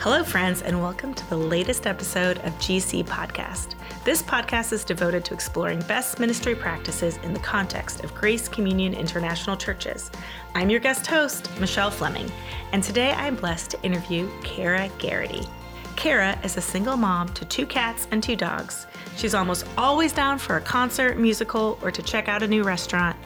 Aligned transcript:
Hello, 0.00 0.24
friends, 0.24 0.62
and 0.62 0.80
welcome 0.80 1.12
to 1.12 1.28
the 1.28 1.36
latest 1.36 1.86
episode 1.86 2.38
of 2.38 2.54
GC 2.54 3.04
Podcast. 3.04 3.74
This 4.02 4.22
podcast 4.22 4.72
is 4.72 4.82
devoted 4.82 5.26
to 5.26 5.34
exploring 5.34 5.80
best 5.80 6.18
ministry 6.18 6.54
practices 6.54 7.18
in 7.18 7.34
the 7.34 7.40
context 7.40 8.02
of 8.02 8.14
Grace 8.14 8.48
Communion 8.48 8.94
International 8.94 9.58
Churches. 9.58 10.10
I'm 10.54 10.70
your 10.70 10.80
guest 10.80 11.06
host, 11.06 11.50
Michelle 11.60 11.90
Fleming, 11.90 12.32
and 12.72 12.82
today 12.82 13.12
I'm 13.12 13.36
blessed 13.36 13.72
to 13.72 13.82
interview 13.82 14.30
Cara 14.42 14.88
Garrity. 14.96 15.46
Cara 15.96 16.38
is 16.42 16.56
a 16.56 16.62
single 16.62 16.96
mom 16.96 17.28
to 17.34 17.44
two 17.44 17.66
cats 17.66 18.08
and 18.10 18.22
two 18.22 18.36
dogs. 18.36 18.86
She's 19.18 19.34
almost 19.34 19.66
always 19.76 20.14
down 20.14 20.38
for 20.38 20.56
a 20.56 20.62
concert, 20.62 21.18
musical, 21.18 21.78
or 21.82 21.90
to 21.90 22.02
check 22.02 22.26
out 22.26 22.42
a 22.42 22.48
new 22.48 22.62
restaurant, 22.62 23.18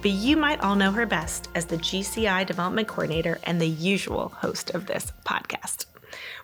but 0.00 0.12
you 0.12 0.38
might 0.38 0.62
all 0.62 0.76
know 0.76 0.92
her 0.92 1.04
best 1.04 1.50
as 1.54 1.66
the 1.66 1.76
GCI 1.76 2.46
Development 2.46 2.88
Coordinator 2.88 3.38
and 3.44 3.60
the 3.60 3.68
usual 3.68 4.30
host 4.30 4.70
of 4.70 4.86
this 4.86 5.12
podcast. 5.26 5.84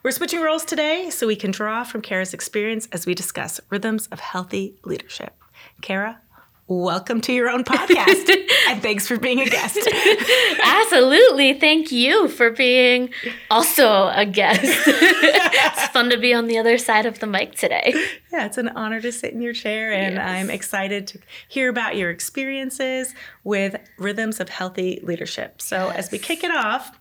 We're 0.02 0.10
switching 0.10 0.40
roles 0.40 0.64
today 0.64 1.10
so 1.10 1.26
we 1.26 1.36
can 1.36 1.50
draw 1.50 1.84
from 1.84 2.02
Cara's 2.02 2.34
experience 2.34 2.88
as 2.92 3.06
we 3.06 3.14
discuss 3.14 3.60
rhythms 3.70 4.06
of 4.08 4.20
healthy 4.20 4.76
leadership. 4.84 5.34
Cara, 5.80 6.20
welcome 6.68 7.20
to 7.22 7.32
your 7.32 7.48
own 7.48 7.64
podcast 7.64 8.28
and 8.68 8.82
thanks 8.82 9.08
for 9.08 9.18
being 9.18 9.40
a 9.40 9.46
guest. 9.46 9.78
Absolutely. 10.62 11.54
Thank 11.54 11.90
you 11.90 12.28
for 12.28 12.50
being 12.50 13.10
also 13.50 14.08
a 14.08 14.26
guest. 14.26 14.60
it's 14.64 15.88
fun 15.88 16.10
to 16.10 16.18
be 16.18 16.34
on 16.34 16.46
the 16.46 16.58
other 16.58 16.76
side 16.78 17.06
of 17.06 17.18
the 17.20 17.26
mic 17.26 17.54
today. 17.54 17.94
Yeah, 18.30 18.46
it's 18.46 18.58
an 18.58 18.68
honor 18.68 19.00
to 19.00 19.10
sit 19.10 19.32
in 19.32 19.40
your 19.40 19.54
chair, 19.54 19.92
and 19.92 20.14
yes. 20.16 20.28
I'm 20.28 20.50
excited 20.50 21.06
to 21.08 21.18
hear 21.48 21.68
about 21.68 21.96
your 21.96 22.10
experiences 22.10 23.14
with 23.44 23.76
rhythms 23.96 24.38
of 24.38 24.48
healthy 24.50 25.00
leadership. 25.02 25.62
So, 25.62 25.86
yes. 25.88 25.96
as 25.96 26.10
we 26.10 26.18
kick 26.18 26.44
it 26.44 26.50
off, 26.50 26.98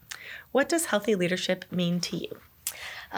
what 0.52 0.70
does 0.70 0.86
healthy 0.86 1.16
leadership 1.16 1.66
mean 1.72 1.99
to 2.02 2.17
you? 2.17 2.39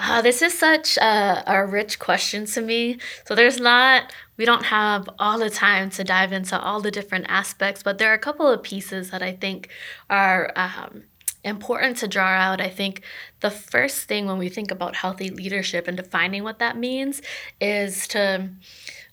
Uh, 0.02 0.22
this 0.22 0.42
is 0.42 0.58
such 0.58 0.97
a, 0.97 1.44
a 1.45 1.66
rich 1.66 2.00
question 2.00 2.45
to 2.45 2.61
me. 2.61 2.97
So 3.25 3.36
there's 3.36 3.59
not, 3.59 4.14
we 4.38 4.45
don't 4.45 4.66
have 4.66 5.09
all 5.19 5.38
the 5.38 5.50
time 5.50 5.89
to 5.92 6.03
dive 6.03 6.31
into 6.31 6.59
all 6.59 6.81
the 6.81 6.92
different 6.92 7.25
aspects, 7.28 7.83
but 7.83 7.97
there 7.97 8.09
are 8.09 8.16
a 8.16 8.20
couple 8.20 8.47
of 8.47 8.64
pieces 8.64 9.11
that 9.11 9.22
I 9.22 9.33
think 9.33 9.70
are 10.09 10.52
um, 10.55 11.03
important 11.44 11.97
to 11.97 12.08
draw 12.08 12.27
out. 12.27 12.61
I 12.61 12.70
think 12.70 13.02
the 13.42 13.52
first 13.52 14.08
thing 14.08 14.25
when 14.25 14.38
we 14.38 14.50
think 14.50 14.72
about 14.72 14.95
healthy 14.95 15.30
leadership 15.30 15.88
and 15.88 15.97
defining 15.97 16.44
what 16.44 16.59
that 16.59 16.77
means 16.77 17.22
is 17.59 18.08
to 18.09 18.50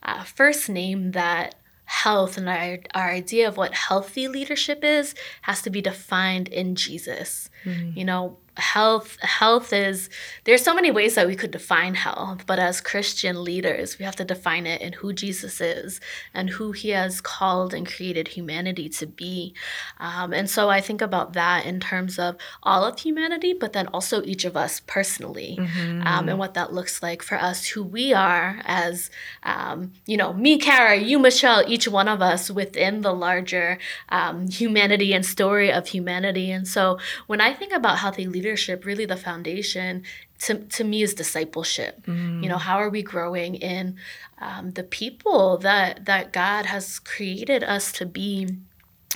uh, 0.03 0.25
first 0.25 0.69
name 0.69 1.12
that 1.12 1.57
health 1.84 2.37
and 2.37 2.48
our, 2.48 2.79
our 2.95 3.11
idea 3.11 3.47
of 3.48 3.57
what 3.57 3.75
healthy 3.75 4.27
leadership 4.29 4.83
is 4.83 5.14
has 5.42 5.62
to 5.62 5.70
be 5.70 5.81
defined 5.81 6.48
in 6.48 6.75
Jesus. 6.75 7.48
Mm-hmm. 7.64 7.98
You 7.98 8.05
know, 8.05 8.39
health 8.56 9.20
health 9.20 9.72
is 9.72 10.08
there's 10.44 10.62
so 10.62 10.74
many 10.74 10.90
ways 10.90 11.14
that 11.14 11.26
we 11.26 11.36
could 11.36 11.50
define 11.50 11.94
health 11.94 12.46
but 12.46 12.58
as 12.58 12.80
christian 12.80 13.44
leaders 13.44 13.98
we 13.98 14.04
have 14.04 14.16
to 14.16 14.24
define 14.24 14.66
it 14.66 14.80
in 14.80 14.94
who 14.94 15.12
jesus 15.12 15.60
is 15.60 16.00
and 16.32 16.48
who 16.48 16.72
he 16.72 16.88
has 16.88 17.20
called 17.20 17.74
and 17.74 17.86
created 17.86 18.28
humanity 18.28 18.88
to 18.88 19.06
be 19.06 19.52
um, 20.00 20.32
and 20.32 20.48
so 20.48 20.70
i 20.70 20.80
think 20.80 21.02
about 21.02 21.34
that 21.34 21.66
in 21.66 21.78
terms 21.78 22.18
of 22.18 22.34
all 22.62 22.82
of 22.82 22.98
humanity 22.98 23.52
but 23.52 23.74
then 23.74 23.86
also 23.88 24.22
each 24.22 24.46
of 24.46 24.56
us 24.56 24.80
personally 24.86 25.58
mm-hmm. 25.60 26.06
um, 26.06 26.27
and 26.28 26.38
what 26.38 26.54
that 26.54 26.72
looks 26.72 27.02
like 27.02 27.22
for 27.22 27.36
us 27.36 27.66
who 27.66 27.82
we 27.82 28.14
are 28.14 28.60
as 28.64 29.10
um, 29.42 29.92
you 30.06 30.16
know 30.16 30.32
me 30.32 30.58
Cara 30.58 30.96
you 30.96 31.18
michelle 31.18 31.62
each 31.68 31.86
one 31.86 32.08
of 32.08 32.22
us 32.22 32.50
within 32.50 33.02
the 33.02 33.12
larger 33.12 33.77
um, 34.08 34.48
humanity 34.48 35.12
and 35.12 35.27
story 35.27 35.70
of 35.70 35.88
humanity 35.88 36.50
and 36.50 36.66
so 36.66 36.98
when 37.27 37.42
i 37.42 37.52
think 37.52 37.72
about 37.74 37.98
healthy 37.98 38.27
leadership 38.27 38.45
leadership, 38.47 38.84
really 38.84 39.06
the 39.06 39.16
foundation 39.16 40.05
to, 40.39 40.55
to 40.55 40.84
me 40.84 41.02
is 41.02 41.14
discipleship. 41.14 42.06
Mm. 42.06 42.42
You 42.42 42.48
know, 42.48 42.58
how 42.58 42.77
are 42.77 42.91
we 42.91 43.02
growing 43.02 43.56
in 43.56 43.97
um, 44.39 44.70
the 44.73 44.84
people 44.84 45.58
that 45.58 46.05
that 46.05 46.33
God 46.33 46.67
has 46.67 47.01
created 47.01 47.64
us 47.64 47.90
to 47.92 48.07
be? 48.07 48.48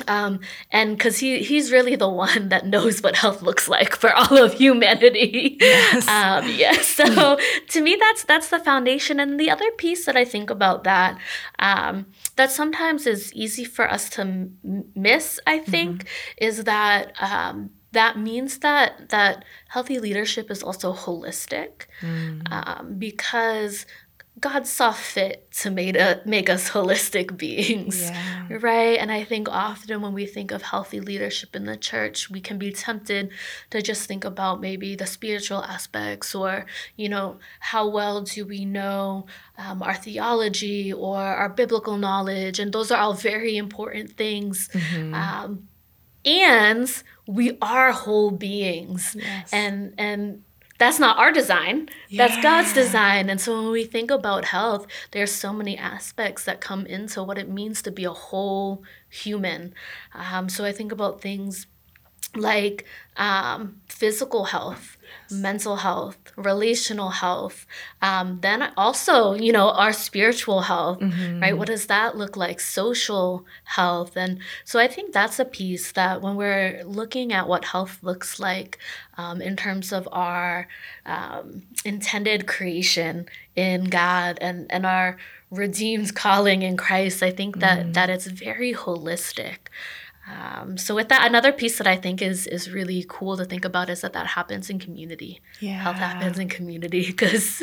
Um, 0.09 0.41
and 0.73 0.97
because 0.97 1.19
he 1.19 1.43
he's 1.43 1.71
really 1.71 1.95
the 1.95 2.09
one 2.09 2.49
that 2.49 2.67
knows 2.67 3.03
what 3.03 3.17
health 3.17 3.43
looks 3.43 3.69
like 3.69 3.95
for 3.95 4.13
all 4.15 4.37
of 4.43 4.55
humanity. 4.55 5.59
Yes. 5.61 6.09
Um, 6.21 6.49
yes. 6.49 6.87
So 6.87 7.39
to 7.69 7.81
me, 7.83 7.97
that's 8.01 8.25
that's 8.25 8.49
the 8.49 8.59
foundation. 8.59 9.21
And 9.21 9.39
the 9.39 9.51
other 9.51 9.71
piece 9.73 10.07
that 10.07 10.17
I 10.17 10.25
think 10.25 10.49
about 10.51 10.85
that 10.85 11.19
um, 11.59 12.07
that 12.37 12.51
sometimes 12.51 13.07
is 13.07 13.33
easy 13.35 13.65
for 13.65 13.91
us 13.91 14.09
to 14.11 14.23
m- 14.23 14.85
miss, 14.95 15.39
I 15.47 15.59
think, 15.59 16.05
mm-hmm. 16.05 16.45
is 16.49 16.65
that 16.65 17.13
um, 17.21 17.71
that 17.93 18.19
means 18.19 18.59
that 18.59 19.09
that 19.09 19.45
healthy 19.69 19.99
leadership 19.99 20.51
is 20.51 20.63
also 20.63 20.93
holistic 20.93 21.87
mm. 22.01 22.43
um, 22.51 22.95
because 22.99 23.87
God 24.39 24.67
saw 24.67 24.93
fit 24.93 25.51
to 25.59 25.71
make, 25.71 25.97
a, 25.97 26.23
make 26.25 26.49
us 26.49 26.71
holistic 26.71 27.37
beings, 27.37 28.01
yeah. 28.01 28.47
right? 28.49 28.99
And 28.99 29.13
I 29.13 29.25
think 29.25 29.49
often 29.51 30.01
when 30.01 30.15
we 30.15 30.25
think 30.25 30.51
of 30.51 30.63
healthy 30.63 31.01
leadership 31.01 31.55
in 31.55 31.65
the 31.65 31.77
church, 31.77 32.31
we 32.31 32.41
can 32.41 32.57
be 32.57 32.73
tempted 32.73 33.31
to 33.71 33.83
just 33.83 34.07
think 34.07 34.25
about 34.25 34.61
maybe 34.61 34.95
the 34.95 35.07
spiritual 35.07 35.63
aspects 35.65 36.35
or, 36.35 36.65
you 36.97 37.09
know, 37.09 37.39
how 37.59 37.89
well 37.89 38.23
do 38.23 38.47
we 38.47 38.65
know 38.65 39.27
um, 39.59 39.83
our 39.83 39.95
theology 39.95 40.93
or 40.93 41.19
our 41.19 41.49
biblical 41.49 41.99
knowledge? 41.99 42.59
And 42.59 42.73
those 42.73 42.91
are 42.91 43.01
all 43.01 43.15
very 43.15 43.57
important 43.57 44.17
things. 44.17 44.69
Mm-hmm. 44.73 45.15
Um, 45.15 45.69
and 46.25 47.03
we 47.31 47.57
are 47.63 47.93
whole 47.93 48.33
beings 48.33 49.17
yes. 49.19 49.53
and 49.53 49.95
and 49.97 50.43
that's 50.79 50.99
not 50.99 51.17
our 51.19 51.31
design 51.31 51.89
yeah. 52.09 52.27
that's 52.27 52.43
god's 52.43 52.73
design 52.73 53.31
and 53.31 53.41
so 53.41 53.63
when 53.63 53.71
we 53.71 53.85
think 53.85 54.11
about 54.11 54.47
health 54.47 54.87
there's 55.13 55.31
so 55.31 55.53
many 55.53 55.79
aspects 55.79 56.45
that 56.45 56.61
come 56.61 56.87
into 56.87 57.23
what 57.23 57.39
it 57.39 57.49
means 57.49 57.83
to 57.83 57.91
be 57.93 58.05
a 58.05 58.13
whole 58.13 58.83
human 59.09 59.73
um, 60.15 60.49
so 60.49 60.65
i 60.65 60.73
think 60.73 60.91
about 60.91 61.21
things 61.21 61.67
like 62.35 62.85
um, 63.17 63.81
physical 63.89 64.45
health 64.45 64.97
mental 65.31 65.77
health, 65.77 66.17
relational 66.37 67.11
health, 67.11 67.67
um, 68.03 68.39
then 68.43 68.73
also, 68.77 69.35
you 69.35 69.53
know, 69.53 69.71
our 69.71 69.93
spiritual 69.93 70.63
health, 70.63 71.01
mm-hmm. 71.01 71.41
right? 71.41 71.57
What 71.57 71.69
does 71.69 71.87
that 71.87 72.17
look 72.17 72.37
like? 72.37 72.61
Social 72.61 73.45
health. 73.65 74.17
And 74.17 74.41
so 74.65 74.79
I 74.79 74.89
think 74.89 75.13
that's 75.13 75.39
a 75.39 75.45
piece 75.45 75.93
that 75.93 76.23
when 76.23 76.37
we're 76.37 76.83
looking 76.85 77.33
at 77.33 77.49
what 77.49 77.67
health 77.67 77.99
looks 78.03 78.41
like 78.41 78.79
um, 79.17 79.41
in 79.41 79.57
terms 79.57 79.93
of 79.93 80.09
our 80.13 80.69
um, 81.07 81.63
intended 81.85 82.47
creation 82.47 83.27
in 83.55 83.85
God 83.85 84.39
and, 84.41 84.67
and 84.71 84.85
our 84.85 85.17
redeemed 85.51 86.15
calling 86.15 86.63
in 86.63 86.77
Christ, 86.77 87.23
I 87.23 87.31
think 87.31 87.61
that, 87.61 87.81
mm-hmm. 87.81 87.93
that 87.93 88.11
it's 88.11 88.27
very 88.27 88.73
holistic. 88.73 89.69
Um, 90.31 90.77
so 90.77 90.95
with 90.95 91.09
that, 91.09 91.27
another 91.27 91.53
piece 91.53 91.79
that 91.79 91.87
I 91.87 91.97
think 91.97 92.23
is 92.23 92.47
is 92.47 92.71
really 92.71 93.05
cool 93.09 93.37
to 93.37 93.45
think 93.45 93.65
about 93.65 93.91
is 93.91 94.03
that 94.03 94.13
that 94.13 94.27
happens 94.27 94.71
in 94.71 94.79
community. 94.79 95.41
Yeah. 95.61 95.83
Health 95.83 95.97
happens 95.97 96.39
in 96.39 96.49
community 96.49 97.07
because, 97.07 97.63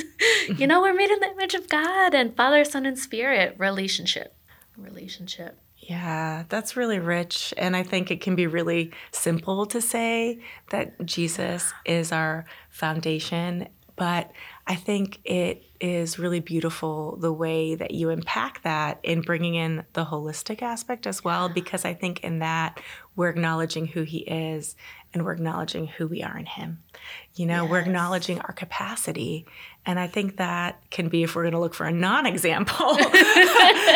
you 0.55 0.67
know, 0.67 0.81
we're 0.81 0.93
made 0.93 1.11
in 1.11 1.19
the 1.19 1.31
image 1.31 1.53
of 1.53 1.69
God 1.69 2.13
and 2.13 2.35
Father, 2.35 2.63
Son, 2.63 2.85
and 2.85 2.97
Spirit. 2.97 3.55
Relationship, 3.57 4.35
relationship. 4.75 5.59
Yeah, 5.77 6.43
that's 6.49 6.75
really 6.75 6.99
rich. 6.99 7.53
And 7.57 7.75
I 7.75 7.83
think 7.83 8.11
it 8.11 8.19
can 8.19 8.35
be 8.35 8.47
really 8.47 8.91
simple 9.11 9.65
to 9.67 9.79
say 9.79 10.39
that 10.71 11.05
Jesus 11.05 11.71
is 11.85 12.11
our 12.11 12.45
foundation. 12.69 13.69
But 13.95 14.31
I 14.65 14.75
think 14.75 15.19
it 15.23 15.63
is 15.79 16.19
really 16.19 16.39
beautiful 16.39 17.17
the 17.17 17.31
way 17.31 17.75
that 17.75 17.91
you 17.91 18.09
impact 18.09 18.63
that 18.63 18.99
in 19.03 19.21
bringing 19.21 19.55
in 19.55 19.85
the 19.93 20.05
holistic 20.05 20.61
aspect 20.61 21.07
as 21.07 21.23
well, 21.23 21.49
because 21.49 21.85
I 21.85 21.93
think 21.93 22.23
in 22.23 22.39
that 22.39 22.79
we're 23.15 23.29
acknowledging 23.29 23.87
who 23.87 24.03
he 24.03 24.19
is 24.19 24.75
and 25.13 25.25
we're 25.25 25.33
acknowledging 25.33 25.87
who 25.87 26.07
we 26.07 26.21
are 26.21 26.37
in 26.37 26.45
him. 26.45 26.83
You 27.33 27.45
know, 27.45 27.63
yes. 27.63 27.71
we're 27.71 27.79
acknowledging 27.79 28.39
our 28.41 28.51
capacity. 28.51 29.45
And 29.85 29.99
I 29.99 30.07
think 30.07 30.37
that 30.37 30.81
can 30.89 31.07
be, 31.07 31.23
if 31.23 31.35
we're 31.35 31.43
going 31.43 31.53
to 31.53 31.59
look 31.59 31.73
for 31.73 31.85
a 31.85 31.91
non 31.91 32.25
example, 32.25 32.75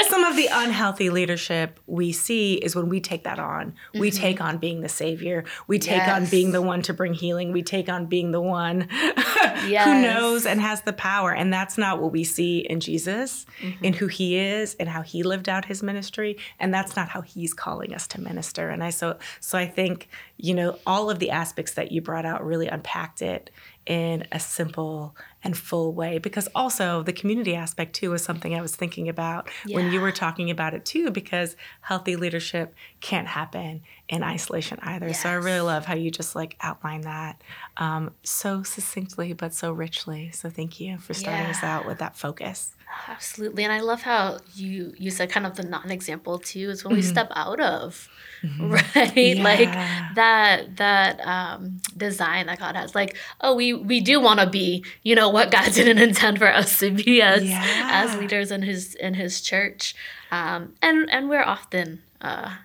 some 0.09 0.23
of 0.23 0.35
the 0.35 0.47
unhealthy 0.51 1.09
leadership 1.09 1.79
we 1.85 2.11
see 2.11 2.55
is 2.55 2.75
when 2.75 2.87
we 2.87 3.01
take 3.01 3.25
that 3.25 3.39
on. 3.39 3.71
Mm-hmm. 3.71 3.99
We 3.99 4.11
take 4.11 4.41
on 4.41 4.57
being 4.57 4.81
the 4.81 4.89
savior, 4.89 5.43
we 5.67 5.79
take 5.79 5.97
yes. 5.97 6.09
on 6.09 6.25
being 6.27 6.51
the 6.51 6.61
one 6.61 6.81
to 6.83 6.93
bring 6.93 7.13
healing, 7.13 7.51
we 7.51 7.61
take 7.61 7.89
on 7.89 8.05
being 8.05 8.31
the 8.31 8.41
one 8.41 8.87
yes. 8.91 9.85
who 9.85 10.01
knows 10.01 10.45
and 10.45 10.61
has 10.61 10.81
the 10.83 10.93
power. 10.93 11.33
And 11.33 11.51
that's 11.51 11.70
not 11.77 12.01
what 12.01 12.11
we 12.11 12.23
see 12.23 12.59
in 12.59 12.79
Jesus, 12.79 13.45
mm-hmm. 13.61 13.83
in 13.83 13.93
who 13.93 14.07
he 14.07 14.37
is 14.37 14.75
and 14.79 14.89
how 14.89 15.01
he 15.01 15.23
lived 15.23 15.49
out 15.49 15.65
his 15.65 15.83
ministry. 15.83 16.37
And 16.59 16.73
that's 16.73 16.95
not 16.95 17.09
how 17.09 17.21
he's 17.21 17.53
calling 17.53 17.93
us 17.93 18.07
to 18.07 18.21
minister. 18.21 18.69
And 18.69 18.83
I 18.83 18.89
so 18.89 19.17
so 19.39 19.57
I 19.57 19.67
think 19.67 20.09
you 20.41 20.55
know, 20.55 20.77
all 20.87 21.11
of 21.11 21.19
the 21.19 21.29
aspects 21.29 21.73
that 21.75 21.91
you 21.91 22.01
brought 22.01 22.25
out 22.25 22.43
really 22.43 22.67
unpacked 22.67 23.21
it 23.21 23.51
in 23.85 24.27
a 24.31 24.39
simple 24.39 25.15
and 25.43 25.57
full 25.57 25.93
way 25.93 26.17
because 26.17 26.47
also 26.53 27.03
the 27.03 27.13
community 27.13 27.55
aspect 27.55 27.93
too 27.95 28.11
was 28.11 28.23
something 28.23 28.55
I 28.55 28.61
was 28.61 28.75
thinking 28.75 29.09
about 29.09 29.49
yeah. 29.65 29.75
when 29.75 29.91
you 29.91 30.01
were 30.01 30.11
talking 30.11 30.49
about 30.51 30.73
it 30.73 30.85
too 30.85 31.11
because 31.11 31.55
healthy 31.81 32.15
leadership 32.15 32.75
can't 33.01 33.27
happen 33.27 33.81
in 34.09 34.23
isolation 34.23 34.79
either. 34.81 35.07
Yes. 35.07 35.23
So 35.23 35.29
I 35.29 35.33
really 35.33 35.61
love 35.61 35.85
how 35.85 35.95
you 35.95 36.09
just 36.11 36.35
like 36.35 36.57
outline 36.61 37.01
that 37.01 37.41
um, 37.77 38.11
so 38.23 38.63
succinctly 38.63 39.33
but 39.33 39.53
so 39.53 39.71
richly. 39.71 40.31
So 40.31 40.49
thank 40.49 40.79
you 40.79 40.97
for 40.97 41.13
starting 41.13 41.45
yeah. 41.45 41.51
us 41.51 41.63
out 41.63 41.85
with 41.85 41.99
that 41.99 42.15
focus. 42.15 42.75
Absolutely. 43.07 43.63
And 43.63 43.73
I 43.73 43.79
love 43.79 44.01
how 44.01 44.39
you 44.53 44.93
you 44.97 45.11
said 45.11 45.29
kind 45.29 45.45
of 45.45 45.55
the 45.55 45.63
non-example 45.63 46.39
too 46.39 46.69
is 46.69 46.83
when 46.83 46.91
mm-hmm. 46.91 46.97
we 46.97 47.01
step 47.01 47.31
out 47.35 47.59
of 47.59 48.09
mm-hmm. 48.43 48.71
right 48.71 49.15
yeah. 49.15 49.43
like 49.43 50.15
that 50.15 50.77
that 50.77 51.19
um 51.21 51.81
design 51.95 52.47
that 52.47 52.59
God 52.59 52.75
has 52.75 52.93
like 52.95 53.17
oh 53.41 53.55
we 53.55 53.73
we 53.73 53.99
do 53.99 54.19
want 54.19 54.39
to 54.39 54.47
be 54.47 54.83
you 55.03 55.15
know 55.15 55.29
what 55.29 55.51
God 55.51 55.71
didn't 55.73 55.99
intend 55.99 56.37
for 56.37 56.47
us 56.47 56.79
to 56.79 56.91
be 56.91 57.21
as 57.21 57.43
yeah. 57.43 57.89
as 58.05 58.17
leaders 58.17 58.51
in 58.51 58.61
his 58.61 58.95
in 58.95 59.13
his 59.13 59.41
church 59.41 59.95
um 60.31 60.73
and 60.81 61.09
and 61.09 61.29
we're 61.29 61.43
often 61.43 62.01
uh 62.21 62.55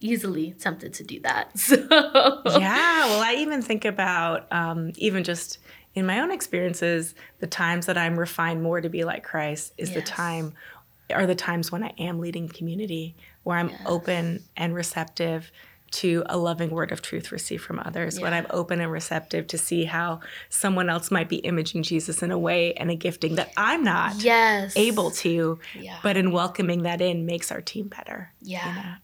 easily 0.00 0.52
tempted 0.58 0.94
to 0.94 1.04
do 1.04 1.20
that 1.20 1.56
so 1.58 1.76
yeah 1.86 3.06
well 3.06 3.22
I 3.22 3.34
even 3.38 3.62
think 3.62 3.84
about 3.84 4.50
um 4.52 4.92
even 4.96 5.24
just 5.24 5.58
in 5.94 6.06
my 6.06 6.20
own 6.20 6.30
experiences, 6.30 7.14
the 7.38 7.46
times 7.46 7.86
that 7.86 7.98
I'm 7.98 8.18
refined 8.18 8.62
more 8.62 8.80
to 8.80 8.88
be 8.88 9.04
like 9.04 9.24
Christ 9.24 9.72
is 9.76 9.90
yes. 9.90 9.96
the 9.96 10.02
time 10.02 10.54
are 11.12 11.26
the 11.26 11.34
times 11.34 11.72
when 11.72 11.82
I 11.82 11.92
am 11.98 12.20
leading 12.20 12.48
community, 12.48 13.16
where 13.42 13.58
I'm 13.58 13.70
yes. 13.70 13.80
open 13.84 14.44
and 14.56 14.74
receptive 14.74 15.50
to 15.90 16.22
a 16.26 16.36
loving 16.36 16.70
word 16.70 16.92
of 16.92 17.02
truth 17.02 17.32
received 17.32 17.62
from 17.62 17.80
others, 17.80 18.16
yeah. 18.16 18.22
when 18.22 18.32
I'm 18.32 18.46
open 18.50 18.80
and 18.80 18.90
receptive 18.90 19.46
to 19.48 19.58
see 19.58 19.84
how 19.84 20.20
someone 20.48 20.88
else 20.88 21.10
might 21.10 21.28
be 21.28 21.36
imaging 21.36 21.82
Jesus 21.82 22.22
in 22.22 22.30
a 22.30 22.38
way 22.38 22.74
and 22.74 22.90
a 22.90 22.94
gifting 22.94 23.34
that 23.36 23.52
I'm 23.56 23.82
not 23.82 24.22
yes. 24.22 24.76
able 24.76 25.10
to, 25.12 25.58
yeah. 25.78 25.98
but 26.02 26.16
in 26.16 26.30
welcoming 26.30 26.82
that 26.82 27.00
in 27.00 27.26
makes 27.26 27.50
our 27.50 27.60
team 27.60 27.88
better. 27.88 28.32
Yeah. 28.40 28.68
You 28.68 28.82
know? 28.82 28.94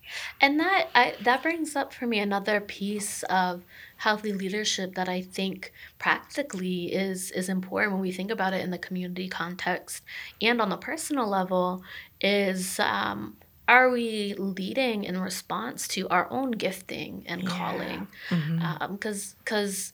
And 0.40 0.60
that 0.60 0.88
I, 0.94 1.14
that 1.22 1.42
brings 1.42 1.74
up 1.76 1.92
for 1.92 2.06
me 2.06 2.18
another 2.18 2.60
piece 2.60 3.22
of 3.24 3.62
healthy 3.96 4.32
leadership 4.32 4.94
that 4.94 5.08
I 5.08 5.22
think 5.22 5.72
practically 5.98 6.92
is 6.92 7.30
is 7.30 7.48
important 7.48 7.92
when 7.92 8.02
we 8.02 8.12
think 8.12 8.30
about 8.30 8.52
it 8.52 8.62
in 8.62 8.70
the 8.70 8.78
community 8.78 9.28
context 9.28 10.02
and 10.42 10.60
on 10.60 10.68
the 10.68 10.76
personal 10.76 11.26
level 11.26 11.82
is 12.20 12.78
um, 12.78 13.36
are 13.68 13.90
we 13.90 14.34
leading 14.34 15.04
in 15.04 15.18
response 15.18 15.88
to 15.88 16.08
our 16.08 16.30
own 16.30 16.52
gifting 16.52 17.24
and 17.26 17.42
yeah. 17.42 17.48
calling 17.48 18.08
because 18.28 18.42
mm-hmm. 18.42 18.82
um, 18.82 18.96
because 18.96 19.92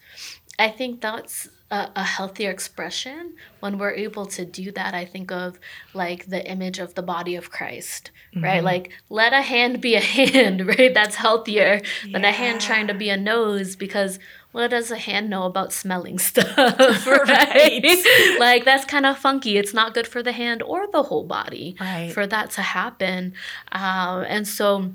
i 0.58 0.68
think 0.68 1.00
that's 1.00 1.48
a, 1.70 1.90
a, 1.96 2.02
healthier 2.02 2.50
expression 2.50 3.34
when 3.60 3.78
we're 3.78 3.94
able 3.94 4.26
to 4.26 4.44
do 4.44 4.70
that 4.72 4.94
i 4.94 5.04
think 5.04 5.32
of 5.32 5.58
like 5.94 6.26
the 6.26 6.46
image 6.50 6.78
of 6.78 6.94
the 6.94 7.02
body 7.02 7.34
of 7.34 7.50
christ 7.50 8.10
mm-hmm. 8.34 8.44
right 8.44 8.62
like 8.62 8.92
let 9.08 9.32
a 9.32 9.42
hand 9.42 9.80
be 9.80 9.94
a 9.94 10.00
hand 10.16 10.66
right 10.66 10.92
that's 10.92 11.16
healthier 11.16 11.80
yeah. 12.04 12.12
than 12.12 12.24
a 12.24 12.32
hand 12.32 12.60
trying 12.60 12.86
to 12.86 12.94
be 12.94 13.08
a 13.08 13.16
nose 13.16 13.74
because 13.74 14.18
what 14.52 14.68
does 14.68 14.90
a 14.90 14.96
hand 14.96 15.28
know 15.28 15.44
about 15.44 15.72
smelling 15.72 16.18
stuff, 16.30 16.56
right? 17.06 18.36
like 18.38 18.64
that's 18.64 18.84
kind 18.84 19.06
of 19.06 19.18
funky. 19.18 19.56
It's 19.56 19.74
not 19.74 19.94
good 19.94 20.06
for 20.06 20.22
the 20.22 20.32
hand 20.32 20.62
or 20.62 20.86
the 20.90 21.02
whole 21.04 21.24
body 21.24 21.76
right. 21.80 22.12
for 22.12 22.26
that 22.26 22.50
to 22.52 22.62
happen. 22.62 23.34
Um, 23.72 24.24
and 24.28 24.46
so 24.46 24.92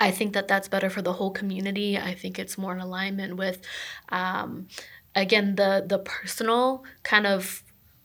I 0.00 0.10
think 0.10 0.32
that 0.32 0.48
that's 0.48 0.68
better 0.68 0.90
for 0.90 1.02
the 1.02 1.12
whole 1.14 1.30
community. 1.30 1.96
I 1.96 2.14
think 2.14 2.38
it's 2.38 2.58
more 2.58 2.72
in 2.72 2.80
alignment 2.80 3.36
with, 3.36 3.60
um, 4.08 4.68
again, 5.14 5.54
the 5.54 5.84
the 5.86 5.98
personal 5.98 6.84
kind 7.02 7.26
of 7.26 7.62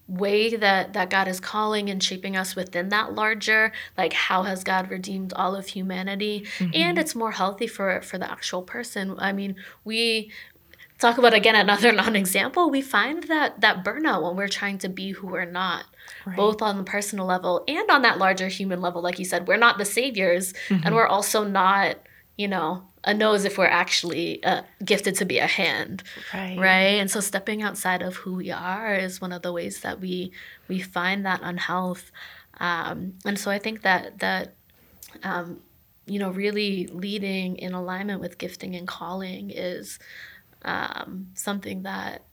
way 0.07 0.53
that 0.57 0.91
that 0.91 1.09
God 1.09 1.27
is 1.29 1.39
calling 1.39 1.89
and 1.89 2.03
shaping 2.03 2.35
us 2.35 2.53
within 2.53 2.89
that 2.89 3.13
larger 3.13 3.71
like 3.97 4.11
how 4.11 4.43
has 4.43 4.61
God 4.61 4.91
redeemed 4.91 5.31
all 5.33 5.55
of 5.55 5.67
humanity 5.67 6.45
mm-hmm. 6.57 6.71
and 6.73 6.97
it's 6.97 7.15
more 7.15 7.31
healthy 7.31 7.65
for 7.65 8.01
for 8.01 8.17
the 8.17 8.29
actual 8.29 8.61
person 8.61 9.15
I 9.19 9.31
mean 9.31 9.55
we 9.85 10.29
talk 11.01 11.18
about 11.18 11.33
again 11.33 11.56
another 11.56 11.92
non-example 12.01 12.69
we 12.69 12.81
find 12.81 13.24
that 13.24 13.59
that 13.59 13.83
burnout 13.83 14.21
when 14.24 14.36
we're 14.36 14.48
trying 14.48 14.77
to 14.77 14.88
be 14.88 15.12
who 15.12 15.27
we're 15.27 15.45
not 15.45 15.86
right. 16.25 16.36
both 16.36 16.62
on 16.62 16.77
the 16.77 16.83
personal 16.83 17.25
level 17.25 17.63
and 17.68 17.89
on 17.89 18.01
that 18.03 18.18
larger 18.18 18.48
human 18.48 18.81
level. 18.81 19.01
Like 19.01 19.19
you 19.19 19.25
said 19.25 19.48
we're 19.48 19.57
not 19.57 19.77
the 19.77 19.86
saviors 19.86 20.53
mm-hmm. 20.69 20.86
and 20.86 20.95
we're 20.95 21.07
also 21.07 21.44
not 21.44 21.98
you 22.38 22.48
know 22.48 22.83
a 23.03 23.13
nose 23.13 23.45
if 23.45 23.57
we're 23.57 23.65
actually 23.65 24.44
uh, 24.44 24.62
gifted 24.86 25.15
to 25.15 25.25
be 25.25 25.39
a 25.39 25.48
hand. 25.48 26.03
Right. 26.31 26.57
Right? 26.57 27.00
And 27.00 27.09
so 27.09 27.19
stepping 27.19 27.63
outside 27.63 28.03
of 28.03 28.18
who 28.18 28.36
we 28.36 28.51
are 28.51 28.94
is 28.94 29.19
one 29.19 29.31
of 29.31 29.42
the 29.42 29.51
ways 29.51 29.81
that 29.81 30.00
we 30.00 30.31
we 30.68 30.80
find 30.80 31.25
that 31.25 31.42
unhealth. 31.44 32.12
Um, 32.59 33.15
and 33.25 33.39
so 33.39 33.50
i 33.50 33.57
think 33.57 33.81
that 33.81 34.19
that 34.19 34.53
um, 35.24 35.62
you 36.06 36.19
know 36.19 36.30
really 36.30 36.88
leading 36.88 37.57
in 37.57 37.74
alignment 37.74 38.21
with 38.21 38.38
gifting 38.38 38.75
and 38.75 38.88
calling 38.88 39.50
is 39.50 39.98
um, 40.63 41.28
something 41.34 41.84
that 41.84 42.24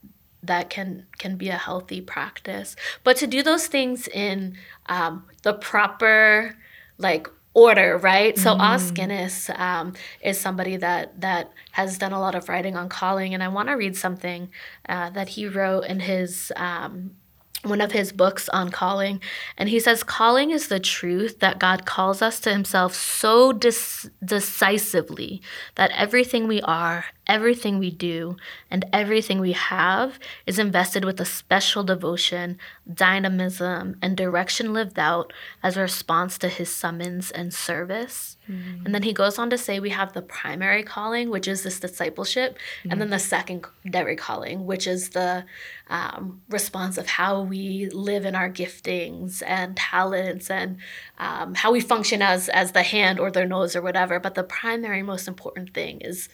that 0.42 0.70
can 0.70 1.06
can 1.18 1.36
be 1.36 1.48
a 1.48 1.56
healthy 1.56 2.00
practice. 2.00 2.76
But 3.04 3.16
to 3.18 3.26
do 3.26 3.42
those 3.42 3.66
things 3.66 4.08
in 4.08 4.56
um, 4.86 5.24
the 5.42 5.52
proper 5.52 6.56
like 6.98 7.28
order 7.54 7.98
right? 7.98 8.38
So 8.38 8.54
mm. 8.54 8.60
os 8.60 8.90
guinness 8.92 9.50
um, 9.50 9.94
is 10.20 10.38
somebody 10.38 10.76
that 10.76 11.20
that 11.20 11.52
has 11.72 11.98
done 11.98 12.12
a 12.12 12.20
lot 12.20 12.34
of 12.34 12.48
writing 12.48 12.76
on 12.76 12.88
calling 12.88 13.34
and 13.34 13.42
i 13.42 13.48
want 13.48 13.68
to 13.68 13.74
read 13.74 13.96
something 13.96 14.50
uh, 14.88 15.10
that 15.10 15.30
he 15.30 15.46
wrote 15.46 15.84
in 15.84 16.00
his 16.00 16.52
um, 16.56 17.16
one 17.64 17.80
of 17.80 17.90
his 17.92 18.12
books 18.12 18.48
on 18.50 18.70
calling. 18.70 19.20
And 19.56 19.68
he 19.68 19.80
says 19.80 20.04
calling 20.04 20.50
is 20.50 20.68
the 20.68 20.78
truth 20.78 21.40
that 21.40 21.58
god 21.58 21.86
calls 21.86 22.22
us 22.22 22.38
to 22.40 22.52
himself 22.52 22.94
so 22.94 23.52
dis- 23.52 24.08
decisively 24.24 25.42
that 25.74 25.90
everything 25.96 26.46
we 26.46 26.60
are 26.62 27.06
everything 27.28 27.78
we 27.78 27.90
do 27.90 28.36
and 28.70 28.84
everything 28.92 29.40
we 29.40 29.52
have 29.52 30.18
is 30.46 30.58
invested 30.58 31.04
with 31.04 31.20
a 31.20 31.24
special 31.24 31.84
devotion 31.84 32.58
dynamism 32.92 33.96
and 34.00 34.16
direction 34.16 34.72
lived 34.72 34.98
out 34.98 35.32
as 35.62 35.76
a 35.76 35.80
response 35.80 36.38
to 36.38 36.48
his 36.48 36.70
summons 36.70 37.30
and 37.30 37.52
service 37.52 38.38
Mm-hmm. 38.50 38.86
And 38.86 38.94
then 38.94 39.02
he 39.02 39.12
goes 39.12 39.38
on 39.38 39.50
to 39.50 39.58
say 39.58 39.78
we 39.78 39.90
have 39.90 40.12
the 40.12 40.22
primary 40.22 40.82
calling, 40.82 41.30
which 41.30 41.46
is 41.46 41.62
this 41.62 41.80
discipleship, 41.80 42.54
mm-hmm. 42.80 42.90
and 42.90 43.00
then 43.00 43.10
the 43.10 43.18
secondary 43.18 44.16
calling, 44.16 44.64
which 44.64 44.86
is 44.86 45.10
the 45.10 45.44
um, 45.90 46.40
response 46.48 46.96
of 46.98 47.06
how 47.06 47.42
we 47.42 47.88
live 47.90 48.24
in 48.24 48.34
our 48.34 48.50
giftings 48.50 49.42
and 49.46 49.76
talents 49.76 50.50
and 50.50 50.78
um, 51.18 51.54
how 51.54 51.72
we 51.72 51.80
function 51.80 52.22
as 52.22 52.48
as 52.48 52.72
the 52.72 52.82
hand 52.82 53.20
or 53.20 53.30
the 53.30 53.44
nose 53.44 53.76
or 53.76 53.82
whatever. 53.82 54.18
But 54.18 54.34
the 54.34 54.44
primary, 54.44 55.02
most 55.02 55.28
important 55.28 55.74
thing 55.74 56.00
is 56.00 56.28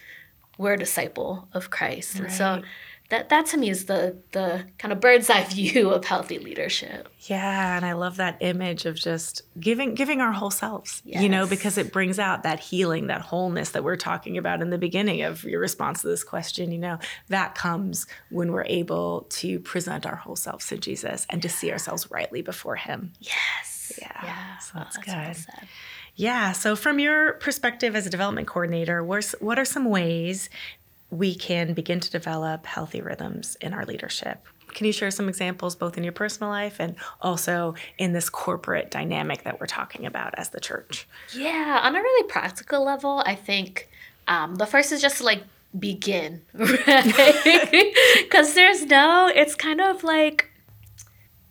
we're 0.58 0.74
a 0.74 0.78
disciple 0.78 1.48
of 1.52 1.70
Christ, 1.70 2.14
right. 2.14 2.24
and 2.24 2.32
so 2.32 2.62
that 3.10 3.28
that 3.28 3.46
to 3.46 3.58
me 3.58 3.68
is 3.68 3.84
the 3.84 4.16
the 4.32 4.64
kind 4.78 4.92
of 4.92 5.00
bird's 5.00 5.28
eye 5.28 5.44
view 5.50 5.90
of 5.90 6.04
healthy 6.04 6.38
leadership. 6.38 7.08
Yeah, 7.20 7.76
and 7.76 7.84
I 7.84 7.92
love 7.92 8.16
that 8.16 8.38
image 8.40 8.86
of 8.86 8.96
just 8.96 9.42
giving 9.60 9.94
giving 9.94 10.20
our 10.20 10.32
whole 10.32 10.50
selves. 10.50 11.02
Yes. 11.04 11.22
You 11.22 11.28
know, 11.28 11.46
because 11.46 11.76
it 11.76 11.92
brings 11.92 12.18
out 12.18 12.42
that 12.44 12.60
healing, 12.60 13.08
that 13.08 13.20
wholeness 13.20 13.70
that 13.70 13.84
we're 13.84 13.96
talking 13.96 14.38
about 14.38 14.62
in 14.62 14.70
the 14.70 14.78
beginning 14.78 15.22
of 15.22 15.44
your 15.44 15.60
response 15.60 16.02
to 16.02 16.08
this 16.08 16.24
question, 16.24 16.72
you 16.72 16.78
know, 16.78 16.98
that 17.28 17.54
comes 17.54 18.06
when 18.30 18.52
we're 18.52 18.64
able 18.64 19.26
to 19.30 19.60
present 19.60 20.06
our 20.06 20.16
whole 20.16 20.36
selves 20.36 20.66
to 20.68 20.78
Jesus 20.78 21.26
and 21.28 21.42
to 21.42 21.48
see 21.48 21.70
ourselves 21.70 22.10
rightly 22.10 22.42
before 22.42 22.76
him. 22.76 23.12
Yes. 23.20 23.92
Yeah. 24.00 24.20
yeah. 24.22 24.58
So 24.58 24.78
that's, 24.78 24.96
that's 24.96 25.44
good. 25.44 25.54
Well 25.54 25.68
yeah. 26.16 26.52
So, 26.52 26.76
from 26.76 26.98
your 26.98 27.34
perspective 27.34 27.96
as 27.96 28.06
a 28.06 28.10
development 28.10 28.46
coordinator, 28.46 29.02
what 29.02 29.58
are 29.58 29.64
some 29.64 29.86
ways 29.86 30.48
we 31.14 31.34
can 31.34 31.74
begin 31.74 32.00
to 32.00 32.10
develop 32.10 32.66
healthy 32.66 33.00
rhythms 33.00 33.56
in 33.60 33.72
our 33.72 33.84
leadership. 33.84 34.44
Can 34.72 34.86
you 34.86 34.92
share 34.92 35.12
some 35.12 35.28
examples 35.28 35.76
both 35.76 35.96
in 35.96 36.02
your 36.02 36.12
personal 36.12 36.50
life 36.50 36.80
and 36.80 36.96
also 37.20 37.74
in 37.98 38.12
this 38.12 38.28
corporate 38.28 38.90
dynamic 38.90 39.44
that 39.44 39.60
we're 39.60 39.66
talking 39.66 40.04
about 40.06 40.34
as 40.36 40.48
the 40.48 40.58
church? 40.58 41.06
Yeah, 41.32 41.80
on 41.82 41.94
a 41.94 42.00
really 42.00 42.28
practical 42.28 42.84
level, 42.84 43.22
I 43.24 43.36
think 43.36 43.88
um, 44.26 44.56
the 44.56 44.66
first 44.66 44.90
is 44.90 45.00
just 45.00 45.18
to 45.18 45.24
like 45.24 45.44
begin, 45.78 46.42
right? 46.54 47.94
Because 48.24 48.54
there's 48.54 48.84
no, 48.86 49.30
it's 49.32 49.54
kind 49.54 49.80
of 49.80 50.02
like 50.02 50.50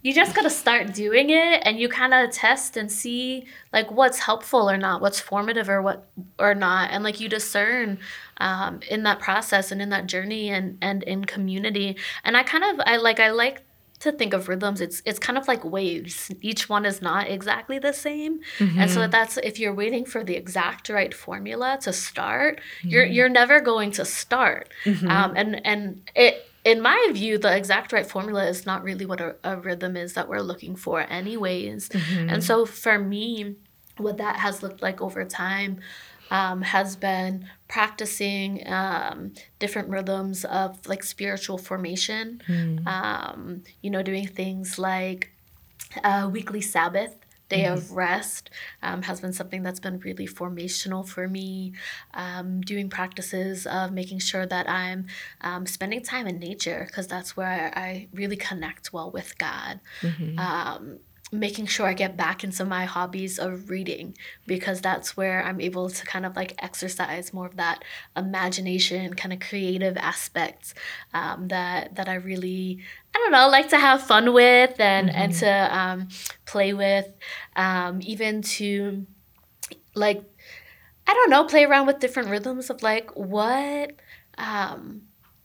you 0.04 0.14
just 0.14 0.36
gotta 0.36 0.50
start 0.50 0.94
doing 0.94 1.30
it 1.32 1.62
and 1.64 1.80
you 1.80 1.90
kind 1.90 2.14
of 2.14 2.30
test 2.32 2.78
and 2.78 2.92
see 2.92 3.46
like 3.72 3.90
what's 3.90 4.20
helpful 4.20 4.70
or 4.70 4.78
not 4.78 5.02
what's 5.02 5.20
formative 5.20 5.70
or 5.70 5.82
what 5.82 6.08
or 6.38 6.54
not 6.54 6.92
and 6.92 7.04
like 7.04 7.20
you 7.20 7.28
discern 7.28 7.98
um, 8.38 8.82
in 8.90 9.04
that 9.04 9.20
process 9.20 9.72
and 9.72 9.82
in 9.82 9.90
that 9.90 10.06
journey 10.06 10.50
and 10.50 10.78
and 10.82 11.02
in 11.04 11.26
community 11.26 11.98
and 12.24 12.38
i 12.38 12.44
kind 12.44 12.64
of 12.64 12.80
i 12.86 12.98
like 12.98 13.20
i 13.20 13.32
like 13.32 13.64
to 14.04 14.12
think 14.12 14.34
of 14.34 14.50
rhythms, 14.50 14.82
it's 14.82 15.02
it's 15.06 15.18
kind 15.18 15.38
of 15.38 15.48
like 15.48 15.64
waves. 15.64 16.30
Each 16.42 16.68
one 16.68 16.86
is 16.86 17.02
not 17.02 17.30
exactly 17.30 17.80
the 17.80 17.94
same, 17.94 18.42
mm-hmm. 18.60 18.78
and 18.78 18.92
so 18.92 19.00
mm-hmm. 19.00 19.12
that's 19.12 19.38
if 19.38 19.60
you're 19.60 19.74
waiting 19.74 20.04
for 20.04 20.26
the 20.26 20.36
exact 20.36 20.90
right 20.90 21.14
formula 21.14 21.80
to 21.84 21.94
start, 21.94 22.60
mm-hmm. 22.60 22.90
you're 22.90 23.06
you're 23.06 23.30
never 23.30 23.62
going 23.62 23.92
to 23.92 24.04
start. 24.04 24.74
Mm-hmm. 24.84 25.10
Um, 25.10 25.34
and 25.38 25.66
and 25.66 26.10
it 26.16 26.46
in 26.64 26.82
my 26.82 27.10
view, 27.12 27.38
the 27.38 27.56
exact 27.56 27.92
right 27.92 28.06
formula 28.06 28.46
is 28.46 28.66
not 28.66 28.84
really 28.84 29.06
what 29.06 29.20
a, 29.20 29.36
a 29.44 29.58
rhythm 29.58 29.98
is 29.98 30.14
that 30.14 30.30
we're 30.30 30.42
looking 30.42 30.76
for, 30.76 31.02
anyways. 31.02 31.90
Mm-hmm. 31.90 32.30
And 32.30 32.44
so 32.44 32.66
for 32.66 32.98
me, 32.98 33.56
what 33.98 34.18
that 34.18 34.38
has 34.38 34.64
looked 34.64 34.82
like 34.82 35.02
over 35.02 35.26
time 35.26 35.80
um, 36.32 36.62
has 36.62 36.96
been 36.96 37.48
practicing 37.68 38.68
um, 38.68 39.34
different 39.60 39.90
rhythms 39.90 40.46
of 40.46 40.86
like 40.88 41.04
spiritual 41.04 41.58
formation. 41.58 42.42
Mm. 42.48 42.88
Um, 42.88 43.64
you 43.82 43.90
know, 43.90 44.02
doing 44.02 44.28
things 44.28 44.80
like 44.80 45.32
a 46.04 46.28
weekly 46.28 46.62
Sabbath 46.62 47.16
day 47.50 47.64
mm-hmm. 47.64 47.74
of 47.74 47.92
rest 47.92 48.50
um, 48.82 49.02
has 49.04 49.22
been 49.22 49.34
something 49.34 49.64
that's 49.64 49.80
been 49.80 50.00
really 50.00 50.28
formational 50.28 51.08
for 51.08 51.28
me. 51.28 51.74
Um, 52.14 52.62
doing 52.62 52.90
practices 52.90 53.66
of 53.66 53.92
making 53.92 54.20
sure 54.20 54.46
that 54.46 54.70
I'm 54.70 55.08
um, 55.42 55.66
spending 55.66 56.02
time 56.02 56.28
in 56.28 56.40
nature 56.40 56.86
because 56.88 57.08
that's 57.08 57.36
where 57.38 57.72
I 57.76 58.08
really 58.14 58.38
connect 58.38 58.94
well 58.94 59.12
with 59.12 59.38
God. 59.38 59.80
Mm-hmm. 60.02 60.40
Making 61.34 61.66
sure 61.66 61.88
I 61.88 61.94
get 61.94 62.16
back 62.16 62.44
into 62.44 62.64
my 62.64 62.86
hobbies 62.86 63.40
of 63.40 63.70
reading 63.70 64.16
because 64.46 64.82
that's 64.82 65.18
where 65.18 65.44
I'm 65.44 65.60
able 65.60 65.90
to 65.90 66.06
kind 66.06 66.26
of 66.26 66.36
like 66.36 66.54
exercise 66.64 67.34
more 67.34 67.48
of 67.48 67.56
that 67.56 67.84
imagination, 68.16 69.16
kind 69.16 69.34
of 69.34 69.40
creative 69.40 69.98
aspects 69.98 70.76
um, 71.14 71.48
that 71.48 71.96
that 71.96 72.08
I 72.08 72.16
really 72.16 72.80
I 73.16 73.18
don't 73.18 73.32
know 73.32 73.50
like 73.50 73.70
to 73.70 73.80
have 73.80 74.04
fun 74.04 74.34
with 74.34 74.80
and 74.80 75.10
mm-hmm. 75.10 75.18
and 75.18 75.34
to 75.34 75.78
um, 75.78 76.08
play 76.46 76.74
with, 76.74 77.08
um, 77.56 78.00
even 78.04 78.44
to 78.44 79.08
like 79.96 80.24
I 81.08 81.14
don't 81.14 81.30
know 81.30 81.46
play 81.46 81.66
around 81.66 81.88
with 81.88 82.00
different 82.00 82.30
rhythms 82.30 82.70
of 82.70 82.84
like 82.84 83.12
what 83.16 83.94
um, 84.38 85.04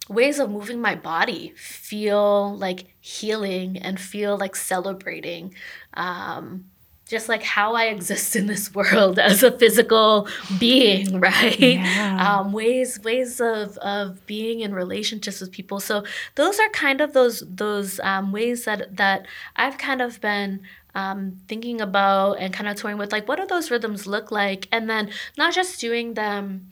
ways 0.08 0.38
of 0.38 0.50
moving 0.50 0.80
my 0.80 0.94
body 0.94 1.52
feel 1.56 2.56
like 2.56 2.86
healing 3.00 3.76
and 3.78 4.00
feel 4.00 4.36
like 4.36 4.56
celebrating 4.56 5.54
um, 5.94 6.64
just 7.08 7.28
like 7.28 7.42
how 7.42 7.74
I 7.74 7.84
exist 7.84 8.36
in 8.36 8.46
this 8.46 8.74
world 8.74 9.18
as 9.30 9.42
a 9.42 9.50
physical 9.50 10.28
being, 10.58 11.18
right? 11.20 11.58
Yeah. 11.58 12.38
Um, 12.40 12.52
ways 12.52 13.00
ways 13.02 13.40
of 13.40 13.76
of 13.78 14.24
being 14.26 14.60
in 14.60 14.74
relationships 14.74 15.40
with 15.40 15.50
people. 15.50 15.80
So 15.80 16.04
those 16.34 16.58
are 16.60 16.68
kind 16.70 17.00
of 17.00 17.14
those 17.14 17.42
those 17.48 17.98
um, 18.00 18.30
ways 18.30 18.66
that 18.66 18.96
that 18.96 19.26
I've 19.56 19.78
kind 19.78 20.02
of 20.02 20.20
been 20.20 20.60
um, 20.94 21.38
thinking 21.48 21.80
about 21.80 22.34
and 22.34 22.52
kind 22.52 22.68
of 22.68 22.76
toying 22.76 22.98
with, 22.98 23.12
like 23.12 23.26
what 23.26 23.38
do 23.38 23.46
those 23.46 23.70
rhythms 23.70 24.06
look 24.06 24.30
like, 24.30 24.68
and 24.70 24.88
then 24.88 25.10
not 25.36 25.54
just 25.54 25.80
doing 25.80 26.14
them 26.14 26.68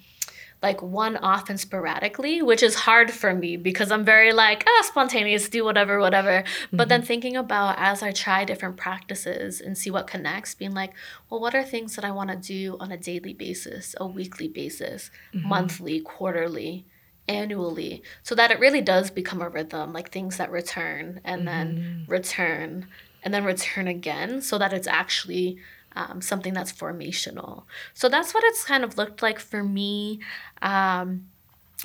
like 0.66 0.82
one 0.82 1.16
off 1.18 1.48
and 1.48 1.60
sporadically, 1.60 2.42
which 2.42 2.60
is 2.60 2.74
hard 2.74 3.12
for 3.12 3.32
me 3.32 3.56
because 3.56 3.92
I'm 3.92 4.04
very 4.04 4.32
like, 4.32 4.64
ah, 4.66 4.82
spontaneous, 4.82 5.48
do 5.48 5.64
whatever, 5.64 6.00
whatever. 6.00 6.42
Mm-hmm. 6.42 6.76
But 6.76 6.88
then 6.88 7.02
mm-hmm. 7.02 7.06
thinking 7.06 7.36
about 7.36 7.76
as 7.78 8.02
I 8.02 8.10
try 8.10 8.44
different 8.44 8.76
practices 8.76 9.60
and 9.60 9.78
see 9.78 9.92
what 9.92 10.08
connects, 10.08 10.56
being 10.56 10.74
like, 10.74 10.92
well, 11.30 11.40
what 11.40 11.54
are 11.54 11.62
things 11.62 11.94
that 11.94 12.04
I 12.04 12.10
want 12.10 12.30
to 12.30 12.36
do 12.36 12.76
on 12.80 12.90
a 12.90 12.96
daily 12.96 13.32
basis, 13.32 13.94
a 14.00 14.08
weekly 14.08 14.48
basis, 14.48 15.10
mm-hmm. 15.32 15.48
monthly, 15.48 16.00
quarterly? 16.00 16.86
annually 17.28 18.04
so 18.22 18.36
that 18.36 18.52
it 18.52 18.60
really 18.60 18.80
does 18.80 19.10
become 19.10 19.42
a 19.42 19.48
rhythm 19.48 19.92
like 19.92 20.12
things 20.12 20.36
that 20.36 20.48
return 20.48 21.20
and 21.24 21.40
mm-hmm. 21.40 21.46
then 21.46 22.04
return 22.06 22.86
and 23.24 23.34
then 23.34 23.42
return 23.42 23.88
again 23.88 24.40
so 24.40 24.58
that 24.58 24.72
it's 24.72 24.86
actually 24.86 25.58
um, 25.96 26.20
something 26.20 26.54
that's 26.54 26.72
formational. 26.72 27.64
So 27.94 28.08
that's 28.08 28.34
what 28.34 28.44
it's 28.44 28.64
kind 28.64 28.84
of 28.84 28.96
looked 28.96 29.22
like 29.22 29.40
for 29.40 29.64
me. 29.64 30.20
Um, 30.62 31.28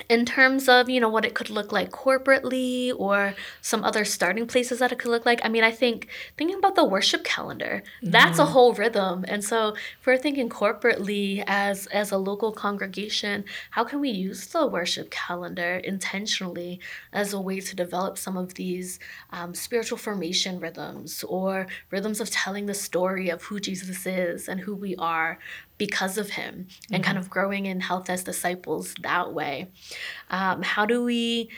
in 0.09 0.25
terms 0.25 0.69
of 0.69 0.89
you 0.89 0.99
know 0.99 1.09
what 1.09 1.25
it 1.25 1.33
could 1.33 1.49
look 1.49 1.71
like 1.71 1.91
corporately 1.91 2.93
or 2.97 3.35
some 3.61 3.83
other 3.83 4.05
starting 4.05 4.47
places 4.47 4.79
that 4.79 4.91
it 4.91 4.99
could 4.99 5.11
look 5.11 5.25
like. 5.25 5.41
I 5.43 5.49
mean 5.49 5.63
i 5.63 5.71
think 5.71 6.07
thinking 6.37 6.57
about 6.57 6.75
the 6.75 6.85
worship 6.85 7.23
calendar 7.23 7.83
that's 8.01 8.39
mm-hmm. 8.39 8.41
a 8.41 8.45
whole 8.45 8.73
rhythm. 8.73 9.25
And 9.27 9.43
so 9.43 9.75
if 9.99 10.05
we're 10.05 10.17
thinking 10.17 10.49
corporately 10.49 11.43
as 11.45 11.87
as 11.87 12.11
a 12.11 12.17
local 12.17 12.51
congregation 12.51 13.43
how 13.71 13.83
can 13.83 13.99
we 13.99 14.09
use 14.09 14.47
the 14.47 14.65
worship 14.65 15.09
calendar 15.11 15.81
intentionally 15.83 16.79
as 17.11 17.33
a 17.33 17.41
way 17.41 17.59
to 17.59 17.75
develop 17.75 18.17
some 18.17 18.37
of 18.37 18.53
these 18.53 18.99
um, 19.31 19.53
spiritual 19.53 19.97
formation 19.97 20.59
rhythms 20.59 21.23
or 21.27 21.67
rhythms 21.89 22.21
of 22.21 22.29
telling 22.29 22.65
the 22.65 22.73
story 22.73 23.29
of 23.29 23.43
who 23.43 23.59
jesus 23.59 24.05
is 24.05 24.47
and 24.47 24.61
who 24.61 24.73
we 24.75 24.95
are 24.95 25.37
because 25.81 26.19
of 26.19 26.29
him 26.29 26.67
and 26.91 27.01
mm-hmm. 27.01 27.01
kind 27.01 27.17
of 27.17 27.27
growing 27.27 27.65
in 27.65 27.79
health 27.79 28.07
as 28.07 28.23
disciples 28.23 28.93
that 29.01 29.33
way. 29.33 29.67
Um, 30.29 30.61
how 30.61 30.85
do 30.85 31.03
we 31.03 31.49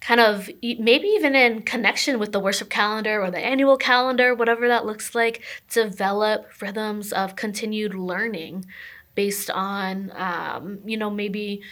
kind 0.00 0.18
of 0.18 0.50
maybe 0.60 1.06
even 1.06 1.36
in 1.36 1.62
connection 1.62 2.18
with 2.18 2.32
the 2.32 2.40
worship 2.40 2.68
calendar 2.68 3.22
or 3.22 3.30
the 3.30 3.38
annual 3.38 3.76
calendar, 3.76 4.34
whatever 4.34 4.66
that 4.66 4.84
looks 4.84 5.14
like, 5.14 5.44
develop 5.70 6.60
rhythms 6.60 7.12
of 7.12 7.36
continued 7.36 7.94
learning 7.94 8.66
based 9.14 9.48
on, 9.48 10.10
um, 10.16 10.80
you 10.84 10.96
know, 10.96 11.08
maybe 11.08 11.62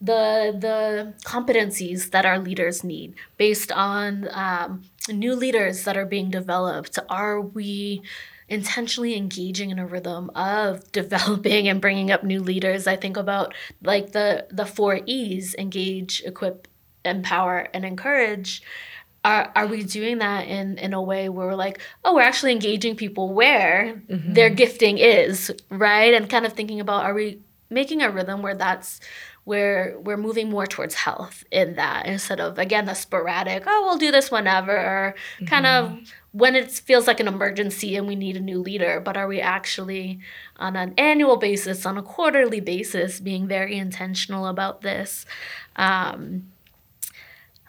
the 0.00 0.54
the 0.66 1.12
competencies 1.24 2.12
that 2.12 2.24
our 2.24 2.38
leaders 2.38 2.84
need 2.84 3.16
based 3.36 3.72
on 3.72 4.28
um, 4.30 4.82
new 5.08 5.34
leaders 5.34 5.82
that 5.82 5.96
are 5.96 6.06
being 6.06 6.30
developed 6.30 7.00
are 7.08 7.40
we 7.40 8.00
intentionally 8.50 9.16
engaging 9.16 9.70
in 9.70 9.78
a 9.78 9.86
rhythm 9.86 10.30
of 10.34 10.90
developing 10.92 11.68
and 11.68 11.80
bringing 11.80 12.10
up 12.10 12.22
new 12.22 12.40
leaders 12.40 12.86
i 12.86 12.96
think 12.96 13.16
about 13.16 13.54
like 13.82 14.12
the 14.12 14.46
the 14.50 14.66
four 14.66 15.00
e's 15.06 15.54
engage 15.54 16.22
equip 16.26 16.68
empower 17.04 17.68
and 17.72 17.84
encourage 17.84 18.62
are, 19.24 19.52
are 19.54 19.66
we 19.66 19.82
doing 19.82 20.18
that 20.18 20.48
in, 20.48 20.78
in 20.78 20.94
a 20.94 21.02
way 21.02 21.28
where 21.28 21.48
we're 21.48 21.54
like, 21.54 21.80
oh, 22.04 22.14
we're 22.14 22.22
actually 22.22 22.52
engaging 22.52 22.96
people 22.96 23.32
where 23.32 24.02
mm-hmm. 24.08 24.32
their 24.32 24.48
gifting 24.48 24.96
is, 24.96 25.52
right? 25.68 26.14
And 26.14 26.30
kind 26.30 26.46
of 26.46 26.54
thinking 26.54 26.80
about, 26.80 27.04
are 27.04 27.12
we 27.12 27.40
making 27.68 28.02
a 28.02 28.10
rhythm 28.10 28.42
where 28.42 28.54
that's 28.54 29.00
where 29.44 29.96
we're 30.00 30.16
moving 30.16 30.50
more 30.50 30.66
towards 30.66 30.94
health 30.94 31.44
in 31.50 31.74
that 31.74 32.06
instead 32.06 32.40
of 32.40 32.58
again 32.58 32.84
the 32.84 32.94
sporadic 32.94 33.64
oh 33.66 33.86
we'll 33.86 33.98
do 33.98 34.10
this 34.10 34.30
whenever 34.30 35.14
mm-hmm. 35.38 35.46
kind 35.46 35.66
of 35.66 35.98
when 36.32 36.54
it 36.54 36.70
feels 36.70 37.06
like 37.06 37.20
an 37.20 37.28
emergency 37.28 37.96
and 37.96 38.06
we 38.06 38.14
need 38.14 38.36
a 38.36 38.40
new 38.40 38.60
leader, 38.60 39.00
but 39.00 39.16
are 39.16 39.26
we 39.26 39.40
actually 39.40 40.20
on 40.56 40.76
an 40.76 40.94
annual 40.96 41.36
basis, 41.36 41.84
on 41.84 41.98
a 41.98 42.02
quarterly 42.02 42.60
basis, 42.60 43.18
being 43.18 43.48
very 43.48 43.76
intentional 43.76 44.46
about 44.46 44.82
this? 44.82 45.26
Um, 45.74 46.52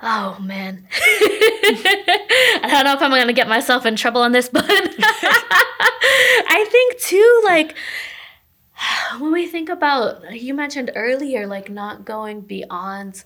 oh 0.02 0.38
man. 0.40 0.88
I 0.94 2.68
don't 2.70 2.86
know 2.86 2.94
if 2.94 3.02
I'm 3.02 3.10
going 3.10 3.28
to 3.28 3.34
get 3.34 3.50
myself 3.50 3.86
in 3.86 3.96
trouble 3.96 4.22
on 4.22 4.32
this, 4.32 4.48
but 4.48 4.64
I 4.68 6.68
think 6.70 7.00
too, 7.00 7.42
like, 7.46 7.76
when 9.20 9.32
we 9.32 9.48
think 9.48 9.70
about, 9.70 10.34
you 10.34 10.54
mentioned 10.54 10.92
earlier, 10.96 11.48
like 11.48 11.70
not 11.70 12.06
going 12.06 12.42
beyond 12.42 13.24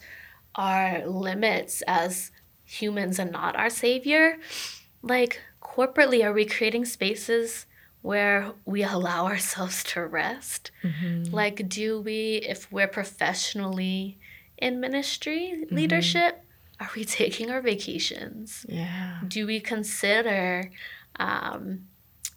our 0.55 1.05
limits 1.05 1.81
as 1.88 2.31
humans 2.65 3.19
and 3.19 3.31
not 3.31 3.55
our 3.55 3.69
savior 3.69 4.38
like 5.01 5.39
corporately 5.62 6.24
are 6.24 6.33
we 6.33 6.45
creating 6.45 6.83
spaces 6.83 7.65
where 8.01 8.51
we 8.65 8.83
allow 8.83 9.25
ourselves 9.25 9.83
to 9.83 10.03
rest 10.05 10.71
mm-hmm. 10.83 11.31
like 11.33 11.69
do 11.69 12.01
we 12.01 12.38
if 12.38 12.71
we're 12.71 12.88
professionally 12.88 14.17
in 14.57 14.79
ministry 14.79 15.53
mm-hmm. 15.55 15.75
leadership 15.75 16.43
are 16.79 16.89
we 16.95 17.05
taking 17.05 17.51
our 17.51 17.62
vacations 17.62 18.65
yeah 18.67 19.19
do 19.27 19.45
we 19.45 19.59
consider 19.59 20.71
um, 21.17 21.88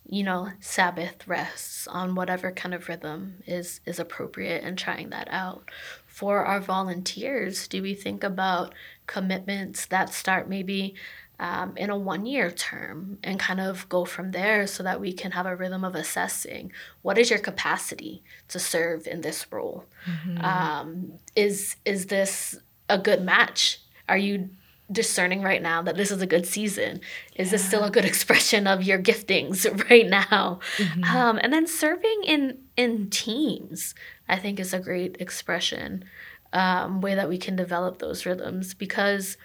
you 0.08 0.22
know 0.22 0.48
sabbath 0.60 1.28
rests 1.28 1.86
on 1.86 2.14
whatever 2.14 2.50
kind 2.50 2.74
of 2.74 2.88
rhythm 2.88 3.42
is 3.46 3.80
is 3.84 3.98
appropriate 3.98 4.64
and 4.64 4.78
trying 4.78 5.10
that 5.10 5.28
out. 5.30 5.70
For 6.06 6.44
our 6.44 6.60
volunteers 6.60 7.68
do 7.68 7.82
we 7.82 7.94
think 7.94 8.24
about 8.24 8.74
commitments 9.06 9.86
that 9.86 10.12
start 10.12 10.48
maybe 10.48 10.94
um, 11.40 11.76
in 11.76 11.90
a 11.90 11.96
one 11.96 12.26
year 12.26 12.50
term 12.50 13.18
and 13.22 13.38
kind 13.38 13.60
of 13.60 13.88
go 13.88 14.04
from 14.04 14.32
there 14.32 14.66
so 14.66 14.82
that 14.82 15.00
we 15.00 15.12
can 15.12 15.32
have 15.32 15.46
a 15.46 15.54
rhythm 15.54 15.84
of 15.84 15.94
assessing 15.94 16.72
what 17.02 17.18
is 17.18 17.30
your 17.30 17.38
capacity 17.38 18.24
to 18.48 18.58
serve 18.58 19.06
in 19.06 19.20
this 19.20 19.46
role? 19.52 19.84
Mm-hmm. 20.06 20.44
um, 20.44 21.12
is 21.36 21.76
is 21.84 22.06
this 22.06 22.58
a 22.88 22.98
good 22.98 23.22
match? 23.22 23.80
Are 24.08 24.18
you 24.18 24.50
discerning 24.90 25.42
right 25.42 25.61
now 25.61 25.83
that 25.83 25.97
this 25.97 26.11
is 26.11 26.23
a 26.23 26.26
good 26.26 26.47
season 26.47 27.00
is 27.37 27.49
yeah. 27.49 27.52
this 27.52 27.64
still 27.64 27.85
a 27.85 27.90
good 27.90 28.04
expression 28.12 28.66
of 28.66 28.83
your 28.83 28.99
giftings 28.99 29.66
right 29.90 30.07
now 30.07 30.61
mm-hmm. 30.76 31.04
um, 31.04 31.38
and 31.42 31.52
then 31.52 31.66
serving 31.66 32.23
in 32.25 32.59
in 32.76 33.11
teams 33.11 33.95
i 34.28 34.37
think 34.37 34.59
is 34.59 34.73
a 34.73 34.80
great 34.80 35.16
expression 35.21 36.04
um, 36.52 37.02
way 37.02 37.14
that 37.14 37.28
we 37.28 37.37
can 37.37 37.57
develop 37.57 37.99
those 37.99 38.25
rhythms 38.25 38.73
because 38.73 39.37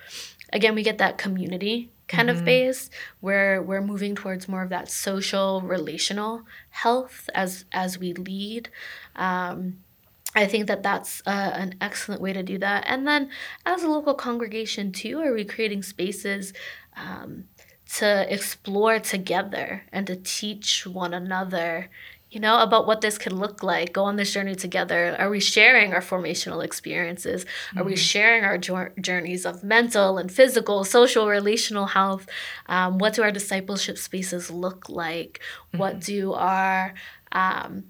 again 0.53 0.75
we 0.75 0.83
get 0.83 0.97
that 0.97 1.17
community 1.17 1.91
kind 2.07 2.29
mm-hmm. 2.29 2.39
of 2.39 2.45
base 2.45 2.89
where 3.19 3.61
we're 3.61 3.81
moving 3.81 4.15
towards 4.15 4.47
more 4.47 4.61
of 4.61 4.69
that 4.69 4.89
social 4.89 5.61
relational 5.61 6.43
health 6.69 7.29
as 7.33 7.65
as 7.73 7.97
we 7.97 8.13
lead 8.13 8.69
um, 9.15 9.82
I 10.35 10.47
think 10.47 10.67
that 10.67 10.83
that's 10.83 11.21
uh, 11.25 11.51
an 11.53 11.75
excellent 11.79 12.21
way 12.21 12.33
to 12.33 12.43
do 12.43 12.57
that. 12.59 12.85
And 12.87 13.07
then, 13.07 13.29
as 13.65 13.83
a 13.83 13.89
local 13.89 14.15
congregation, 14.15 14.91
too, 14.91 15.19
are 15.21 15.33
we 15.33 15.45
creating 15.45 15.83
spaces 15.83 16.53
um, 16.95 17.45
to 17.97 18.33
explore 18.33 18.99
together 18.99 19.83
and 19.91 20.07
to 20.07 20.15
teach 20.15 20.87
one 20.87 21.13
another 21.13 21.89
you 22.33 22.39
know, 22.39 22.59
about 22.63 22.87
what 22.87 23.01
this 23.01 23.19
could 23.19 23.31
look 23.31 23.61
like, 23.61 23.93
go 23.93 24.05
on 24.05 24.15
this 24.15 24.33
journey 24.33 24.55
together. 24.55 25.15
Are 25.19 25.29
we 25.29 25.39
sharing 25.39 25.93
our 25.93 26.01
formational 26.01 26.65
experiences? 26.65 27.43
Are 27.43 27.81
mm-hmm. 27.81 27.89
we 27.89 27.95
sharing 27.95 28.43
our 28.43 28.57
journeys 28.99 29.45
of 29.45 29.63
mental 29.63 30.17
and 30.17 30.31
physical, 30.31 30.83
social, 30.83 31.27
relational 31.27 31.85
health? 31.85 32.25
Um, 32.65 32.97
what 32.97 33.13
do 33.13 33.21
our 33.21 33.31
discipleship 33.31 33.99
spaces 33.99 34.49
look 34.49 34.89
like? 34.89 35.41
Mm-hmm. 35.67 35.77
What 35.77 35.99
do 35.99 36.33
our 36.33 36.95
um, 37.33 37.83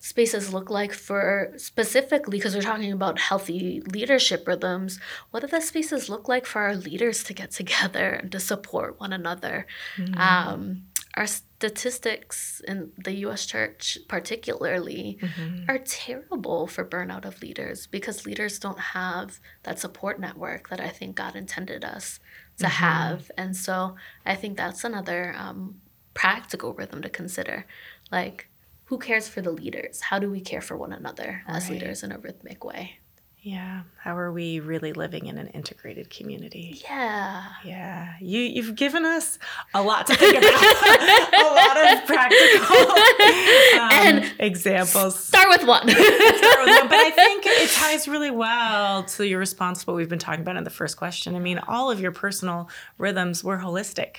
spaces 0.00 0.52
look 0.52 0.68
like 0.68 0.92
for 0.92 1.52
specifically 1.56 2.38
because 2.38 2.56
we're 2.56 2.62
talking 2.62 2.92
about 2.92 3.18
healthy 3.18 3.80
leadership 3.92 4.48
rhythms 4.48 4.98
what 5.30 5.40
do 5.40 5.46
the 5.46 5.60
spaces 5.60 6.08
look 6.08 6.26
like 6.26 6.46
for 6.46 6.62
our 6.62 6.74
leaders 6.74 7.22
to 7.22 7.32
get 7.32 7.50
together 7.50 8.10
and 8.10 8.32
to 8.32 8.40
support 8.40 8.98
one 8.98 9.12
another 9.12 9.66
mm-hmm. 9.96 10.18
um, 10.18 10.82
our 11.14 11.26
statistics 11.26 12.62
in 12.66 12.92
the 12.96 13.12
US 13.26 13.44
church, 13.44 13.98
particularly, 14.08 15.18
mm-hmm. 15.20 15.64
are 15.68 15.78
terrible 15.78 16.66
for 16.66 16.84
burnout 16.84 17.24
of 17.24 17.42
leaders 17.42 17.86
because 17.86 18.26
leaders 18.26 18.58
don't 18.58 18.78
have 18.78 19.40
that 19.64 19.78
support 19.78 20.20
network 20.20 20.68
that 20.68 20.80
I 20.80 20.88
think 20.88 21.16
God 21.16 21.34
intended 21.34 21.84
us 21.84 22.20
to 22.58 22.66
mm-hmm. 22.66 22.84
have. 22.84 23.30
And 23.36 23.56
so 23.56 23.96
I 24.24 24.36
think 24.36 24.56
that's 24.56 24.84
another 24.84 25.34
um, 25.36 25.80
practical 26.14 26.74
rhythm 26.74 27.02
to 27.02 27.08
consider. 27.08 27.66
Like, 28.12 28.48
who 28.90 28.98
cares 28.98 29.28
for 29.28 29.40
the 29.40 29.52
leaders? 29.52 30.00
How 30.00 30.18
do 30.18 30.28
we 30.28 30.40
care 30.40 30.60
for 30.60 30.76
one 30.76 30.92
another 30.92 31.44
as 31.46 31.70
leaders 31.70 32.02
in 32.02 32.10
a 32.10 32.18
rhythmic 32.18 32.64
way? 32.64 32.98
Yeah. 33.38 33.82
How 33.98 34.18
are 34.18 34.32
we 34.32 34.58
really 34.58 34.92
living 34.92 35.26
in 35.26 35.38
an 35.38 35.46
integrated 35.46 36.10
community? 36.10 36.82
Yeah. 36.82 37.44
Yeah. 37.64 38.14
You 38.20 38.40
you've 38.40 38.74
given 38.74 39.04
us 39.04 39.38
a 39.74 39.80
lot 39.80 40.08
to 40.08 40.16
think 40.16 40.36
about. 40.36 40.52
a 40.52 41.46
lot 41.54 41.98
of 41.98 42.04
practical 42.04 42.76
um, 43.80 43.92
and 43.92 44.34
examples. 44.40 45.16
Start 45.16 45.48
with 45.50 45.64
one. 45.68 45.88
start 45.88 46.02
with 46.02 46.80
one. 46.80 46.88
But 46.88 46.98
I 46.98 47.12
think 47.14 47.46
it 47.46 47.70
ties 47.70 48.08
really 48.08 48.32
well 48.32 49.04
to 49.04 49.24
your 49.24 49.38
response 49.38 49.84
to 49.84 49.86
what 49.86 49.96
we've 49.96 50.08
been 50.08 50.18
talking 50.18 50.40
about 50.40 50.56
in 50.56 50.64
the 50.64 50.68
first 50.68 50.96
question. 50.96 51.36
I 51.36 51.38
mean, 51.38 51.58
all 51.68 51.92
of 51.92 52.00
your 52.00 52.10
personal 52.10 52.68
rhythms 52.98 53.44
were 53.44 53.58
holistic, 53.58 54.16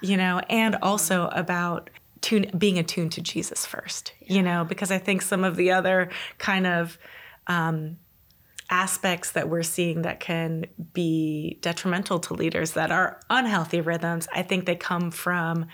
you 0.00 0.16
know, 0.16 0.40
and 0.48 0.76
also 0.76 1.28
about 1.28 1.90
tune 2.20 2.50
being 2.56 2.78
attuned 2.78 3.12
to 3.12 3.20
Jesus 3.20 3.66
first, 3.66 4.12
yeah. 4.20 4.36
you 4.36 4.42
know, 4.42 4.64
because 4.64 4.90
I 4.90 4.98
think 4.98 5.22
some 5.22 5.44
of 5.44 5.56
the 5.56 5.72
other 5.72 6.10
kind 6.38 6.66
of 6.66 6.98
um, 7.46 7.98
aspects 8.70 9.32
that 9.32 9.48
we're 9.48 9.62
seeing 9.62 10.02
that 10.02 10.20
can 10.20 10.66
be 10.92 11.58
detrimental 11.62 12.18
to 12.20 12.34
leaders 12.34 12.72
that 12.72 12.90
are 12.90 13.20
unhealthy 13.30 13.80
rhythms, 13.80 14.28
I 14.34 14.42
think 14.42 14.66
they 14.66 14.76
come 14.76 15.10
from 15.10 15.66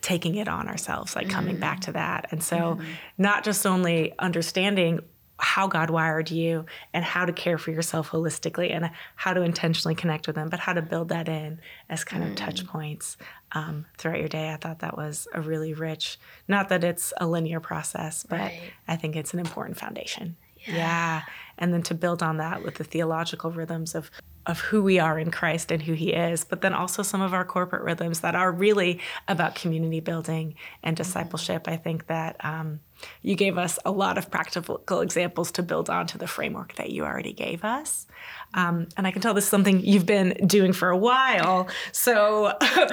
taking 0.00 0.36
it 0.36 0.48
on 0.48 0.68
ourselves, 0.68 1.16
like 1.16 1.28
coming 1.28 1.56
mm 1.56 1.60
back 1.60 1.80
to 1.80 1.92
that. 1.92 2.28
And 2.30 2.42
so, 2.42 2.56
mm 2.56 2.84
not 3.20 3.42
just 3.42 3.66
only 3.66 4.14
understanding 4.18 5.00
how 5.38 5.68
God 5.68 5.90
wired 5.90 6.30
you 6.30 6.66
and 6.92 7.04
how 7.04 7.24
to 7.24 7.32
care 7.32 7.58
for 7.58 7.70
yourself 7.70 8.10
holistically 8.10 8.74
and 8.74 8.90
how 9.14 9.32
to 9.32 9.42
intentionally 9.42 9.94
connect 9.94 10.26
with 10.26 10.36
them, 10.36 10.48
but 10.48 10.58
how 10.58 10.72
to 10.72 10.82
build 10.82 11.10
that 11.10 11.28
in 11.28 11.60
as 11.88 12.04
kind 12.04 12.22
mm 12.22 12.28
of 12.30 12.34
touch 12.34 12.64
mm. 12.64 12.68
points 12.68 13.16
um, 13.52 13.86
throughout 13.96 14.18
your 14.18 14.28
day. 14.28 14.50
I 14.50 14.56
thought 14.56 14.80
that 14.80 14.96
was 14.96 15.28
a 15.32 15.40
really 15.40 15.72
rich, 15.72 16.18
not 16.48 16.68
that 16.68 16.84
it's 16.84 17.12
a 17.18 17.26
linear 17.26 17.60
process, 17.60 18.26
but 18.28 18.40
right. 18.40 18.60
I 18.86 18.96
think 18.96 19.16
it's 19.16 19.32
an 19.32 19.38
important 19.38 19.78
foundation. 19.78 20.36
Yeah. 20.66 20.74
yeah. 20.76 21.22
And 21.56 21.72
then 21.72 21.82
to 21.84 21.94
build 21.94 22.22
on 22.22 22.38
that 22.38 22.62
with 22.62 22.74
the 22.74 22.84
theological 22.84 23.50
rhythms 23.50 23.94
of 23.94 24.10
of 24.46 24.60
who 24.60 24.82
we 24.82 24.98
are 24.98 25.18
in 25.18 25.30
Christ 25.30 25.70
and 25.70 25.82
who 25.82 25.92
he 25.92 26.14
is, 26.14 26.42
but 26.42 26.62
then 26.62 26.72
also 26.72 27.02
some 27.02 27.20
of 27.20 27.34
our 27.34 27.44
corporate 27.44 27.82
rhythms 27.82 28.20
that 28.20 28.34
are 28.34 28.50
really 28.50 28.98
about 29.28 29.54
community 29.54 30.00
building 30.00 30.54
and 30.82 30.96
mm-hmm. 30.96 31.02
discipleship. 31.02 31.64
Mm-hmm. 31.64 31.74
I 31.74 31.76
think 31.76 32.06
that 32.06 32.42
um, 32.42 32.80
you 33.22 33.34
gave 33.34 33.58
us 33.58 33.78
a 33.84 33.90
lot 33.90 34.18
of 34.18 34.30
practical 34.30 35.00
examples 35.00 35.50
to 35.52 35.62
build 35.62 35.90
onto 35.90 36.18
the 36.18 36.26
framework 36.26 36.74
that 36.76 36.90
you 36.90 37.04
already 37.04 37.32
gave 37.32 37.64
us. 37.64 38.06
Um, 38.54 38.88
and 38.96 39.06
I 39.06 39.10
can 39.10 39.22
tell 39.22 39.34
this 39.34 39.44
is 39.44 39.50
something 39.50 39.80
you've 39.80 40.06
been 40.06 40.36
doing 40.46 40.72
for 40.72 40.90
a 40.90 40.96
while. 40.96 41.68
So, 41.92 42.52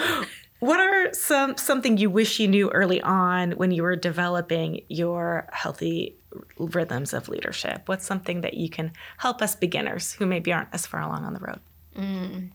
what 0.60 0.80
are 0.80 1.14
some 1.14 1.58
something 1.58 1.98
you 1.98 2.10
wish 2.10 2.40
you 2.40 2.48
knew 2.48 2.70
early 2.72 3.02
on 3.02 3.52
when 3.52 3.72
you 3.72 3.84
were 3.84 3.96
developing 3.96 4.82
your 4.90 5.48
healthy 5.52 6.18
rhythms 6.58 7.14
of 7.14 7.30
leadership? 7.30 7.84
What's 7.86 8.06
something 8.06 8.42
that 8.42 8.56
you 8.56 8.70
can 8.70 8.92
help 9.18 9.42
us 9.42 9.56
beginners 9.56 10.14
who 10.14 10.26
maybe 10.26 10.52
aren't 10.52 10.70
as 10.74 10.86
far 10.86 11.02
along 11.02 11.26
on 11.26 11.34
the 11.34 11.40
road? 11.40 11.60
Mm. 11.96 12.52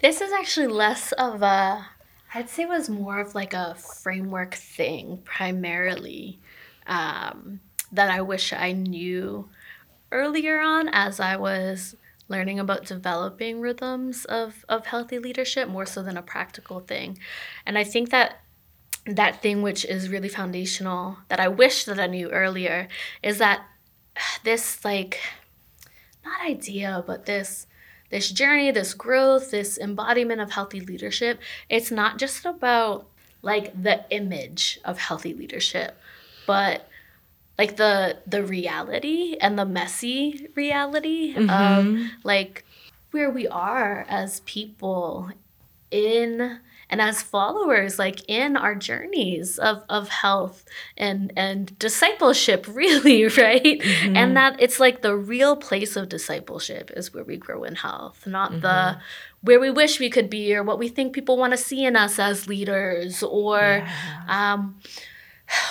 This 0.00 0.20
is 0.20 0.32
actually 0.32 0.66
less 0.66 1.12
of 1.12 1.42
a, 1.42 1.86
I'd 2.34 2.50
say 2.50 2.64
it 2.64 2.68
was 2.68 2.90
more 2.90 3.18
of 3.18 3.34
like 3.34 3.54
a 3.54 3.74
framework 3.76 4.54
thing 4.54 5.18
primarily 5.24 6.38
um, 6.86 7.60
that 7.92 8.10
I 8.10 8.20
wish 8.20 8.52
I 8.52 8.72
knew 8.72 9.48
earlier 10.12 10.60
on 10.60 10.88
as 10.88 11.20
I 11.20 11.36
was 11.36 11.96
learning 12.28 12.58
about 12.58 12.86
developing 12.86 13.60
rhythms 13.60 14.24
of, 14.24 14.64
of 14.68 14.86
healthy 14.86 15.18
leadership 15.18 15.68
more 15.68 15.86
so 15.86 16.02
than 16.02 16.16
a 16.16 16.22
practical 16.22 16.80
thing. 16.80 17.18
And 17.64 17.78
I 17.78 17.84
think 17.84 18.10
that 18.10 18.40
that 19.06 19.40
thing 19.40 19.62
which 19.62 19.84
is 19.84 20.08
really 20.08 20.28
foundational 20.28 21.18
that 21.28 21.38
I 21.38 21.46
wish 21.46 21.84
that 21.84 22.00
I 22.00 22.08
knew 22.08 22.28
earlier 22.30 22.88
is 23.22 23.38
that 23.38 23.64
this 24.42 24.84
like 24.84 25.20
not 26.24 26.44
idea 26.44 27.04
but 27.06 27.26
this 27.26 27.68
this 28.10 28.30
journey, 28.30 28.70
this 28.70 28.94
growth, 28.94 29.50
this 29.50 29.78
embodiment 29.78 30.40
of 30.40 30.52
healthy 30.52 30.80
leadership, 30.80 31.40
it's 31.68 31.90
not 31.90 32.18
just 32.18 32.44
about 32.44 33.08
like 33.42 33.80
the 33.80 34.04
image 34.10 34.80
of 34.84 34.98
healthy 34.98 35.34
leadership, 35.34 35.98
but 36.46 36.88
like 37.58 37.76
the 37.76 38.18
the 38.26 38.42
reality 38.42 39.36
and 39.40 39.58
the 39.58 39.64
messy 39.64 40.48
reality 40.54 41.34
mm-hmm. 41.34 41.50
of 41.50 42.10
like 42.22 42.64
where 43.10 43.30
we 43.30 43.48
are 43.48 44.04
as 44.08 44.40
people 44.40 45.30
in 45.90 46.58
and 46.88 47.00
as 47.00 47.22
followers 47.22 47.98
like 47.98 48.28
in 48.28 48.56
our 48.56 48.74
journeys 48.74 49.58
of, 49.58 49.82
of 49.88 50.08
health 50.08 50.64
and 50.96 51.32
and 51.36 51.78
discipleship 51.78 52.66
really 52.72 53.24
right 53.24 53.80
mm-hmm. 53.80 54.16
and 54.16 54.36
that 54.36 54.56
it's 54.60 54.78
like 54.78 55.02
the 55.02 55.16
real 55.16 55.56
place 55.56 55.96
of 55.96 56.08
discipleship 56.08 56.90
is 56.96 57.14
where 57.14 57.24
we 57.24 57.36
grow 57.36 57.64
in 57.64 57.74
health 57.74 58.26
not 58.26 58.50
mm-hmm. 58.50 58.60
the 58.60 58.98
where 59.42 59.60
we 59.60 59.70
wish 59.70 60.00
we 60.00 60.10
could 60.10 60.28
be 60.28 60.54
or 60.54 60.62
what 60.62 60.78
we 60.78 60.88
think 60.88 61.12
people 61.12 61.36
want 61.36 61.52
to 61.52 61.56
see 61.56 61.84
in 61.84 61.94
us 61.96 62.18
as 62.18 62.48
leaders 62.48 63.22
or 63.22 63.58
yeah. 63.58 64.22
um, 64.28 64.76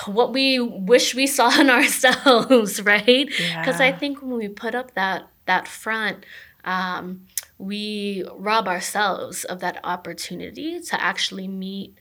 what 0.05 0.33
we 0.33 0.59
wish 0.59 1.13
we 1.13 1.27
saw 1.27 1.59
in 1.59 1.69
ourselves 1.79 2.81
right 2.83 3.27
because 3.27 3.79
yeah. 3.79 3.87
i 3.87 3.91
think 3.91 4.21
when 4.21 4.37
we 4.37 4.47
put 4.47 4.75
up 4.75 4.93
that 4.95 5.27
that 5.45 5.67
front 5.67 6.25
um, 6.63 7.27
we 7.59 8.23
rob 8.35 8.67
ourselves 8.67 9.43
of 9.43 9.59
that 9.59 9.79
opportunity 9.83 10.79
to 10.79 11.01
actually 11.01 11.47
meet 11.47 11.93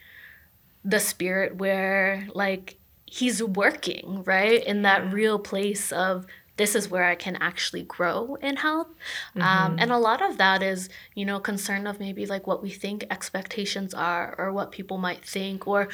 the 0.85 0.99
spirit 0.99 1.57
where 1.57 2.29
like 2.35 2.79
he's 3.05 3.43
working 3.43 4.23
right 4.25 4.65
in 4.65 4.83
that 4.83 5.13
real 5.13 5.39
place 5.39 5.93
of 5.93 6.27
this 6.57 6.75
is 6.75 6.89
where 6.89 7.05
I 7.05 7.17
can 7.17 7.37
actually 7.37 7.83
grow 7.83 8.37
in 8.37 8.57
health. 8.57 8.89
Um, 9.35 9.43
mm-hmm. 9.43 9.43
Um, 9.43 9.77
and 9.81 9.91
a 9.91 9.99
lot 9.99 10.23
of 10.23 10.39
that 10.39 10.63
is, 10.63 10.89
you 11.15 11.25
know, 11.25 11.41
concern 11.41 11.87
of 11.87 11.99
maybe 11.99 12.27
like 12.27 12.47
what 12.47 12.63
we 12.63 12.71
think 12.71 13.05
expectations 13.11 13.93
are 13.93 14.35
or 14.39 14.53
what 14.53 14.71
people 14.71 14.99
might 14.99 15.25
think 15.25 15.67
or 15.67 15.89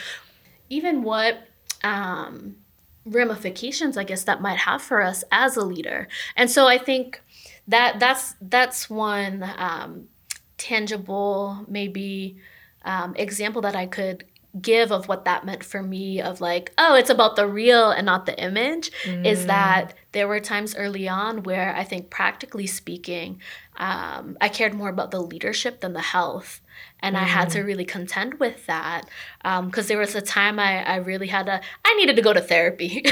even 0.69 1.03
what 1.03 1.49
um, 1.83 2.57
ramifications, 3.05 3.97
I 3.97 4.05
guess, 4.05 4.25
that 4.25 4.41
might 4.41 4.59
have 4.59 4.83
for 4.83 5.03
us 5.03 5.25
as 5.33 5.57
a 5.57 5.65
leader. 5.65 6.09
And 6.37 6.51
so 6.51 6.67
I 6.67 6.79
think 6.79 7.23
that 7.69 8.01
that's 8.01 8.35
that's 8.41 8.91
one 8.91 9.49
um, 9.57 10.09
tangible 10.57 11.65
maybe 11.69 12.37
um, 12.85 13.15
example 13.17 13.63
that 13.63 13.77
I 13.77 13.87
could 13.87 14.25
give 14.61 14.91
of 14.91 15.07
what 15.07 15.25
that 15.25 15.45
meant 15.45 15.63
for 15.63 15.81
me 15.81 16.21
of 16.21 16.41
like 16.41 16.73
oh 16.77 16.97
it's 16.97 17.11
about 17.11 17.37
the 17.37 17.47
real 17.47 17.91
and 17.91 18.05
not 18.05 18.27
the 18.27 18.43
image 18.43 18.91
mm. 19.05 19.25
is 19.25 19.47
that 19.47 19.95
there 20.11 20.27
were 20.27 20.41
times 20.41 20.75
early 20.75 21.09
on 21.09 21.45
where 21.45 21.73
i 21.77 21.85
think 21.85 22.11
practically 22.11 22.67
speaking 22.67 23.41
um, 23.77 24.37
i 24.41 24.49
cared 24.49 24.75
more 24.75 24.89
about 24.89 25.13
the 25.13 25.21
leadership 25.21 25.81
than 25.81 25.93
the 25.93 26.01
health 26.01 26.61
and 27.03 27.17
mm. 27.17 27.21
I 27.21 27.25
had 27.25 27.51
to 27.51 27.61
mm. 27.61 27.67
really 27.67 27.85
contend 27.85 28.35
with 28.35 28.67
that 28.67 29.03
because 29.43 29.85
um, 29.85 29.89
there 29.89 29.99
was 29.99 30.15
a 30.15 30.21
time 30.21 30.59
I, 30.59 30.85
I 30.85 30.97
really 30.97 31.29
had 31.29 31.47
to 31.47 31.61
I 31.85 31.95
needed 31.95 32.17
to 32.17 32.23
go 32.23 32.33
to 32.33 32.41
therapy. 32.41 33.03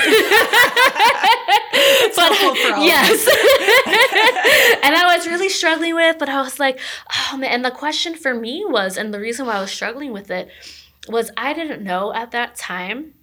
but 2.16 2.33
yes. 2.81 3.27
and 4.85 4.94
I 4.94 5.14
was 5.16 5.27
really 5.27 5.48
struggling 5.48 5.94
with, 5.94 6.18
but 6.18 6.29
I 6.29 6.40
was 6.40 6.59
like, 6.59 6.79
oh 7.33 7.37
man. 7.37 7.51
And 7.51 7.64
the 7.64 7.70
question 7.70 8.14
for 8.14 8.35
me 8.35 8.64
was, 8.66 8.96
and 8.96 9.12
the 9.12 9.20
reason 9.20 9.46
why 9.46 9.55
I 9.55 9.61
was 9.61 9.70
struggling 9.70 10.12
with 10.12 10.31
it 10.31 10.48
was 11.09 11.31
I 11.37 11.53
didn't 11.53 11.83
know 11.83 12.12
at 12.12 12.31
that 12.33 12.57
time, 12.57 13.14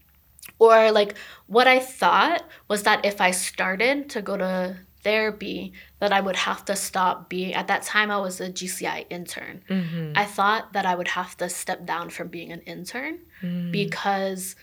or 0.60 0.92
like 0.92 1.16
what 1.48 1.68
I 1.68 1.80
thought 1.80 2.44
was 2.68 2.84
that 2.84 3.06
if 3.06 3.22
I 3.22 3.32
started 3.32 4.10
to 4.12 4.22
go 4.22 4.38
to 4.38 4.78
therapy, 5.06 5.72
that 6.00 6.12
I 6.12 6.20
would 6.20 6.36
have 6.36 6.66
to 6.66 6.76
stop 6.76 7.30
being, 7.30 7.54
at 7.54 7.68
that 7.68 7.84
time, 7.84 8.12
I 8.12 8.18
was 8.18 8.42
a 8.42 8.50
GCI 8.50 9.06
intern. 9.10 9.64
Mm-hmm. 9.70 10.14
I 10.16 10.26
thought 10.26 10.74
that 10.74 10.86
I 10.86 10.96
would 10.96 11.08
have 11.10 11.38
to 11.38 11.48
step 11.48 11.86
down 11.86 12.10
from 12.10 12.28
being 12.28 12.52
an 12.52 12.62
intern 12.62 13.20
mm. 13.42 13.72
because 13.72 14.56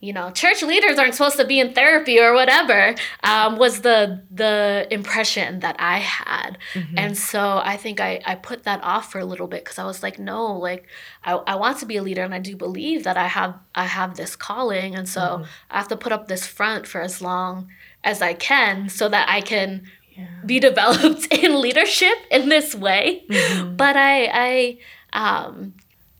you 0.00 0.12
know 0.12 0.30
church 0.30 0.62
leaders 0.62 0.98
aren't 0.98 1.14
supposed 1.14 1.38
to 1.38 1.46
be 1.46 1.58
in 1.58 1.72
therapy 1.72 2.20
or 2.20 2.34
whatever 2.34 2.94
um, 3.22 3.56
was 3.56 3.80
the 3.80 4.22
the 4.30 4.86
impression 4.90 5.60
that 5.60 5.74
i 5.78 5.98
had 5.98 6.58
mm-hmm. 6.74 6.98
and 6.98 7.16
so 7.16 7.62
i 7.64 7.78
think 7.78 7.98
I, 7.98 8.20
I 8.26 8.34
put 8.34 8.64
that 8.64 8.84
off 8.84 9.10
for 9.10 9.18
a 9.18 9.24
little 9.24 9.46
bit 9.46 9.64
because 9.64 9.78
i 9.78 9.86
was 9.86 10.02
like 10.02 10.18
no 10.18 10.52
like 10.52 10.86
I, 11.24 11.32
I 11.32 11.54
want 11.54 11.78
to 11.78 11.86
be 11.86 11.96
a 11.96 12.02
leader 12.02 12.22
and 12.22 12.34
i 12.34 12.38
do 12.38 12.56
believe 12.56 13.04
that 13.04 13.16
i 13.16 13.26
have 13.26 13.58
i 13.74 13.86
have 13.86 14.16
this 14.16 14.36
calling 14.36 14.94
and 14.94 15.08
so 15.08 15.20
mm-hmm. 15.20 15.44
i 15.70 15.78
have 15.78 15.88
to 15.88 15.96
put 15.96 16.12
up 16.12 16.28
this 16.28 16.46
front 16.46 16.86
for 16.86 17.00
as 17.00 17.22
long 17.22 17.68
as 18.06 18.22
i 18.22 18.32
can 18.32 18.88
so 18.88 19.08
that 19.08 19.28
i 19.28 19.40
can 19.40 19.82
yeah. 20.16 20.26
be 20.46 20.58
developed 20.70 21.26
in 21.32 21.60
leadership 21.60 22.16
in 22.30 22.48
this 22.48 22.74
way 22.74 23.24
mm-hmm. 23.28 23.76
but 23.76 23.96
i 23.96 24.26
i 24.32 24.78
um 25.12 25.74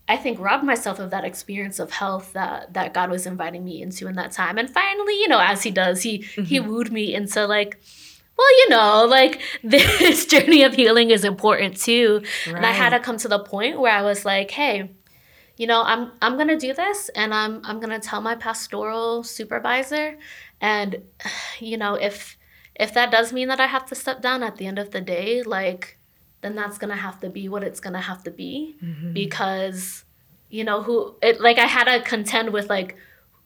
I 0.09 0.15
think 0.15 0.39
robbed 0.39 0.63
myself 0.63 0.99
of 0.99 1.09
that 1.09 1.25
experience 1.25 1.79
of 1.79 1.91
health 1.91 2.31
that 2.31 2.73
that 2.73 2.93
God 2.93 3.09
was 3.09 3.25
inviting 3.25 3.65
me 3.65 3.81
into 3.81 4.07
in 4.07 4.15
that 4.15 4.31
time. 4.31 4.57
And 4.57 4.69
finally, 4.69 5.19
you 5.19 5.27
know, 5.27 5.39
as 5.39 5.63
he 5.63 5.69
does, 5.69 6.01
he 6.01 6.19
mm-hmm. 6.19 6.43
he 6.43 6.61
wooed 6.61 6.93
me 6.93 7.13
into 7.13 7.45
like 7.45 7.81
well, 8.37 8.57
you 8.59 8.69
know, 8.69 9.05
like 9.05 9.41
this 9.63 10.25
journey 10.25 10.63
of 10.63 10.73
healing 10.73 11.09
is 11.09 11.23
important 11.23 11.77
too. 11.77 12.21
Right. 12.45 12.55
And 12.55 12.65
I 12.65 12.71
had 12.71 12.91
to 12.91 12.99
come 12.99 13.17
to 13.17 13.27
the 13.27 13.39
point 13.39 13.79
where 13.79 13.91
I 13.91 14.03
was 14.03 14.25
like, 14.25 14.51
hey, 14.51 14.91
you 15.57 15.67
know, 15.67 15.81
I'm 15.83 16.11
I'm 16.21 16.35
going 16.35 16.49
to 16.49 16.57
do 16.57 16.73
this 16.73 17.09
and 17.09 17.33
I'm 17.33 17.61
I'm 17.65 17.79
going 17.79 17.99
to 17.99 17.99
tell 17.99 18.21
my 18.21 18.35
pastoral 18.35 19.23
supervisor 19.23 20.17
and 20.61 21.03
you 21.59 21.77
know, 21.77 21.95
if 21.95 22.37
if 22.75 22.93
that 22.93 23.11
does 23.11 23.33
mean 23.33 23.47
that 23.47 23.59
I 23.59 23.67
have 23.67 23.85
to 23.87 23.95
step 23.95 24.21
down 24.21 24.43
at 24.43 24.57
the 24.57 24.67
end 24.67 24.79
of 24.79 24.91
the 24.91 25.01
day, 25.01 25.43
like 25.43 25.97
then 26.41 26.55
that's 26.55 26.77
gonna 26.77 26.95
have 26.95 27.19
to 27.21 27.29
be 27.29 27.49
what 27.49 27.63
it's 27.63 27.79
gonna 27.79 28.01
have 28.01 28.23
to 28.23 28.31
be 28.31 28.77
mm-hmm. 28.83 29.13
because 29.13 30.05
you 30.49 30.63
know 30.63 30.81
who 30.83 31.15
it 31.21 31.41
like 31.41 31.57
I 31.57 31.65
had 31.65 31.85
to 31.85 32.01
contend 32.03 32.51
with 32.51 32.69
like 32.69 32.95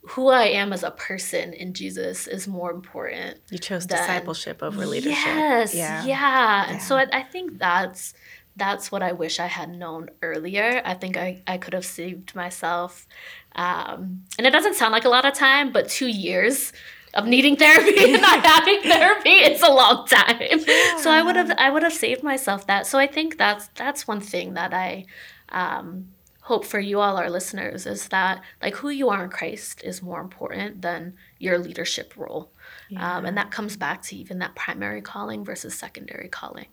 who 0.04 0.30
I 0.30 0.46
am 0.46 0.74
as 0.74 0.84
a 0.84 0.92
person 0.92 1.54
in 1.54 1.74
Jesus 1.74 2.26
is 2.26 2.48
more 2.48 2.72
important. 2.72 3.40
You 3.52 3.60
chose 3.60 3.86
than, 3.86 4.00
discipleship 4.00 4.64
over 4.64 4.86
leadership. 4.86 5.12
Yes, 5.12 5.76
yeah, 5.76 6.04
yeah. 6.04 6.08
yeah. 6.08 6.72
and 6.72 6.82
so 6.82 6.98
I, 6.98 7.08
I 7.14 7.24
think 7.24 7.60
that's 7.60 8.14
that's 8.56 8.92
what 8.92 9.02
I 9.02 9.14
wish 9.14 9.40
I 9.40 9.46
had 9.46 9.70
known 9.70 10.10
earlier. 10.22 10.82
I 10.84 10.94
think 10.96 11.18
I, 11.18 11.42
I 11.48 11.58
could 11.58 11.74
have 11.74 11.86
saved 11.86 12.36
myself. 12.36 13.08
Um, 13.56 14.24
and 14.38 14.46
it 14.46 14.52
doesn't 14.52 14.76
sound 14.76 14.92
like 14.92 15.06
a 15.06 15.10
lot 15.10 15.26
of 15.26 15.34
time, 15.34 15.72
but 15.72 15.88
two 15.88 16.08
years 16.08 16.74
of 17.14 17.26
needing 17.26 17.56
therapy 17.56 17.96
and 18.14 18.22
not 18.22 18.46
having 18.56 18.82
therapy 18.82 19.30
it's 19.30 19.64
a 19.64 19.70
long 19.70 20.06
time. 20.08 20.38
Yeah. 20.40 20.98
so 20.98 21.12
i 21.12 21.22
would 21.22 21.36
have 21.36 21.52
i 21.58 21.70
would 21.70 21.84
have 21.84 21.94
saved 21.94 22.24
myself 22.24 22.68
that. 22.68 22.88
So 22.88 23.00
i 23.00 23.08
think 23.08 23.38
that's 23.38 23.68
that's 23.76 24.08
one 24.08 24.22
thing 24.22 24.54
that 24.54 24.74
i 24.74 25.06
um, 25.50 26.08
hope 26.42 26.66
for 26.66 26.80
you 26.80 27.00
all 27.00 27.18
our 27.18 27.30
listeners 27.30 27.86
is 27.86 28.08
that 28.10 28.42
like 28.62 28.76
who 28.76 28.90
you 28.90 29.10
are 29.10 29.24
in 29.24 29.30
christ 29.30 29.84
is 29.84 30.02
more 30.02 30.22
important 30.22 30.82
than 30.82 31.14
your 31.40 31.58
leadership 31.60 32.14
role. 32.18 32.52
Yeah. 32.90 33.18
um, 33.18 33.26
and 33.26 33.38
that 33.38 33.52
comes 33.52 33.78
back 33.78 34.02
to 34.04 34.16
even 34.16 34.40
that 34.40 34.56
primary 34.56 35.02
calling 35.02 35.46
versus 35.46 35.78
secondary 35.78 36.28
calling. 36.30 36.68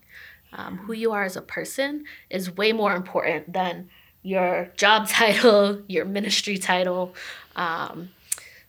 Um, 0.53 0.79
who 0.79 0.94
you 0.94 1.12
are 1.12 1.24
as 1.24 1.37
a 1.37 1.42
person 1.42 2.05
is 2.31 2.57
way 2.57 2.72
more 2.72 2.96
important 2.96 3.53
than 3.53 3.90
your 4.22 4.70
job 4.77 5.09
title 5.20 5.83
your 5.88 6.05
ministry 6.05 6.59
title 6.59 7.14
um, 7.57 8.11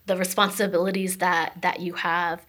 the 0.06 0.18
responsibilities 0.18 1.18
that 1.18 1.62
that 1.62 1.80
you 1.80 1.94
have 1.94 2.46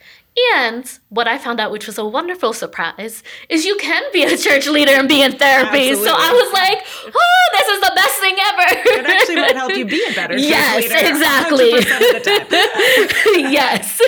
and 0.54 0.98
what 1.08 1.26
I 1.26 1.38
found 1.38 1.60
out, 1.60 1.70
which 1.70 1.86
was 1.86 1.98
a 1.98 2.04
wonderful 2.04 2.52
surprise, 2.52 3.22
is 3.48 3.64
you 3.64 3.76
can 3.78 4.02
be 4.12 4.22
a 4.22 4.36
church 4.36 4.66
leader 4.66 4.92
and 4.92 5.08
be 5.08 5.22
in 5.22 5.36
therapy. 5.36 5.90
Absolutely. 5.90 6.04
So 6.04 6.14
I 6.16 6.32
was 6.32 6.52
like, 6.52 7.14
oh, 7.14 7.48
this 7.52 7.68
is 7.68 7.80
the 7.80 7.92
best 7.94 8.20
thing 8.20 8.36
ever. 8.40 8.62
It 9.00 9.06
actually 9.06 9.36
might 9.36 9.56
help 9.56 9.76
you 9.76 9.84
be 9.84 10.04
a 10.08 10.14
better 10.14 10.34
church 10.34 10.42
yes, 10.42 10.82
leader. 10.82 11.08
Exactly. 11.08 11.70
yes. 13.52 14.00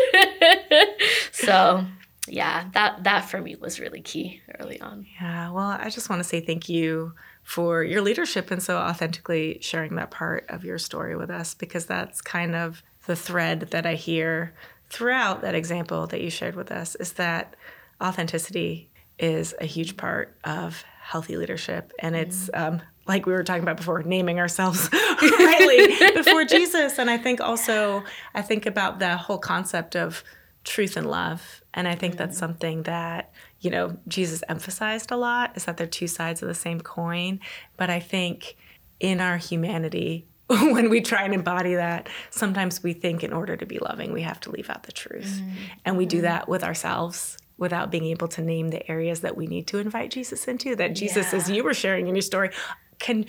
so 1.32 1.84
yeah, 2.28 2.68
that 2.72 3.04
that 3.04 3.28
for 3.28 3.40
me 3.40 3.56
was 3.56 3.80
really 3.80 4.00
key 4.00 4.40
early 4.60 4.80
on. 4.80 5.06
Yeah. 5.20 5.50
Well, 5.50 5.76
I 5.80 5.90
just 5.90 6.08
want 6.08 6.20
to 6.20 6.28
say 6.28 6.40
thank 6.40 6.68
you 6.68 7.14
for 7.42 7.82
your 7.82 8.00
leadership 8.00 8.52
and 8.52 8.62
so 8.62 8.78
authentically 8.78 9.58
sharing 9.60 9.96
that 9.96 10.12
part 10.12 10.46
of 10.48 10.64
your 10.64 10.78
story 10.78 11.16
with 11.16 11.30
us 11.30 11.54
because 11.54 11.86
that's 11.86 12.20
kind 12.20 12.54
of 12.54 12.84
the 13.06 13.16
thread 13.16 13.68
that 13.70 13.86
I 13.86 13.94
hear 13.94 14.54
throughout 14.88 15.40
that 15.42 15.54
example 15.54 16.06
that 16.08 16.20
you 16.20 16.30
shared 16.30 16.54
with 16.54 16.70
us 16.70 16.94
is 16.96 17.14
that 17.14 17.56
authenticity 18.02 18.90
is 19.18 19.54
a 19.60 19.66
huge 19.66 19.96
part 19.96 20.36
of 20.44 20.84
healthy 21.00 21.36
leadership. 21.36 21.92
And 21.98 22.14
it's 22.14 22.50
um, 22.54 22.82
like 23.06 23.26
we 23.26 23.32
were 23.32 23.42
talking 23.42 23.62
about 23.62 23.76
before, 23.76 24.02
naming 24.02 24.38
ourselves 24.38 24.88
rightly 25.22 26.12
before 26.14 26.44
Jesus. 26.44 26.98
And 26.98 27.10
I 27.10 27.18
think 27.18 27.40
also, 27.40 28.04
I 28.34 28.42
think 28.42 28.66
about 28.66 28.98
the 28.98 29.16
whole 29.16 29.38
concept 29.38 29.96
of 29.96 30.22
truth 30.64 30.96
and 30.96 31.10
love. 31.10 31.62
And 31.74 31.88
I 31.88 31.94
think 31.94 32.14
mm-hmm. 32.14 32.18
that's 32.18 32.38
something 32.38 32.84
that, 32.84 33.32
you 33.60 33.70
know, 33.70 33.96
Jesus 34.08 34.42
emphasized 34.48 35.10
a 35.10 35.16
lot 35.16 35.56
is 35.56 35.64
that 35.64 35.76
they're 35.76 35.86
two 35.86 36.06
sides 36.06 36.42
of 36.42 36.48
the 36.48 36.54
same 36.54 36.80
coin. 36.80 37.40
But 37.76 37.90
I 37.90 38.00
think 38.00 38.56
in 39.00 39.20
our 39.20 39.36
humanity, 39.36 40.26
when 40.48 40.90
we 40.90 41.00
try 41.00 41.22
and 41.22 41.34
embody 41.34 41.74
that, 41.74 42.08
sometimes 42.30 42.82
we 42.82 42.92
think 42.92 43.22
in 43.22 43.32
order 43.32 43.56
to 43.56 43.66
be 43.66 43.78
loving, 43.78 44.12
we 44.12 44.22
have 44.22 44.40
to 44.40 44.50
leave 44.50 44.68
out 44.70 44.82
the 44.84 44.92
truth. 44.92 45.40
Mm-hmm. 45.40 45.56
And 45.84 45.96
we 45.96 46.06
do 46.06 46.18
mm-hmm. 46.18 46.24
that 46.24 46.48
with 46.48 46.64
ourselves 46.64 47.38
without 47.58 47.90
being 47.90 48.04
able 48.06 48.28
to 48.28 48.42
name 48.42 48.68
the 48.68 48.90
areas 48.90 49.20
that 49.20 49.36
we 49.36 49.46
need 49.46 49.66
to 49.68 49.78
invite 49.78 50.10
Jesus 50.10 50.48
into, 50.48 50.74
that 50.76 50.94
Jesus, 50.94 51.32
yeah. 51.32 51.38
as 51.38 51.50
you 51.50 51.62
were 51.62 51.74
sharing 51.74 52.08
in 52.08 52.14
your 52.14 52.22
story, 52.22 52.50
can 52.98 53.24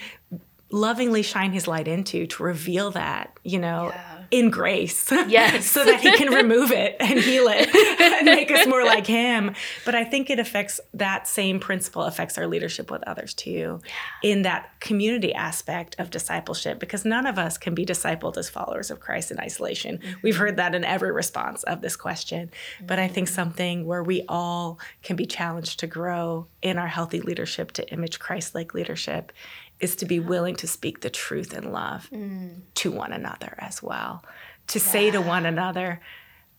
lovingly 0.71 1.21
shine 1.21 1.51
his 1.51 1.67
light 1.67 1.87
into 1.87 2.25
to 2.25 2.43
reveal 2.43 2.89
that, 2.91 3.37
you 3.43 3.59
know, 3.59 3.91
yeah 3.93 4.12
in 4.33 4.49
grace. 4.49 5.11
Yes. 5.27 5.65
so 5.65 5.85
that 5.85 6.01
he 6.01 6.11
can 6.17 6.33
remove 6.33 6.71
it 6.71 6.97
and 6.99 7.17
heal 7.17 7.45
it 7.47 7.73
and 8.01 8.25
make 8.25 8.51
us 8.51 8.67
more 8.67 8.83
like 8.83 9.07
him. 9.07 9.55
But 9.85 9.95
I 9.95 10.03
think 10.03 10.29
it 10.29 10.37
affects 10.37 10.79
that 10.93 11.27
same 11.27 11.59
principle 11.59 12.03
affects 12.03 12.37
our 12.37 12.45
leadership 12.45 12.91
with 12.91 13.03
others 13.03 13.33
too 13.33 13.79
yeah. 13.85 14.29
in 14.29 14.41
that 14.41 14.79
community 14.79 15.33
aspect 15.33 15.95
of 15.97 16.09
discipleship 16.09 16.79
because 16.79 17.05
none 17.05 17.25
of 17.25 17.39
us 17.39 17.57
can 17.57 17.73
be 17.73 17.85
discipled 17.85 18.37
as 18.37 18.49
followers 18.49 18.91
of 18.91 18.99
Christ 18.99 19.31
in 19.31 19.39
isolation. 19.39 19.97
Mm-hmm. 19.97 20.19
We've 20.23 20.37
heard 20.37 20.57
that 20.57 20.75
in 20.75 20.83
every 20.83 21.11
response 21.11 21.63
of 21.63 21.81
this 21.81 21.95
question. 21.95 22.47
Mm-hmm. 22.49 22.85
But 22.87 22.99
I 22.99 23.07
think 23.07 23.27
mm-hmm. 23.27 23.35
something 23.35 23.85
where 23.85 24.03
we 24.03 24.23
all 24.27 24.79
can 25.03 25.15
be 25.15 25.25
challenged 25.25 25.79
to 25.79 25.87
grow 25.87 26.47
in 26.61 26.77
our 26.77 26.87
healthy 26.87 27.21
leadership 27.21 27.71
to 27.73 27.89
image 27.91 28.19
Christ-like 28.19 28.73
leadership 28.73 29.31
is 29.83 29.97
to 29.97 30.05
be 30.05 30.19
willing 30.19 30.55
to 30.55 30.67
speak 30.67 31.01
the 31.01 31.09
truth 31.09 31.53
in 31.53 31.69
love 31.71 32.09
mm. 32.09 32.61
to 32.73 32.89
one 32.89 33.11
another 33.11 33.53
as 33.59 33.83
well. 33.83 34.23
To 34.67 34.79
yeah. 34.79 34.85
say 34.85 35.11
to 35.11 35.19
one 35.19 35.45
another, 35.45 35.99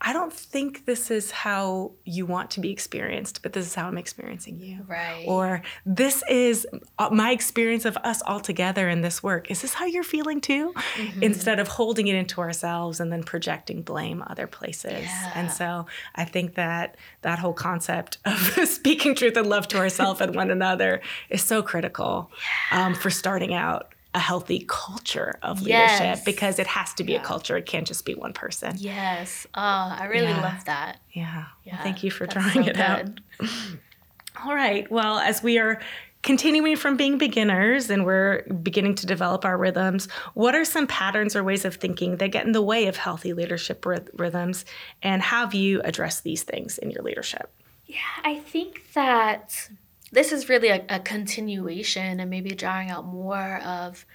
I 0.07 0.13
don't 0.13 0.33
think 0.33 0.85
this 0.85 1.11
is 1.11 1.31
how 1.31 1.93
you 2.05 2.27
want 2.27 2.51
to 2.53 2.61
be 2.61 2.71
experienced, 2.71 3.43
but 3.43 3.55
this 3.55 3.67
is 3.67 3.75
how 3.75 3.87
I'm 3.87 3.97
experiencing 3.97 4.61
you. 4.61 4.85
Right. 4.87 5.25
Or 5.27 5.63
this 5.87 6.23
is 6.29 6.67
uh, 6.99 7.09
my 7.11 7.31
experience 7.31 7.87
of 7.87 7.97
us 7.97 8.21
all 8.27 8.39
together 8.39 8.87
in 8.91 9.01
this 9.01 9.23
work. 9.23 9.51
Is 9.51 9.63
this 9.63 9.73
how 9.73 9.87
you're 9.87 10.05
feeling 10.05 10.43
too? 10.43 10.75
Mm-hmm. 10.75 11.23
Instead 11.23 11.59
of 11.59 11.69
holding 11.69 12.07
it 12.09 12.17
into 12.17 12.43
ourselves 12.43 13.01
and 13.01 13.11
then 13.11 13.23
projecting 13.23 13.81
blame 13.81 14.23
other 14.27 14.47
places. 14.47 15.05
Yeah. 15.05 15.33
And 15.35 15.51
so 15.51 15.87
I 16.15 16.27
think 16.27 16.55
that 16.57 16.99
that 17.23 17.39
whole 17.39 17.55
concept 17.55 18.19
of 18.27 18.39
speaking 18.69 19.15
truth 19.15 19.39
and 19.39 19.47
love 19.47 19.69
to 19.69 19.79
ourselves 19.79 20.21
and 20.21 20.35
one 20.35 20.51
another 20.51 21.01
is 21.31 21.43
so 21.43 21.63
critical 21.63 22.31
yeah. 22.71 22.89
um, 22.89 22.95
for 22.95 23.09
starting 23.09 23.55
out 23.55 23.94
a 24.15 24.21
healthy 24.21 24.65
culture 24.69 25.39
of 25.43 25.63
leadership 25.63 26.01
yes. 26.01 26.25
because 26.25 26.59
it 26.61 26.69
has 26.69 26.95
to 26.95 27.05
be 27.05 27.13
yeah. 27.13 27.21
a 27.21 27.25
culture. 27.25 27.57
It 27.57 27.67
can't 27.67 27.87
just 27.87 28.05
be 28.05 28.15
one 28.15 28.33
person. 28.33 28.77
Yes. 28.79 29.47
Oh, 29.55 29.61
I 29.61 30.07
really 30.07 30.29
yeah. 30.29 30.43
love 30.43 30.65
that. 30.67 31.01
Yeah. 31.13 31.47
yeah. 31.65 31.75
Well, 31.75 31.83
thank 31.83 32.05
you 32.05 32.11
for 32.11 32.27
drawing 32.27 32.53
so 32.53 32.61
it 32.61 32.77
good. 32.77 32.81
out. 32.81 33.07
All 34.45 34.55
right. 34.55 34.89
Well, 34.91 35.19
as 35.19 35.43
we 35.43 35.59
are 35.59 35.81
continuing 36.23 36.77
from 36.77 36.97
being 36.97 37.19
beginners 37.19 37.91
and 37.91 38.05
we're 38.05 38.45
beginning 38.63 38.95
to 38.97 39.07
develop 39.07 39.45
our 39.45 39.59
rhythms, 39.59 40.09
what 40.35 40.55
are 40.55 40.65
some 40.65 40.87
patterns 40.87 41.35
or 41.35 41.43
ways 41.43 41.65
of 41.65 41.75
thinking 41.77 42.17
that 42.19 42.29
get 42.29 42.47
in 42.47 42.53
the 42.53 42.63
way 42.63 42.87
of 42.87 42.97
healthy 42.97 43.33
leadership 43.33 43.85
rhythms? 43.85 44.65
And 45.03 45.23
how 45.23 45.41
have 45.41 45.55
you 45.55 45.81
addressed 45.83 46.23
these 46.23 46.45
things 46.45 46.79
in 46.79 46.91
your 46.91 47.03
leadership? 47.03 47.53
Yeah, 47.87 47.99
I 48.23 48.39
think 48.39 48.93
that 48.95 49.69
this 50.15 50.33
is 50.33 50.49
really 50.49 50.69
a, 50.69 50.85
a 50.89 51.01
continuation 51.01 52.21
and 52.21 52.31
maybe 52.31 52.51
drawing 52.51 52.89
out 52.89 53.05
more 53.05 53.61
of 53.65 54.07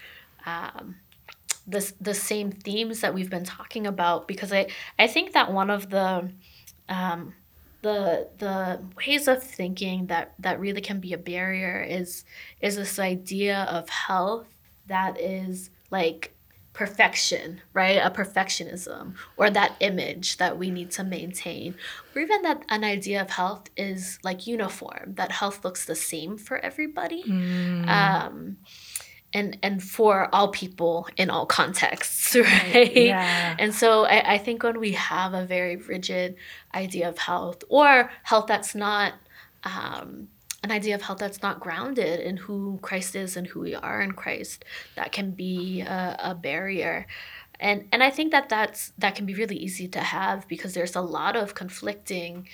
um, 0.46 0.96
the, 1.68 1.92
the 2.00 2.14
same 2.14 2.52
themes 2.52 3.02
that 3.02 3.14
we've 3.14 3.30
been 3.30 3.44
talking 3.44 3.86
about 3.86 4.28
because 4.28 4.52
I, 4.52 4.68
I 4.98 5.08
think 5.08 5.34
that 5.34 5.52
one 5.52 5.70
of 5.70 5.90
the 5.90 6.32
um, 6.88 7.34
the 7.82 8.28
the 8.40 8.82
ways 8.98 9.28
of 9.28 9.42
thinking 9.44 10.08
that 10.08 10.34
that 10.40 10.60
really 10.60 10.82
can 10.82 11.00
be 11.00 11.14
a 11.14 11.18
barrier 11.18 11.82
is 11.82 12.26
is 12.62 12.76
this 12.76 13.00
idea 13.00 13.64
of 13.70 13.88
health 13.88 14.48
that 14.88 15.20
is 15.20 15.70
like 15.92 16.34
perfection, 16.80 17.60
right? 17.74 17.98
A 17.98 18.10
perfectionism 18.10 19.16
or 19.36 19.50
that 19.50 19.76
image 19.82 20.38
that 20.38 20.58
we 20.58 20.72
need 20.72 20.92
to 20.92 21.04
maintain. 21.04 21.76
Or 22.16 22.22
even 22.22 22.42
that 22.44 22.64
an 22.70 22.86
idea 22.86 23.22
of 23.22 23.32
health 23.32 23.70
is 23.76 24.18
like 24.24 24.48
uniform, 24.48 25.16
that 25.16 25.34
health 25.34 25.66
looks 25.66 25.84
the 25.84 25.94
same 25.94 26.38
for 26.38 26.58
everybody. 26.60 27.22
Mm. 27.24 27.86
Um, 27.90 28.58
and 29.34 29.58
and 29.62 29.84
for 29.84 30.34
all 30.34 30.48
people 30.48 31.06
in 31.18 31.30
all 31.30 31.46
contexts, 31.46 32.34
right? 32.54 32.96
Yeah. 32.96 33.58
And 33.60 33.76
so 33.76 34.06
I, 34.06 34.36
I 34.36 34.38
think 34.38 34.64
when 34.64 34.80
we 34.80 34.94
have 34.94 35.34
a 35.34 35.46
very 35.46 35.76
rigid 35.76 36.38
idea 36.74 37.10
of 37.10 37.18
health 37.18 37.62
or 37.68 38.10
health 38.24 38.48
that's 38.48 38.74
not 38.74 39.16
um, 39.66 40.30
an 40.64 40.72
idea 40.72 40.96
of 40.96 41.02
health 41.02 41.20
that's 41.20 41.42
not 41.42 41.60
grounded 41.60 42.20
in 42.20 42.38
who 42.38 42.80
Christ 42.82 43.16
is 43.16 43.38
and 43.38 43.48
who 43.48 43.62
we 43.62 43.76
are 43.76 44.02
in 44.02 44.12
Christ, 44.12 44.66
that 44.96 45.12
can 45.12 45.32
be 45.32 45.82
a, 45.82 46.16
a 46.20 46.36
barrier. 46.36 47.08
And 47.60 47.88
and 47.92 48.02
I 48.02 48.10
think 48.10 48.32
that 48.32 48.50
that's 48.50 48.94
that 48.98 49.16
can 49.16 49.26
be 49.26 49.34
really 49.34 49.58
easy 49.58 49.88
to 49.90 50.00
have 50.00 50.48
because 50.48 50.74
there's 50.74 50.96
a 50.96 51.02
lot 51.02 51.36
of 51.36 51.56
conflicting 51.56 52.48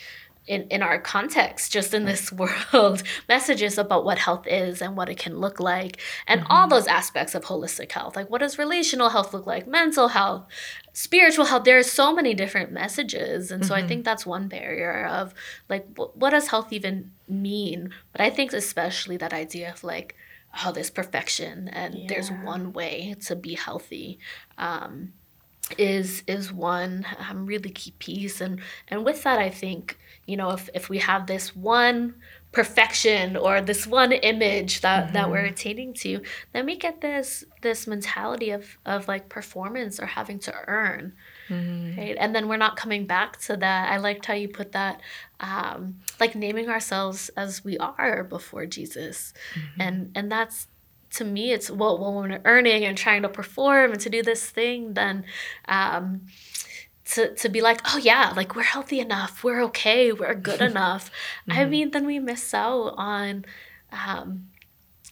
in, 0.48 0.64
in 0.70 0.82
our 0.82 1.00
context, 1.00 1.72
just 1.72 1.94
in 1.94 2.06
this 2.06 2.32
world, 2.74 3.04
messages 3.28 3.78
about 3.78 4.06
what 4.06 4.20
health 4.20 4.46
is 4.48 4.82
and 4.82 4.96
what 4.96 5.10
it 5.10 5.18
can 5.18 5.40
look 5.40 5.60
like, 5.60 6.00
and 6.28 6.42
mm-hmm. 6.42 6.52
all 6.52 6.68
those 6.68 6.88
aspects 6.88 7.36
of 7.36 7.46
holistic 7.46 7.92
health. 7.92 8.16
Like, 8.16 8.30
what 8.30 8.42
does 8.42 8.58
relational 8.58 9.10
health 9.10 9.34
look 9.34 9.48
like? 9.48 9.68
Mental 9.68 10.10
health, 10.10 10.46
spiritual 10.94 11.46
health. 11.46 11.64
There 11.64 11.78
are 11.78 11.84
so 11.84 12.14
many 12.14 12.34
different 12.34 12.72
messages. 12.72 13.52
And 13.52 13.66
so 13.66 13.74
mm-hmm. 13.74 13.86
I 13.86 13.88
think 13.88 14.06
that's 14.06 14.26
one 14.26 14.48
barrier 14.48 15.06
of 15.08 15.34
like, 15.70 15.88
what 15.96 16.30
does 16.30 16.48
health 16.48 16.72
even 16.72 17.12
mean? 17.28 17.90
But 18.12 18.22
I 18.22 18.30
think 18.30 18.54
especially 18.54 19.18
that 19.18 19.34
idea 19.34 19.72
of 19.72 19.84
like, 19.84 20.16
oh, 20.64 20.72
there's 20.72 20.90
perfection 20.90 21.68
and 21.70 21.96
yeah. 21.96 22.06
there's 22.08 22.30
one 22.30 22.72
way 22.72 23.16
to 23.26 23.36
be 23.36 23.56
healthy. 23.56 24.20
Um, 24.58 25.14
is 25.78 26.24
is 26.28 26.54
one 26.54 27.06
um, 27.28 27.46
really 27.48 27.72
key 27.72 27.92
piece 27.98 28.40
and 28.40 28.60
and 28.88 29.04
with 29.04 29.24
that 29.24 29.40
i 29.40 29.50
think 29.50 29.98
you 30.26 30.38
know 30.38 30.52
if, 30.52 30.70
if 30.74 30.90
we 30.90 30.98
have 31.00 31.28
this 31.28 31.56
one 31.56 32.16
perfection 32.52 33.36
or 33.36 33.60
this 33.60 33.86
one 33.86 34.14
image 34.14 34.80
that, 34.80 35.06
mm-hmm. 35.06 35.14
that 35.14 35.30
we're 35.30 35.46
attaining 35.46 35.94
to 35.94 36.22
then 36.54 36.66
we 36.66 36.78
get 36.78 37.02
this 37.02 37.44
this 37.62 37.86
mentality 37.86 38.50
of 38.52 38.78
of 38.86 39.08
like 39.08 39.28
performance 39.28 40.00
or 40.00 40.06
having 40.06 40.40
to 40.40 40.54
earn 40.68 41.14
mm-hmm. 41.50 42.00
right 42.00 42.16
and 42.18 42.34
then 42.34 42.48
we're 42.48 42.56
not 42.56 42.78
coming 42.78 43.06
back 43.06 43.38
to 43.38 43.58
that 43.58 43.92
i 43.92 43.98
liked 43.98 44.26
how 44.26 44.34
you 44.34 44.48
put 44.48 44.72
that 44.72 45.02
um, 45.42 45.96
like 46.20 46.34
naming 46.34 46.70
ourselves 46.70 47.30
as 47.36 47.66
we 47.66 47.78
are 47.78 48.24
before 48.24 48.66
jesus 48.66 49.34
mm-hmm. 49.54 49.82
and 49.82 50.12
and 50.16 50.32
that's 50.32 50.68
to 51.12 51.26
me 51.26 51.52
it's 51.52 51.70
well, 51.70 51.98
when 51.98 52.30
we're 52.30 52.42
earning 52.46 52.84
and 52.84 52.98
trying 52.98 53.22
to 53.22 53.30
perform 53.30 53.92
and 53.92 54.00
to 54.00 54.10
do 54.10 54.22
this 54.22 54.50
thing 54.50 54.94
then 54.94 55.26
um, 55.68 56.22
to, 57.06 57.34
to 57.36 57.50
be 57.50 57.62
like 57.62 57.82
oh 57.86 57.98
yeah 57.98 58.34
like 58.36 58.56
we're 58.56 58.64
healthy 58.64 59.00
enough 59.00 59.44
we're 59.44 59.64
okay 59.64 60.12
we're 60.12 60.34
good 60.34 60.62
enough 60.72 61.12
mm-hmm. 61.48 61.60
i 61.60 61.66
mean 61.66 61.92
then 61.92 62.06
we 62.06 62.20
miss 62.20 62.54
out 62.54 62.94
on 62.98 63.46
um, 63.92 64.48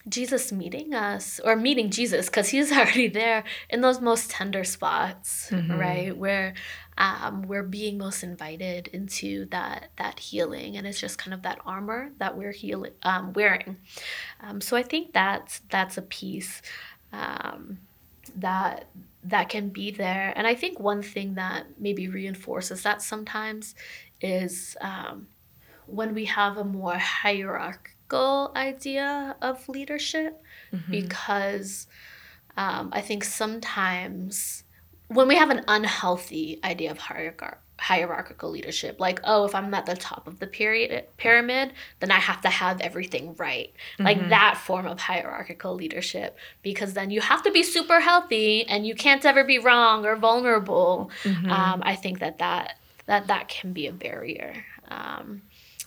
jesus 0.08 0.52
meeting 0.52 0.92
us 0.92 1.40
or 1.44 1.56
meeting 1.56 1.90
jesus 1.90 2.26
because 2.26 2.48
he's 2.48 2.72
already 2.72 3.08
there 3.08 3.44
in 3.70 3.80
those 3.80 4.00
most 4.00 4.30
tender 4.30 4.64
spots 4.64 5.48
mm-hmm. 5.50 5.78
right 5.78 6.16
where 6.16 6.54
um, 6.96 7.42
we're 7.42 7.64
being 7.64 7.98
most 7.98 8.22
invited 8.22 8.86
into 8.88 9.46
that 9.46 9.90
that 9.96 10.18
healing 10.18 10.76
and 10.76 10.86
it's 10.86 11.00
just 11.00 11.18
kind 11.18 11.34
of 11.34 11.42
that 11.42 11.58
armor 11.66 12.12
that 12.18 12.36
we're 12.36 12.52
healing 12.52 12.92
um, 13.02 13.32
wearing 13.32 13.76
um, 14.40 14.60
so 14.60 14.76
i 14.76 14.82
think 14.82 15.12
that's 15.12 15.60
that's 15.70 15.96
a 15.96 16.02
piece 16.02 16.60
um, 17.12 17.78
that 18.36 18.88
that 19.24 19.48
can 19.48 19.68
be 19.68 19.90
there 19.90 20.32
and 20.36 20.46
i 20.46 20.54
think 20.54 20.78
one 20.78 21.02
thing 21.02 21.34
that 21.34 21.66
maybe 21.78 22.08
reinforces 22.08 22.82
that 22.82 23.02
sometimes 23.02 23.74
is 24.20 24.76
um, 24.80 25.26
when 25.86 26.14
we 26.14 26.24
have 26.26 26.56
a 26.56 26.64
more 26.64 26.96
hierarchical 26.96 28.52
idea 28.56 29.36
of 29.40 29.68
leadership 29.68 30.42
mm-hmm. 30.72 30.90
because 30.90 31.86
um, 32.56 32.90
i 32.92 33.00
think 33.00 33.24
sometimes 33.24 34.64
when 35.08 35.28
we 35.28 35.36
have 35.36 35.50
an 35.50 35.62
unhealthy 35.68 36.58
idea 36.64 36.90
of 36.90 36.98
hierarchy 36.98 37.58
hierarchical 37.78 38.50
leadership 38.50 39.00
like 39.00 39.20
oh 39.24 39.44
if 39.44 39.54
i'm 39.54 39.74
at 39.74 39.84
the 39.84 39.96
top 39.96 40.26
of 40.28 40.38
the 40.38 40.46
period 40.46 41.04
pyramid 41.16 41.72
then 41.98 42.10
i 42.10 42.18
have 42.18 42.40
to 42.40 42.48
have 42.48 42.80
everything 42.80 43.34
right 43.36 43.72
mm-hmm. 43.94 44.04
like 44.04 44.28
that 44.28 44.56
form 44.56 44.86
of 44.86 45.00
hierarchical 45.00 45.74
leadership 45.74 46.36
because 46.62 46.94
then 46.94 47.10
you 47.10 47.20
have 47.20 47.42
to 47.42 47.50
be 47.50 47.62
super 47.62 48.00
healthy 48.00 48.64
and 48.68 48.86
you 48.86 48.94
can't 48.94 49.24
ever 49.24 49.42
be 49.42 49.58
wrong 49.58 50.06
or 50.06 50.14
vulnerable 50.14 51.10
mm-hmm. 51.24 51.50
um, 51.50 51.82
i 51.84 51.94
think 51.94 52.20
that 52.20 52.38
that 52.38 52.78
that 53.06 53.26
that 53.26 53.48
can 53.48 53.72
be 53.72 53.86
a 53.86 53.92
barrier 53.92 54.64
um, 54.88 55.42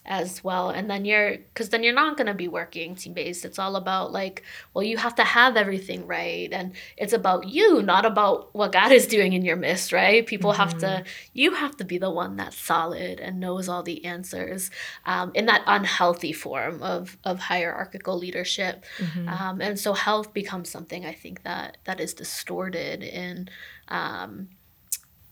as 0.08 0.43
well 0.43 0.70
and 0.70 0.89
then 0.89 1.04
you're 1.04 1.38
because 1.38 1.70
then 1.70 1.84
you're 1.84 1.93
not 1.93 2.15
going 2.15 2.28
to 2.28 2.34
be 2.34 2.48
working 2.48 2.96
team 2.96 3.13
based 3.13 3.43
it's 3.43 3.60
all 3.60 3.76
about 3.76 4.12
like 4.12 4.41
well 4.74 4.84
you 4.84 4.96
have 4.96 5.13
to 5.13 5.24
have 5.24 5.58
everything 5.58 6.08
right 6.08 6.54
and 6.54 6.74
it's 6.96 7.12
about 7.12 7.48
you 7.48 7.82
not 7.82 8.06
about 8.06 8.54
what 8.56 8.72
god 8.72 8.91
is 8.91 9.06
doing 9.06 9.34
in 9.34 9.43
your 9.43 9.58
midst 9.58 9.91
right 9.91 10.26
people 10.26 10.52
mm-hmm. 10.52 10.62
have 10.62 10.78
to 10.78 10.86
mm-hmm. 10.86 11.08
you 11.34 11.54
have 11.54 11.76
to 11.76 11.84
be 11.84 11.98
the 11.98 12.10
one 12.10 12.38
that's 12.38 12.58
solid 12.58 13.20
and 13.20 13.39
knows 13.39 13.67
all 13.67 13.84
the 13.84 14.06
answers 14.06 14.72
um, 15.06 15.32
in 15.36 15.46
that 15.46 15.62
unhealthy 15.67 16.32
form 16.32 16.82
of 16.82 17.17
of 17.26 17.39
hierarchical 17.39 18.17
leadership 18.17 18.86
mm-hmm. 18.98 19.28
um, 19.28 19.60
and 19.60 19.78
so 19.78 19.93
health 19.93 20.34
becomes 20.34 20.70
something 20.70 21.06
i 21.06 21.13
think 21.13 21.43
that 21.43 21.78
that 21.84 22.00
is 22.00 22.13
distorted 22.13 23.04
in 23.04 23.50
um, 23.89 24.48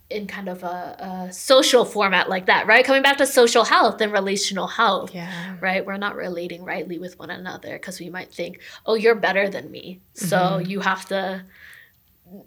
in 0.10 0.28
kind 0.28 0.48
of 0.48 0.63
a, 0.63 1.28
a, 1.28 1.34
social 1.34 1.84
format 1.84 2.30
like 2.30 2.46
that, 2.46 2.68
right? 2.68 2.86
Coming 2.86 3.02
back 3.02 3.18
to 3.18 3.26
social 3.26 3.63
health 3.63 4.00
and 4.02 4.12
relational 4.12 4.68
health, 4.68 5.15
yeah. 5.15 5.56
right? 5.60 5.84
We're 5.84 5.98
not 5.98 6.15
relating 6.15 6.63
rightly 6.63 7.00
with 7.00 7.18
one 7.18 7.32
another 7.32 7.74
because 7.74 8.00
we 8.00 8.10
might 8.10 8.32
think, 8.32 8.60
oh, 8.86 8.94
you're 8.94 9.15
better 9.15 9.50
than 9.50 9.72
me. 9.72 10.02
So 10.13 10.38
mm-hmm. 10.38 10.70
you 10.70 10.82
have 10.82 11.06
to 11.08 11.44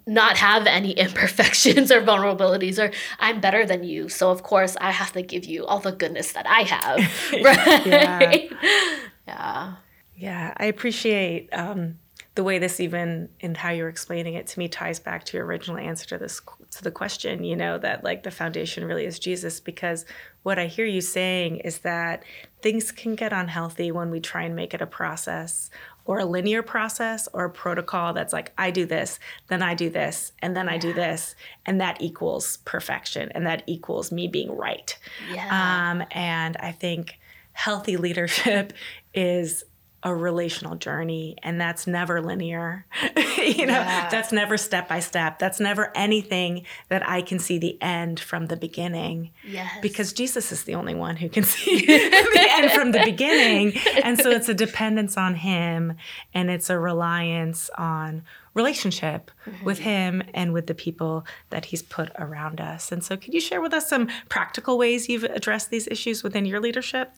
not 0.07 0.37
have 0.37 0.67
any 0.67 0.91
imperfections 1.05 1.91
or 1.91 2.01
vulnerabilities, 2.01 2.81
or 2.81 2.93
I'm 3.19 3.41
better 3.41 3.65
than 3.65 3.83
you. 3.83 4.09
So, 4.09 4.31
of 4.31 4.43
course, 4.43 4.77
I 4.79 4.91
have 4.91 5.11
to 5.13 5.21
give 5.21 5.45
you 5.45 5.65
all 5.65 5.79
the 5.79 5.91
goodness 5.91 6.31
that 6.33 6.47
I 6.47 6.61
have, 6.61 7.33
right? 7.43 8.49
yeah. 8.51 8.95
yeah. 9.27 9.73
Yeah. 10.15 10.53
I 10.57 10.65
appreciate. 10.65 11.49
Um, 11.53 11.99
the 12.35 12.43
way 12.43 12.59
this 12.59 12.79
even 12.79 13.29
and 13.41 13.57
how 13.57 13.69
you're 13.69 13.89
explaining 13.89 14.35
it 14.35 14.47
to 14.47 14.59
me 14.59 14.67
ties 14.67 14.99
back 14.99 15.23
to 15.25 15.37
your 15.37 15.45
original 15.45 15.77
answer 15.77 16.05
to 16.05 16.17
this 16.17 16.41
to 16.71 16.83
the 16.83 16.91
question 16.91 17.43
you 17.43 17.55
know 17.55 17.77
that 17.77 18.03
like 18.03 18.23
the 18.23 18.31
foundation 18.31 18.85
really 18.85 19.05
is 19.05 19.19
jesus 19.19 19.59
because 19.59 20.05
what 20.43 20.59
i 20.59 20.65
hear 20.65 20.85
you 20.85 21.01
saying 21.01 21.57
is 21.57 21.79
that 21.79 22.23
things 22.61 22.91
can 22.91 23.15
get 23.15 23.33
unhealthy 23.33 23.91
when 23.91 24.09
we 24.09 24.19
try 24.19 24.43
and 24.43 24.55
make 24.55 24.73
it 24.73 24.81
a 24.81 24.87
process 24.87 25.69
or 26.05 26.19
a 26.19 26.25
linear 26.25 26.63
process 26.63 27.27
or 27.33 27.45
a 27.45 27.49
protocol 27.49 28.13
that's 28.13 28.33
like 28.33 28.53
i 28.57 28.69
do 28.71 28.85
this 28.85 29.19
then 29.47 29.61
i 29.61 29.73
do 29.73 29.89
this 29.89 30.31
and 30.39 30.55
then 30.55 30.67
yeah. 30.67 30.73
i 30.73 30.77
do 30.77 30.93
this 30.93 31.35
and 31.65 31.81
that 31.81 32.01
equals 32.01 32.57
perfection 32.57 33.31
and 33.33 33.45
that 33.45 33.63
equals 33.67 34.11
me 34.11 34.27
being 34.27 34.55
right 34.55 34.97
yeah. 35.33 35.91
um, 35.91 36.03
and 36.11 36.55
i 36.57 36.71
think 36.71 37.19
healthy 37.53 37.97
leadership 37.97 38.71
is 39.13 39.65
a 40.03 40.15
relational 40.15 40.75
journey 40.75 41.35
and 41.43 41.59
that's 41.59 41.85
never 41.85 42.21
linear 42.21 42.85
you 43.37 43.65
know 43.65 43.73
yeah. 43.73 44.07
that's 44.09 44.31
never 44.31 44.55
step 44.55 44.87
by 44.87 44.99
step 44.99 45.39
that's 45.39 45.59
never 45.59 45.91
anything 45.93 46.65
that 46.87 47.07
i 47.07 47.21
can 47.21 47.37
see 47.37 47.57
the 47.57 47.81
end 47.81 48.17
from 48.17 48.45
the 48.45 48.55
beginning 48.55 49.29
yes. 49.45 49.69
because 49.81 50.13
jesus 50.13 50.53
is 50.53 50.63
the 50.63 50.73
only 50.73 50.95
one 50.95 51.17
who 51.17 51.27
can 51.27 51.43
see 51.45 51.85
the 51.85 52.47
end 52.51 52.71
from 52.71 52.91
the 52.91 53.01
beginning 53.03 53.73
and 54.03 54.17
so 54.19 54.29
it's 54.29 54.47
a 54.47 54.53
dependence 54.53 55.17
on 55.17 55.35
him 55.35 55.93
and 56.33 56.49
it's 56.49 56.69
a 56.69 56.79
reliance 56.79 57.69
on 57.77 58.23
relationship 58.53 59.31
mm-hmm. 59.45 59.65
with 59.65 59.79
him 59.79 60.23
and 60.33 60.53
with 60.53 60.67
the 60.67 60.73
people 60.73 61.25
that 61.49 61.65
he's 61.65 61.83
put 61.83 62.09
around 62.17 62.61
us 62.61 62.91
and 62.91 63.03
so 63.03 63.17
could 63.17 63.33
you 63.33 63.41
share 63.41 63.61
with 63.61 63.73
us 63.73 63.89
some 63.89 64.07
practical 64.29 64.77
ways 64.77 65.09
you've 65.09 65.25
addressed 65.25 65.69
these 65.69 65.87
issues 65.87 66.23
within 66.23 66.45
your 66.45 66.61
leadership 66.61 67.11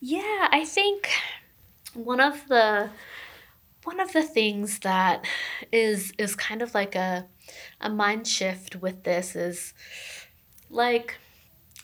yeah 0.00 0.48
i 0.50 0.64
think 0.64 1.08
one 1.94 2.20
of 2.20 2.48
the 2.48 2.90
one 3.84 4.00
of 4.00 4.12
the 4.12 4.22
things 4.22 4.78
that 4.80 5.24
is 5.72 6.12
is 6.18 6.34
kind 6.34 6.62
of 6.62 6.74
like 6.74 6.94
a 6.94 7.26
a 7.80 7.90
mind 7.90 8.26
shift 8.26 8.76
with 8.76 9.04
this 9.04 9.36
is 9.36 9.74
like 10.70 11.18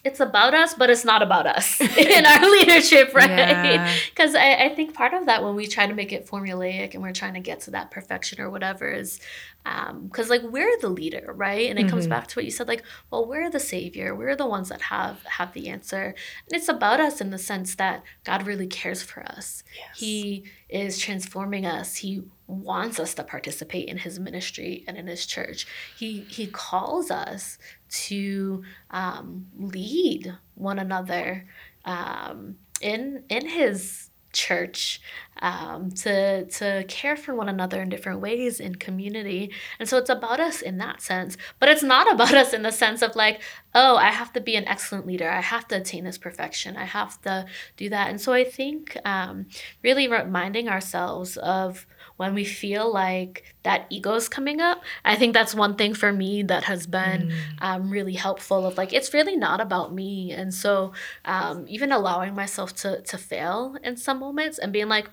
it's 0.03 0.21
about 0.21 0.55
us, 0.55 0.73
but 0.75 0.89
it's 0.89 1.05
not 1.05 1.23
about 1.23 1.47
us 1.47 1.81
in 1.97 2.25
our 2.25 2.51
leadership, 2.51 3.15
right? 3.15 4.01
Because 4.09 4.33
yeah. 4.33 4.57
I, 4.61 4.65
I 4.67 4.75
think 4.75 4.95
part 4.95 5.13
of 5.13 5.27
that 5.27 5.45
when 5.45 5.55
we 5.55 5.67
try 5.67 5.87
to 5.87 5.95
make 5.95 6.13
it 6.13 6.27
formulaic 6.27 6.95
and 6.95 7.03
we're 7.03 7.13
trying 7.13 7.35
to 7.35 7.41
get 7.41 7.61
to 7.63 7.73
that 7.73 7.91
perfection 7.91 8.41
or 8.41 8.49
whatever 8.49 8.91
is 8.91 9.21
because 9.65 10.31
um, 10.31 10.31
like 10.31 10.43
we're 10.43 10.79
the 10.81 10.89
leader, 10.89 11.33
right? 11.35 11.69
And 11.69 11.79
it 11.79 11.83
mm-hmm. 11.83 11.91
comes 11.91 12.07
back 12.07 12.27
to 12.29 12.37
what 12.37 12.45
you 12.45 12.51
said, 12.51 12.69
like, 12.69 12.83
well, 13.11 13.27
we're 13.27 13.51
the 13.51 13.61
savior, 13.61 14.15
we're 14.15 14.37
the 14.37 14.47
ones 14.47 14.69
that 14.71 14.83
have 14.83 15.23
have 15.25 15.53
the 15.53 15.69
answer, 15.69 16.15
and 16.47 16.53
it's 16.53 16.69
about 16.69 17.01
us 17.01 17.21
in 17.21 17.31
the 17.31 17.39
sense 17.39 17.75
that 17.77 18.03
God 18.25 18.47
really 18.47 18.67
cares 18.67 19.03
for 19.03 19.23
us. 19.23 19.63
Yes. 19.77 20.01
He 20.01 20.45
is 20.69 20.99
transforming 20.99 21.67
us. 21.67 21.97
He 21.97 22.23
wants 22.47 22.99
us 22.99 23.15
to 23.15 23.25
participate 23.25 23.89
in 23.89 23.99
His 23.99 24.19
ministry 24.19 24.85
and 24.89 24.97
in 24.97 25.07
His 25.07 25.27
church. 25.27 25.67
He 25.97 26.21
He 26.29 26.47
calls 26.47 27.11
us 27.11 27.59
to 27.91 28.63
um, 28.91 29.47
lead 29.59 30.35
one 30.55 30.79
another 30.79 31.47
um, 31.85 32.57
in 32.81 33.25
in 33.29 33.49
his 33.49 34.10
church 34.33 35.01
um, 35.43 35.91
to 35.91 36.45
to 36.45 36.85
care 36.89 37.17
for 37.17 37.35
one 37.35 37.49
another 37.49 37.83
in 37.83 37.89
different 37.89 38.21
ways 38.21 38.61
in 38.61 38.75
community. 38.75 39.53
And 39.79 39.89
so 39.89 39.97
it's 39.99 40.11
about 40.11 40.41
us 40.41 40.61
in 40.61 40.79
that 40.79 41.01
sense 41.03 41.37
but 41.59 41.69
it's 41.69 41.83
not 41.83 42.13
about 42.15 42.35
us 42.35 42.53
in 42.53 42.63
the 42.63 42.73
sense 42.73 43.03
of 43.03 43.17
like 43.17 43.41
oh 43.75 43.97
i 43.97 44.11
have 44.11 44.33
to 44.33 44.41
be 44.41 44.57
an 44.57 44.69
excellent 44.69 45.07
leader. 45.07 45.31
I 45.31 45.41
have 45.41 45.67
to 45.69 45.77
attain 45.77 46.05
this 46.05 46.19
perfection. 46.19 46.77
I 46.77 46.85
have 46.85 47.21
to 47.23 47.47
do 47.77 47.89
that. 47.91 48.11
And 48.11 48.21
so 48.21 48.33
i 48.33 48.45
think 48.45 48.97
um, 49.05 49.47
really 49.83 50.09
reminding 50.09 50.69
ourselves 50.69 51.37
of 51.39 51.87
when 52.21 52.35
we 52.35 52.45
feel 52.45 52.93
like 52.93 53.55
that 53.63 53.87
ego 53.89 54.13
is 54.13 54.29
coming 54.29 54.61
up 54.61 54.83
i 55.07 55.17
think 55.17 55.33
that's 55.33 55.55
one 55.55 55.75
thing 55.75 55.95
for 55.95 56.13
me 56.13 56.43
that 56.43 56.65
has 56.65 56.87
been 56.87 57.31
mm. 57.31 57.35
um, 57.63 57.89
really 57.89 58.13
helpful 58.13 58.67
of 58.67 58.77
like 58.77 58.93
it's 58.93 59.15
really 59.15 59.37
not 59.37 59.59
about 59.59 59.95
me 59.95 60.31
and 60.31 60.53
so 60.53 60.93
um, 61.25 61.65
even 61.67 61.91
allowing 61.91 62.35
myself 62.35 62.75
to 62.75 63.01
to 63.05 63.17
fail 63.17 63.75
in 63.83 63.97
some 63.97 64.21
moments 64.21 64.59
and 64.59 64.71
being 64.71 64.87
like 64.87 65.09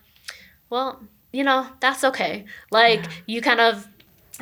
well 0.69 1.01
you 1.31 1.45
know 1.45 1.65
that's 1.79 2.03
okay 2.03 2.43
like 2.71 3.05
yeah. 3.05 3.11
you 3.25 3.41
kind 3.41 3.61
of 3.61 3.87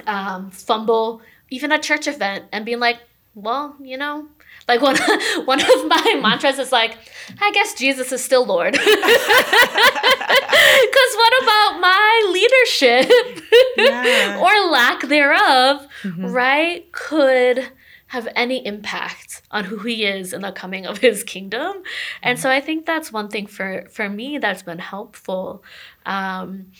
um, 0.07 0.49
fumble 0.49 1.21
even 1.51 1.71
a 1.71 1.77
church 1.77 2.07
event 2.07 2.45
and 2.51 2.65
being 2.65 2.79
like 2.79 2.97
well 3.35 3.75
you 3.79 3.95
know 3.95 4.27
like 4.67 4.81
one 4.81 4.97
one 5.45 5.61
of 5.61 5.87
my 5.87 6.19
mantras 6.21 6.59
is 6.59 6.71
like, 6.71 6.97
I 7.39 7.51
guess 7.51 7.73
Jesus 7.73 8.11
is 8.11 8.23
still 8.23 8.45
Lord. 8.45 8.77
Because 10.75 11.15
what 11.15 11.43
about 11.43 11.79
my 11.79 12.29
leadership 12.31 13.43
yeah. 13.77 14.39
or 14.39 14.71
lack 14.71 15.01
thereof, 15.07 15.87
mm-hmm. 16.03 16.25
right? 16.27 16.91
Could 16.91 17.71
have 18.07 18.27
any 18.35 18.65
impact 18.65 19.41
on 19.51 19.65
who 19.65 19.77
he 19.79 20.05
is 20.05 20.33
in 20.33 20.41
the 20.41 20.51
coming 20.51 20.85
of 20.85 20.99
his 20.99 21.23
kingdom. 21.23 21.83
And 22.21 22.37
mm-hmm. 22.37 22.41
so 22.41 22.49
I 22.49 22.61
think 22.61 22.85
that's 22.85 23.11
one 23.11 23.29
thing 23.29 23.47
for 23.47 23.85
for 23.89 24.09
me 24.09 24.37
that's 24.37 24.63
been 24.63 24.79
helpful 24.79 25.63
um, 26.05 26.71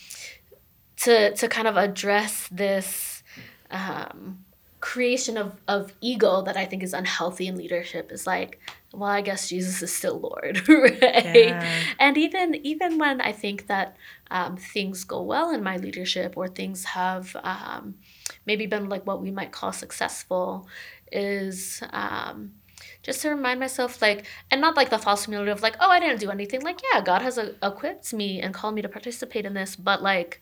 to 0.98 1.34
to 1.36 1.48
kind 1.48 1.68
of 1.68 1.78
address 1.78 2.48
this 2.52 3.24
um, 3.72 4.45
creation 4.86 5.36
of, 5.36 5.60
of 5.68 5.92
ego 6.00 6.44
that 6.44 6.56
I 6.56 6.66
think 6.66 6.84
is 6.84 6.94
unhealthy 6.94 7.48
in 7.48 7.56
leadership 7.56 8.12
is 8.12 8.28
like, 8.28 8.60
well, 8.94 9.10
I 9.10 9.22
guess 9.22 9.50
Jesus 9.50 9.82
is 9.82 9.92
still 9.92 10.20
Lord, 10.20 10.70
right? 10.70 11.02
Yeah. 11.02 11.84
And 11.98 12.16
even 12.20 12.54
even 12.64 13.00
when 13.00 13.20
I 13.20 13.32
think 13.32 13.66
that 13.66 13.98
um, 14.30 14.58
things 14.58 15.04
go 15.04 15.24
well 15.24 15.50
in 15.50 15.64
my 15.64 15.78
leadership 15.78 16.38
or 16.38 16.48
things 16.48 16.86
have 16.86 17.36
um, 17.44 17.96
maybe 18.46 18.68
been 18.68 18.88
like 18.88 19.08
what 19.08 19.24
we 19.24 19.32
might 19.32 19.52
call 19.52 19.74
successful, 19.74 20.68
is 21.12 21.82
um, 21.92 22.52
just 23.02 23.24
to 23.24 23.30
remind 23.30 23.60
myself 23.60 24.04
like 24.04 24.28
and 24.52 24.62
not 24.62 24.78
like 24.78 24.92
the 24.92 25.00
false 25.00 25.26
humility 25.26 25.50
of 25.50 25.64
like 25.64 25.78
oh 25.80 25.90
i 25.90 26.00
didn't 26.00 26.20
do 26.20 26.30
anything 26.30 26.62
like 26.62 26.80
yeah 26.92 27.00
god 27.02 27.22
has 27.22 27.38
a- 27.38 27.56
equipped 27.64 28.14
me 28.14 28.42
and 28.42 28.54
called 28.54 28.76
me 28.76 28.82
to 28.82 28.90
participate 28.90 29.46
in 29.46 29.54
this 29.54 29.76
but 29.78 30.04
like 30.04 30.42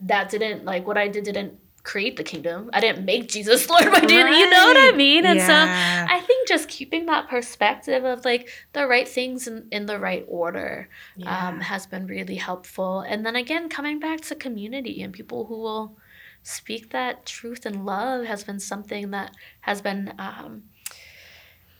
that 0.00 0.28
didn't 0.28 0.64
like 0.64 0.84
what 0.86 0.98
i 0.98 1.06
did 1.06 1.24
didn't 1.24 1.61
create 1.84 2.16
the 2.16 2.22
kingdom. 2.22 2.70
I 2.72 2.80
didn't 2.80 3.04
make 3.04 3.28
Jesus 3.28 3.68
Lord 3.70 3.84
doing 3.84 4.24
right. 4.24 4.36
you 4.36 4.50
know 4.50 4.66
what 4.66 4.76
I 4.76 4.96
mean? 4.96 5.26
And 5.26 5.38
yeah. 5.38 6.06
so 6.06 6.14
I 6.14 6.20
think 6.20 6.48
just 6.48 6.68
keeping 6.68 7.06
that 7.06 7.28
perspective 7.28 8.04
of 8.04 8.24
like 8.24 8.48
the 8.72 8.86
right 8.86 9.08
things 9.08 9.46
in, 9.46 9.66
in 9.72 9.86
the 9.86 9.98
right 9.98 10.24
order 10.28 10.88
yeah. 11.16 11.48
um, 11.48 11.60
has 11.60 11.86
been 11.86 12.06
really 12.06 12.36
helpful. 12.36 13.00
And 13.00 13.26
then 13.26 13.36
again, 13.36 13.68
coming 13.68 13.98
back 13.98 14.20
to 14.22 14.34
community 14.34 15.02
and 15.02 15.12
people 15.12 15.46
who 15.46 15.58
will 15.58 15.96
speak 16.44 16.90
that 16.90 17.26
truth 17.26 17.66
and 17.66 17.84
love 17.84 18.26
has 18.26 18.44
been 18.44 18.60
something 18.60 19.10
that 19.10 19.32
has 19.60 19.80
been 19.80 20.12
um, 20.18 20.64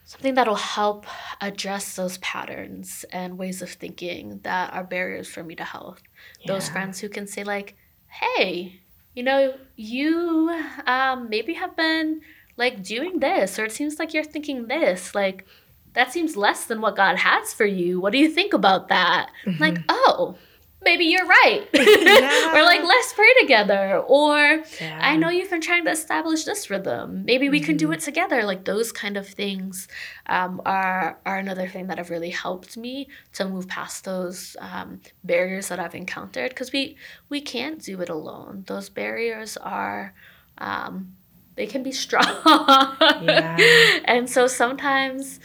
something 0.04 0.34
that'll 0.34 0.54
help 0.56 1.06
address 1.40 1.96
those 1.96 2.18
patterns 2.18 3.04
and 3.12 3.38
ways 3.38 3.62
of 3.62 3.70
thinking 3.70 4.40
that 4.42 4.72
are 4.72 4.84
barriers 4.84 5.28
for 5.28 5.42
me 5.42 5.54
to 5.54 5.64
health. 5.64 6.02
Yeah. 6.40 6.52
Those 6.52 6.68
friends 6.68 7.00
who 7.00 7.08
can 7.08 7.26
say 7.26 7.44
like, 7.44 7.76
hey, 8.08 8.82
you 9.14 9.22
know, 9.22 9.55
you 9.77 10.51
um, 10.87 11.29
maybe 11.29 11.55
have 11.55 11.77
been 11.77 12.20
like 12.57 12.83
doing 12.83 13.20
this, 13.20 13.59
or 13.59 13.64
it 13.64 13.72
seems 13.72 13.98
like 13.98 14.14
you're 14.14 14.25
thinking 14.25 14.66
this. 14.66 15.14
Like, 15.14 15.46
that 15.94 16.12
seems 16.12 16.37
less 16.37 16.64
than 16.64 16.81
what 16.81 16.96
God 16.96 17.16
has 17.16 17.53
for 17.53 17.66
you. 17.66 18.01
What 18.01 18.12
do 18.12 18.18
you 18.18 18.31
think 18.31 18.53
about 18.53 18.88
that? 18.88 19.31
Mm-hmm. 19.44 19.62
Like, 19.62 19.79
oh, 19.88 20.37
maybe 20.83 21.05
you're 21.05 21.27
right. 21.27 21.66
Yeah. 21.73 22.53
or 22.55 22.62
like, 22.62 22.83
let's 22.83 23.12
pray 23.12 23.33
together. 23.40 23.99
Or 24.07 24.62
yeah. 24.81 24.99
I 25.01 25.16
know 25.16 25.29
you've 25.29 25.51
been 25.51 25.61
trying 25.61 25.85
to 25.85 25.90
establish 25.90 26.45
this 26.45 26.71
rhythm. 26.71 27.25
Maybe 27.25 27.49
we 27.49 27.59
mm-hmm. 27.59 27.66
can 27.66 27.77
do 27.77 27.87
mm-hmm. 27.87 27.95
it 27.95 28.01
together. 28.01 28.45
Like 28.45 28.64
those 28.64 28.92
kind 28.92 29.16
of 29.16 29.27
things 29.27 29.88
um, 30.27 30.61
are 30.66 31.18
are 31.25 31.38
another 31.38 31.68
thing 31.68 31.87
that 31.88 31.99
have 31.99 32.11
really 32.11 32.31
helped 32.31 32.77
me 32.77 33.09
to 33.35 33.49
move 33.49 33.68
past 33.68 34.05
those 34.05 34.57
um, 34.61 35.01
barriers 35.25 35.68
that 35.68 35.79
I've 35.79 35.95
encountered. 35.95 36.51
Because 36.51 36.73
we 36.73 36.97
we 37.29 37.40
can't 37.40 37.83
do 37.83 38.01
it 38.01 38.09
alone. 38.09 38.64
Those 38.66 38.88
barriers 38.88 39.57
are. 39.57 40.14
Um, 40.59 41.16
they 41.55 41.66
can 41.66 41.83
be 41.83 41.92
strong. 42.05 42.25
yeah. 43.23 43.57
And 44.05 44.29
so 44.29 44.47
sometimes 44.47 45.38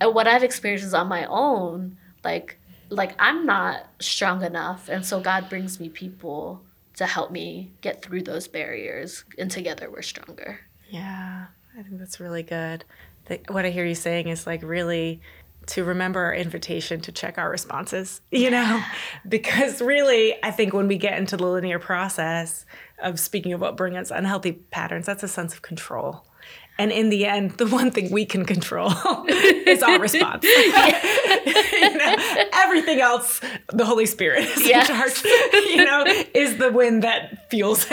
uh, 0.00 0.10
what 0.10 0.26
I've 0.26 0.42
experienced 0.42 0.86
is 0.86 0.94
on 0.94 1.08
my 1.08 1.26
own, 1.26 1.98
like 2.24 2.59
like 2.90 3.14
I'm 3.18 3.46
not 3.46 3.86
strong 4.00 4.42
enough, 4.44 4.88
and 4.88 5.04
so 5.04 5.20
God 5.20 5.48
brings 5.48 5.80
me 5.80 5.88
people 5.88 6.62
to 6.96 7.06
help 7.06 7.30
me 7.30 7.72
get 7.80 8.02
through 8.02 8.22
those 8.22 8.48
barriers, 8.48 9.24
and 9.38 9.50
together 9.50 9.90
we're 9.90 10.02
stronger. 10.02 10.60
Yeah, 10.90 11.46
I 11.78 11.82
think 11.82 11.98
that's 11.98 12.20
really 12.20 12.42
good. 12.42 12.84
The, 13.26 13.40
what 13.48 13.64
I 13.64 13.70
hear 13.70 13.86
you 13.86 13.94
saying 13.94 14.28
is 14.28 14.46
like 14.46 14.62
really 14.62 15.20
to 15.66 15.84
remember 15.84 16.20
our 16.20 16.34
invitation 16.34 17.00
to 17.02 17.12
check 17.12 17.38
our 17.38 17.48
responses, 17.48 18.20
you 18.30 18.50
know, 18.50 18.82
because 19.28 19.80
really, 19.80 20.34
I 20.42 20.50
think 20.50 20.72
when 20.72 20.88
we 20.88 20.98
get 20.98 21.18
into 21.18 21.36
the 21.36 21.46
linear 21.46 21.78
process 21.78 22.66
of 23.02 23.20
speaking 23.20 23.52
about 23.52 23.76
brings 23.76 23.96
us 23.96 24.10
unhealthy 24.10 24.52
patterns, 24.52 25.06
that's 25.06 25.22
a 25.22 25.28
sense 25.28 25.54
of 25.54 25.62
control. 25.62 26.24
And 26.80 26.92
in 26.92 27.10
the 27.10 27.26
end, 27.26 27.58
the 27.58 27.66
one 27.66 27.90
thing 27.90 28.10
we 28.10 28.24
can 28.24 28.46
control 28.46 28.90
is 29.28 29.82
our 29.82 30.00
response. 30.00 30.42
you 30.44 31.96
know, 31.98 32.16
everything 32.54 33.00
else, 33.02 33.42
the 33.70 33.84
Holy 33.84 34.06
Spirit 34.06 34.44
is 34.44 34.66
yes. 34.66 34.88
in 34.88 34.96
charge. 34.96 35.22
You 35.68 35.84
know, 35.84 36.04
is 36.34 36.56
the 36.56 36.72
wind 36.72 37.02
that 37.02 37.50
fuels, 37.50 37.86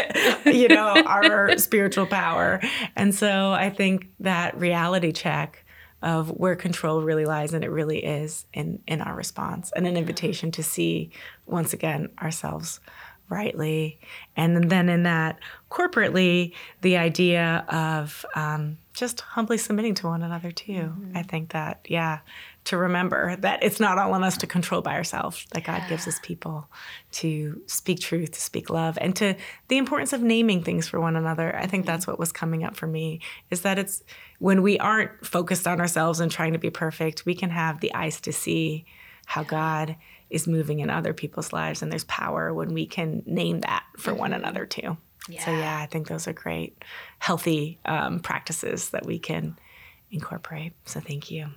you 0.45 0.69
know, 0.69 1.03
our 1.05 1.57
spiritual 1.57 2.05
power. 2.05 2.61
And 2.95 3.13
so 3.13 3.51
I 3.51 3.71
think 3.71 4.07
that 4.21 4.57
reality 4.57 5.11
check 5.11 5.65
of 6.01 6.29
where 6.29 6.55
control 6.55 7.01
really 7.01 7.25
lies, 7.25 7.53
and 7.53 7.65
it 7.65 7.69
really 7.69 8.05
is 8.05 8.45
in 8.53 8.79
in 8.87 9.01
our 9.01 9.15
response, 9.15 9.73
and 9.75 9.85
an 9.85 9.97
invitation 9.97 10.49
to 10.51 10.63
see 10.63 11.11
once 11.45 11.73
again 11.73 12.07
ourselves 12.21 12.79
rightly. 13.29 13.99
And 14.35 14.69
then 14.69 14.89
in 14.89 15.03
that, 15.03 15.39
corporately, 15.69 16.53
the 16.81 16.97
idea 16.97 17.65
of 17.67 18.25
um, 18.35 18.77
just 18.93 19.21
humbly 19.21 19.57
submitting 19.57 19.93
to 19.95 20.07
one 20.07 20.23
another, 20.23 20.51
too. 20.51 20.71
Mm-hmm. 20.71 21.17
I 21.17 21.23
think 21.23 21.51
that, 21.51 21.85
yeah, 21.89 22.19
to 22.65 22.77
remember 22.77 23.35
that 23.37 23.63
it's 23.63 23.79
not 23.79 23.97
all 23.97 24.13
on 24.13 24.23
us 24.23 24.37
to 24.37 24.47
control 24.47 24.81
by 24.81 24.95
ourselves, 24.95 25.45
that 25.53 25.63
God 25.63 25.83
yeah. 25.83 25.89
gives 25.89 26.07
us 26.07 26.19
people 26.21 26.69
to 27.13 27.61
speak 27.65 27.99
truth, 27.99 28.31
to 28.31 28.41
speak 28.41 28.69
love, 28.69 28.97
and 28.99 29.15
to 29.17 29.35
the 29.67 29.77
importance 29.77 30.13
of 30.13 30.21
naming 30.21 30.63
things 30.63 30.87
for 30.87 30.99
one 30.99 31.15
another. 31.15 31.55
I 31.55 31.67
think 31.67 31.83
mm-hmm. 31.83 31.91
that's 31.93 32.07
what 32.07 32.19
was 32.19 32.31
coming 32.31 32.63
up 32.63 32.75
for 32.75 32.87
me 32.87 33.21
is 33.51 33.61
that 33.61 33.77
it's 33.79 34.03
when 34.39 34.61
we 34.61 34.77
aren't 34.79 35.25
focused 35.25 35.67
on 35.67 35.79
ourselves 35.79 36.19
and 36.19 36.31
trying 36.31 36.53
to 36.53 36.59
be 36.59 36.69
perfect, 36.69 37.25
we 37.25 37.35
can 37.35 37.49
have 37.49 37.79
the 37.79 37.93
eyes 37.93 38.21
to 38.21 38.33
see 38.33 38.85
how 39.25 39.43
God 39.43 39.97
is 40.29 40.47
moving 40.47 40.79
in 40.79 40.89
other 40.89 41.13
people's 41.13 41.53
lives 41.53 41.81
and 41.81 41.91
there's 41.91 42.03
power 42.05 42.53
when 42.53 42.73
we 42.73 42.85
can 42.85 43.23
name 43.25 43.61
that 43.61 43.83
for 43.97 44.11
mm-hmm. 44.11 44.19
one 44.21 44.33
another 44.33 44.65
too 44.65 44.97
yeah. 45.29 45.43
so 45.43 45.51
yeah 45.51 45.79
i 45.79 45.85
think 45.85 46.07
those 46.07 46.27
are 46.27 46.33
great 46.33 46.83
healthy 47.19 47.79
um, 47.85 48.19
practices 48.19 48.89
that 48.89 49.05
we 49.05 49.19
can 49.19 49.57
incorporate 50.11 50.73
so 50.85 50.99
thank 50.99 51.31
you 51.31 51.49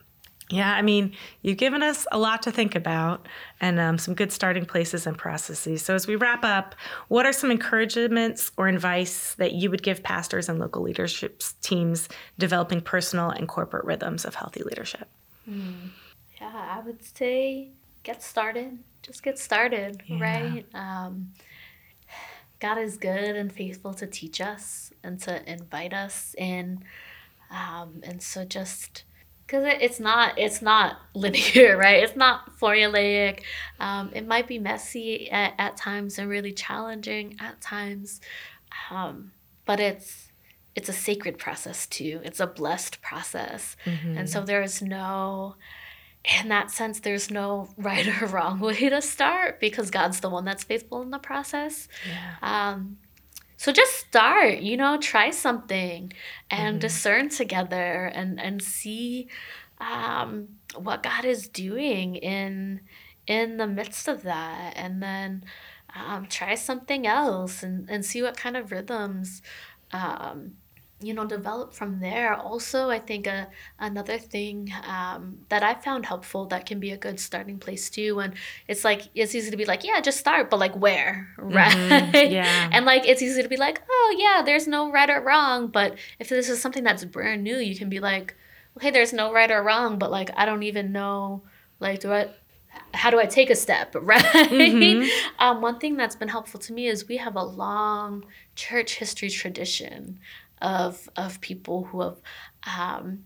Yeah, 0.51 0.75
I 0.75 0.83
mean, 0.83 1.15
you've 1.43 1.59
given 1.59 1.81
us 1.81 2.09
a 2.11 2.19
lot 2.19 2.43
to 2.43 2.51
think 2.51 2.75
about 2.75 3.29
and 3.61 3.79
um, 3.79 3.99
some 3.99 4.15
good 4.15 4.33
starting 4.33 4.67
places 4.67 5.07
and 5.07 5.17
processes. 5.17 5.85
So, 5.85 5.95
as 5.95 6.09
we 6.09 6.17
wrap 6.17 6.45
up, 6.45 6.75
what 7.07 7.25
are 7.25 7.33
some 7.33 7.53
encouragements 7.53 8.51
or 8.57 8.67
advice 8.67 9.35
that 9.37 9.53
you 9.53 9.71
would 9.71 9.85
give 9.85 10.03
pastors 10.03 10.49
and 10.49 10.59
local 10.59 10.83
leadership 10.83 11.41
teams 11.63 12.09
developing 12.37 12.81
personal 12.81 13.31
and 13.31 13.47
corporate 13.47 13.85
rhythms 13.85 14.25
of 14.25 14.35
healthy 14.35 14.65
leadership? 14.65 15.09
Mm. 15.49 15.91
Yeah, 16.41 16.77
I 16.77 16.81
would 16.81 17.05
say 17.17 17.71
get 18.03 18.23
started. 18.23 18.79
Just 19.03 19.23
get 19.23 19.39
started, 19.39 20.03
yeah. 20.07 20.21
right? 20.21 20.67
Um, 20.75 21.33
God 22.59 22.79
is 22.79 22.97
good 22.97 23.37
and 23.37 23.53
faithful 23.53 23.95
to 23.95 24.07
teach 24.07 24.41
us 24.41 24.93
and 25.03 25.19
to 25.21 25.51
invite 25.51 25.95
us 25.95 26.35
in. 26.37 26.85
Um, 27.51 28.01
and 28.03 28.23
so 28.23 28.45
just 28.45 29.05
because 29.51 29.67
it, 29.67 29.79
it's 29.81 29.99
not 29.99 30.39
it's 30.39 30.63
not 30.63 30.99
linear 31.15 31.77
right 31.77 32.05
it's 32.05 32.15
not 32.15 32.57
formulaic 32.59 33.41
um, 33.81 34.11
it 34.15 34.27
might 34.27 34.47
be 34.47 34.59
messy 34.59 35.29
at, 35.31 35.55
at 35.59 35.77
times 35.77 36.19
and 36.19 36.29
really 36.29 36.53
challenging 36.53 37.37
at 37.41 37.61
times 37.61 38.21
um, 38.91 39.33
but 39.65 39.81
it's 39.81 40.29
it's 40.77 40.89
a 40.89 40.93
sacred 40.93 41.37
process 41.37 41.87
too 41.87 42.21
it's 42.23 42.39
a 42.39 42.47
blessed 42.47 43.03
process 43.03 43.77
mm-hmm. 43.85 44.17
and 44.17 44.31
so 44.31 44.43
there's 44.43 44.81
no 44.81 45.57
in 46.25 46.49
that 46.49 46.71
sense 46.71 47.01
there's 47.01 47.31
no 47.31 47.69
right 47.77 48.07
or 48.23 48.27
wrong 48.27 48.61
way 48.61 48.89
to 48.89 49.01
start 49.01 49.61
because 49.61 49.91
god's 49.91 50.21
the 50.21 50.31
one 50.31 50.45
that's 50.45 50.65
faithful 50.65 51.03
in 51.03 51.11
the 51.11 51.19
process 51.19 51.89
yeah. 52.09 52.35
um, 52.73 52.99
so 53.61 53.73
just 53.73 53.95
start, 53.95 54.61
you 54.61 54.79
know, 54.79 54.97
try 54.97 55.29
something 55.29 56.15
and 56.51 56.77
mm-hmm. 56.77 56.79
discern 56.79 57.29
together 57.29 58.07
and 58.07 58.41
and 58.41 58.63
see 58.63 59.29
um, 59.79 60.49
what 60.75 61.03
God 61.03 61.27
is 61.27 61.47
doing 61.47 62.17
in 62.17 62.81
in 63.27 63.59
the 63.59 63.67
midst 63.67 64.09
of 64.09 64.23
that, 64.23 64.73
and 64.77 65.03
then 65.03 65.45
um, 65.95 66.25
try 66.25 66.55
something 66.55 67.07
else 67.07 67.63
and 67.63 67.87
and 67.91 68.03
see 68.03 68.23
what 68.23 68.35
kind 68.35 68.57
of 68.57 68.73
rhythms. 68.73 69.43
Um, 69.93 70.53
you 71.03 71.15
know 71.15 71.25
develop 71.25 71.73
from 71.73 71.99
there 72.01 72.35
also 72.35 72.91
i 72.91 72.99
think 72.99 73.27
a, 73.27 73.49
another 73.79 74.19
thing 74.19 74.71
um, 74.87 75.39
that 75.49 75.63
i 75.63 75.75
found 75.75 76.05
helpful 76.05 76.47
that 76.47 76.67
can 76.67 76.79
be 76.79 76.91
a 76.91 76.97
good 76.97 77.19
starting 77.19 77.59
place 77.59 77.89
too 77.89 78.21
and 78.21 78.35
it's 78.69 78.85
like 78.85 79.09
it's 79.15 79.35
easy 79.35 79.51
to 79.51 79.57
be 79.57 79.65
like 79.65 79.83
yeah 79.83 80.01
just 80.01 80.19
start 80.19 80.51
but 80.51 80.61
like 80.61 80.77
where 80.77 81.29
right 81.39 81.73
mm-hmm. 81.73 82.33
yeah 82.33 82.69
and 82.73 82.85
like 82.85 83.07
it's 83.07 83.23
easy 83.23 83.43
to 83.43 83.49
be 83.49 83.57
like 83.57 83.83
oh 83.89 84.17
yeah 84.19 84.43
there's 84.43 84.67
no 84.67 84.91
right 84.91 85.11
or 85.11 85.21
wrong 85.21 85.69
but 85.69 85.97
if 86.19 86.29
this 86.29 86.49
is 86.49 86.61
something 86.61 86.85
that's 86.85 87.05
brand 87.05 87.43
new 87.43 87.57
you 87.57 87.77
can 87.77 87.89
be 87.89 88.01
like 88.01 88.37
hey 88.81 88.91
there's 88.91 89.13
no 89.13 89.33
right 89.33 89.51
or 89.51 89.63
wrong 89.63 89.99
but 89.99 90.11
like 90.11 90.31
i 90.37 90.45
don't 90.45 90.63
even 90.63 90.93
know 90.93 91.43
like 91.81 92.01
do 92.01 92.13
i 92.13 92.29
how 92.93 93.11
do 93.11 93.19
I 93.19 93.27
take 93.27 93.51
a 93.51 93.57
step, 93.57 93.95
right? 94.01 94.23
Mm-hmm. 94.23 95.09
um, 95.39 95.61
one 95.61 95.79
thing 95.79 95.97
that's 95.97 96.17
been 96.17 96.29
helpful 96.29 96.61
to 96.61 96.73
me 96.73 96.87
is 96.87 97.09
we 97.09 97.17
have 97.19 97.37
a 97.37 97.43
long 97.43 98.25
church 98.55 98.97
history 98.97 99.31
tradition 99.31 100.19
of 100.61 101.09
of 101.17 101.41
people 101.41 101.85
who 101.85 102.01
have 102.03 102.21
um, 102.79 103.25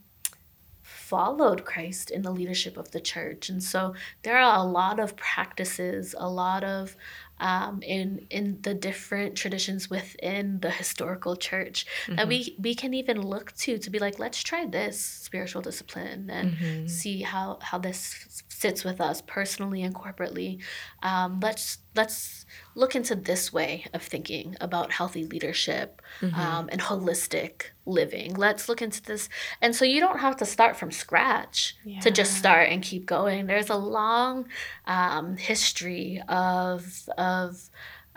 followed 0.83 1.65
Christ 1.65 2.11
in 2.11 2.23
the 2.23 2.31
leadership 2.31 2.77
of 2.77 2.91
the 2.91 3.01
church, 3.01 3.49
and 3.49 3.63
so 3.63 3.95
there 4.23 4.39
are 4.39 4.59
a 4.59 4.65
lot 4.69 5.01
of 5.01 5.17
practices, 5.17 6.15
a 6.19 6.29
lot 6.29 6.65
of 6.65 6.97
um, 7.41 7.83
in 7.83 8.27
in 8.31 8.59
the 8.63 8.75
different 8.75 9.37
traditions 9.37 9.91
within 9.91 10.61
the 10.61 10.71
historical 10.71 11.35
church 11.37 11.87
mm-hmm. 12.05 12.17
that 12.17 12.29
we 12.29 12.57
we 12.59 12.75
can 12.75 12.95
even 12.95 13.21
look 13.21 13.53
to 13.57 13.79
to 13.79 13.91
be 13.91 13.99
like 13.99 14.19
let's 14.19 14.43
try 14.43 14.67
this 14.67 15.01
spiritual 15.01 15.61
discipline 15.61 16.31
and 16.31 16.53
mm-hmm. 16.53 16.87
see 16.87 17.23
how 17.23 17.59
how 17.61 17.79
this 17.79 18.43
sits 18.49 18.85
with 18.85 19.01
us 19.01 19.23
personally 19.27 19.83
and 19.83 19.95
corporately 19.95 20.63
um, 21.03 21.41
let's 21.41 21.79
let's 21.97 22.47
look 22.75 22.97
into 22.97 23.15
this 23.15 23.53
way 23.53 23.87
of 23.95 24.03
thinking 24.03 24.57
about 24.61 24.93
healthy 24.93 25.25
leadership 25.25 26.03
mm-hmm. 26.21 26.39
um, 26.39 26.69
and 26.73 26.81
holistic 26.81 27.67
living. 27.87 28.35
Let's 28.35 28.69
look 28.69 28.83
into 28.83 29.03
this. 29.03 29.29
And 29.61 29.75
so 29.75 29.85
you 29.85 30.01
don't 30.01 30.21
have 30.21 30.37
to 30.39 30.45
start 30.45 30.77
from 30.77 30.91
scratch 30.91 31.77
yeah. 31.85 32.01
to 32.01 32.11
just 32.11 32.37
start 32.37 32.69
and 32.71 32.83
keep 32.83 33.07
going. 33.07 33.47
There's 33.47 33.71
a 33.71 33.77
long 33.77 34.47
um, 34.87 35.37
history 35.37 36.23
of, 36.29 37.09
of 37.17 37.71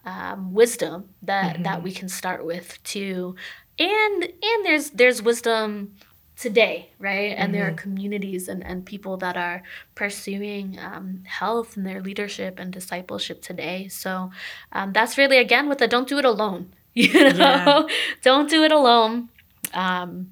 um, 0.06 0.54
wisdom 0.54 1.10
that, 1.22 1.56
mm-hmm. 1.56 1.64
that 1.64 1.84
we 1.84 1.92
can 1.92 2.10
start 2.10 2.46
with 2.46 2.82
too. 2.84 3.36
And, 3.80 4.24
and 4.24 4.66
there's, 4.66 4.90
there's 4.92 5.22
wisdom 5.22 5.96
today, 6.38 6.90
right? 7.00 7.34
And 7.36 7.46
mm-hmm. 7.46 7.52
there 7.54 7.68
are 7.68 7.72
mm-hmm. 7.72 7.78
communities 7.78 8.48
and, 8.48 8.64
and 8.64 8.86
people 8.86 9.18
that 9.18 9.36
are 9.36 9.64
pursuing 9.96 10.78
um, 10.80 11.24
health 11.26 11.76
and 11.76 11.86
their 11.86 12.02
leadership 12.02 12.60
and 12.60 12.72
discipleship 12.72 13.42
today. 13.42 13.88
So 13.88 14.32
um, 14.72 14.94
that's 14.94 15.18
really, 15.18 15.40
again, 15.40 15.68
with 15.68 15.80
the 15.80 15.88
don't 15.88 16.08
do 16.08 16.18
it 16.18 16.26
alone. 16.26 16.74
You 16.98 17.32
know, 17.34 17.88
yeah. 17.88 17.88
don't 18.24 18.50
do 18.50 18.64
it 18.64 18.72
alone. 18.72 19.30
Um, 19.72 20.32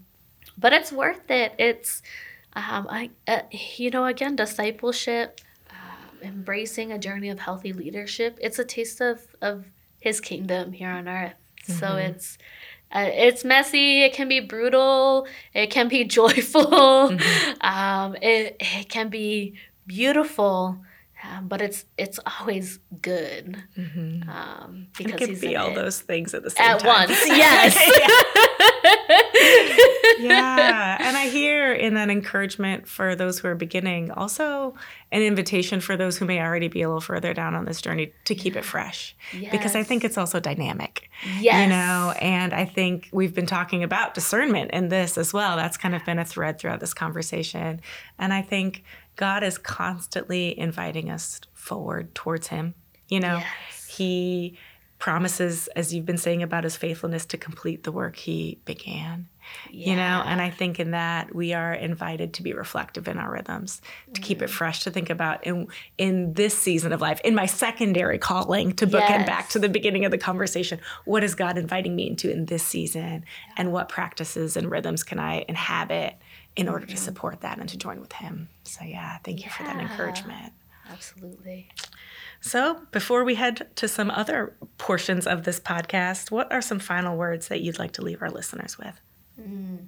but 0.58 0.74
it's 0.74 0.92
worth 0.92 1.30
it. 1.30 1.54
It's, 1.60 2.02
um, 2.54 2.88
I, 2.90 3.12
uh, 3.28 3.42
you 3.52 3.92
know, 3.92 4.06
again, 4.06 4.36
discipleship, 4.36 5.42
uh, 5.70 6.26
embracing 6.26 6.92
a 6.92 6.98
journey 6.98 7.30
of 7.30 7.38
healthy 7.38 7.72
leadership. 7.72 8.40
It's 8.42 8.58
a 8.58 8.66
taste 8.66 9.00
of, 9.00 9.28
of 9.44 9.66
his 10.00 10.20
kingdom 10.20 10.72
here 10.72 10.90
on 10.90 11.08
earth. 11.08 11.36
Mm-hmm. 11.68 11.80
So 11.80 11.98
it's, 11.98 12.40
uh, 12.96 13.10
it's 13.14 13.44
messy. 13.44 14.04
It 14.04 14.14
can 14.14 14.30
be 14.30 14.40
brutal. 14.40 15.28
It 15.54 15.68
can 15.68 15.90
be 15.90 16.04
joyful. 16.20 16.64
Mm-hmm. 17.12 17.62
Um, 17.62 18.16
it 18.22 18.56
it 18.60 18.90
can 18.90 19.10
be 19.10 19.56
beautiful, 19.86 20.80
um, 21.24 21.50
but 21.50 21.62
it's 21.62 21.86
it's 21.98 22.20
always 22.40 22.80
good. 23.02 23.62
Mm-hmm. 23.78 24.30
Um, 24.30 24.88
because 24.98 25.14
it 25.14 25.18
can 25.18 25.40
be 25.40 25.58
all 25.58 25.72
it. 25.72 25.76
those 25.76 26.00
things 26.00 26.34
at 26.34 26.44
the 26.44 26.50
same 26.50 26.66
at 26.66 26.80
time. 26.80 26.90
At 26.90 27.10
once, 27.10 27.28
yes. 27.28 27.76
yeah. 30.20 30.98
And 31.00 31.18
I 31.18 31.28
hear 31.30 31.74
in 31.74 31.94
that 31.96 32.10
encouragement 32.10 32.88
for 32.88 33.16
those 33.16 33.40
who 33.40 33.48
are 33.48 33.56
beginning, 33.56 34.12
also 34.12 34.76
an 35.12 35.22
invitation 35.22 35.82
for 35.82 35.98
those 35.98 36.18
who 36.18 36.26
may 36.26 36.42
already 36.42 36.68
be 36.68 36.82
a 36.82 36.88
little 36.88 37.02
further 37.02 37.34
down 37.34 37.56
on 37.56 37.66
this 37.66 37.82
journey 37.82 38.14
to 38.26 38.36
keep 38.36 38.56
it 38.56 38.66
fresh. 38.66 39.16
Yes. 39.34 39.52
Because 39.52 39.76
I 39.76 39.84
think 39.84 40.04
it's 40.04 40.18
also 40.18 40.40
dynamic. 40.40 41.10
Yes. 41.40 41.64
You 41.64 41.70
know, 41.70 42.14
and 42.22 42.54
I 42.54 42.66
think 42.66 43.10
we've 43.12 43.34
been 43.34 43.46
talking 43.46 43.84
about 43.84 44.14
discernment 44.14 44.72
in 44.72 44.90
this 44.90 45.18
as 45.18 45.34
well. 45.34 45.56
That's 45.56 45.78
kind 45.78 45.96
of 45.96 46.04
been 46.06 46.20
a 46.20 46.26
thread 46.26 46.60
throughout 46.60 46.80
this 46.80 46.94
conversation. 46.94 47.82
And 48.20 48.34
I 48.34 48.42
think 48.42 48.84
God 49.16 49.44
is 49.44 49.58
constantly 49.58 50.58
inviting 50.58 51.10
us 51.10 51.40
forward 51.54 52.14
towards 52.16 52.48
Him. 52.48 52.76
You 53.08 53.20
know, 53.20 53.38
yes. 53.38 53.86
He 53.88 54.58
promises, 55.00 55.68
as 55.76 55.94
you've 55.94 56.06
been 56.06 56.18
saying 56.18 56.42
about 56.42 56.64
his 56.64 56.76
faithfulness 56.76 57.26
to 57.28 57.38
complete 57.38 57.84
the 57.84 57.92
work 57.92 58.16
he 58.16 58.60
began. 58.66 59.28
Yeah. 59.70 59.90
You 59.90 59.96
know, 59.96 60.24
and 60.26 60.42
I 60.42 60.50
think 60.50 60.80
in 60.80 60.92
that 60.92 61.34
we 61.34 61.54
are 61.54 61.74
invited 61.74 62.34
to 62.36 62.44
be 62.44 62.54
reflective 62.54 63.08
in 63.08 63.18
our 63.18 63.32
rhythms, 63.32 63.82
to 64.14 64.22
mm. 64.22 64.24
keep 64.24 64.42
it 64.42 64.50
mm. 64.50 64.54
fresh, 64.54 64.82
to 64.84 64.92
think 64.92 65.10
about 65.10 65.46
in 65.46 65.68
in 65.98 66.34
this 66.34 66.58
season 66.58 66.94
of 66.94 67.02
life, 67.02 67.20
in 67.24 67.36
my 67.36 67.46
secondary 67.46 68.18
calling, 68.18 68.74
to 68.74 68.88
bookend 68.88 69.10
yes. 69.10 69.28
back 69.28 69.50
to 69.50 69.60
the 69.60 69.70
beginning 69.70 70.06
of 70.06 70.12
the 70.12 70.18
conversation. 70.18 70.80
What 71.06 71.24
is 71.24 71.36
God 71.36 71.58
inviting 71.58 71.96
me 71.96 72.08
into 72.08 72.32
in 72.32 72.46
this 72.46 72.64
season, 72.64 73.26
and 73.58 73.72
what 73.72 73.90
practices 73.90 74.58
and 74.58 74.70
rhythms 74.70 75.04
can 75.04 75.20
I 75.20 75.46
inhabit 75.48 76.16
in 76.56 76.70
order 76.70 76.86
mm-hmm. 76.86 76.96
to 76.96 77.02
support 77.02 77.42
that 77.42 77.60
and 77.60 77.70
to 77.70 77.78
join 77.78 78.00
with 78.00 78.14
Him? 78.14 78.50
So 78.64 78.84
yeah, 78.84 79.18
thank 79.24 79.40
you 79.40 79.46
yeah. 79.48 79.54
for 79.54 79.64
that 79.64 79.80
encouragement. 79.80 80.54
Absolutely. 80.90 81.70
So, 82.42 82.82
before 82.92 83.24
we 83.24 83.36
head 83.36 83.68
to 83.76 83.88
some 83.88 84.12
other 84.12 84.56
portions 84.78 85.26
of 85.26 85.44
this 85.44 85.60
podcast, 85.60 86.30
what 86.30 86.52
are 86.54 86.62
some 86.62 86.80
final 86.80 87.18
words 87.18 87.48
that 87.48 87.62
you'd 87.62 87.80
like 87.80 87.94
to 87.94 88.04
leave 88.04 88.22
our 88.22 88.30
listeners 88.30 88.78
with? 88.78 89.02
Mm. 89.40 89.88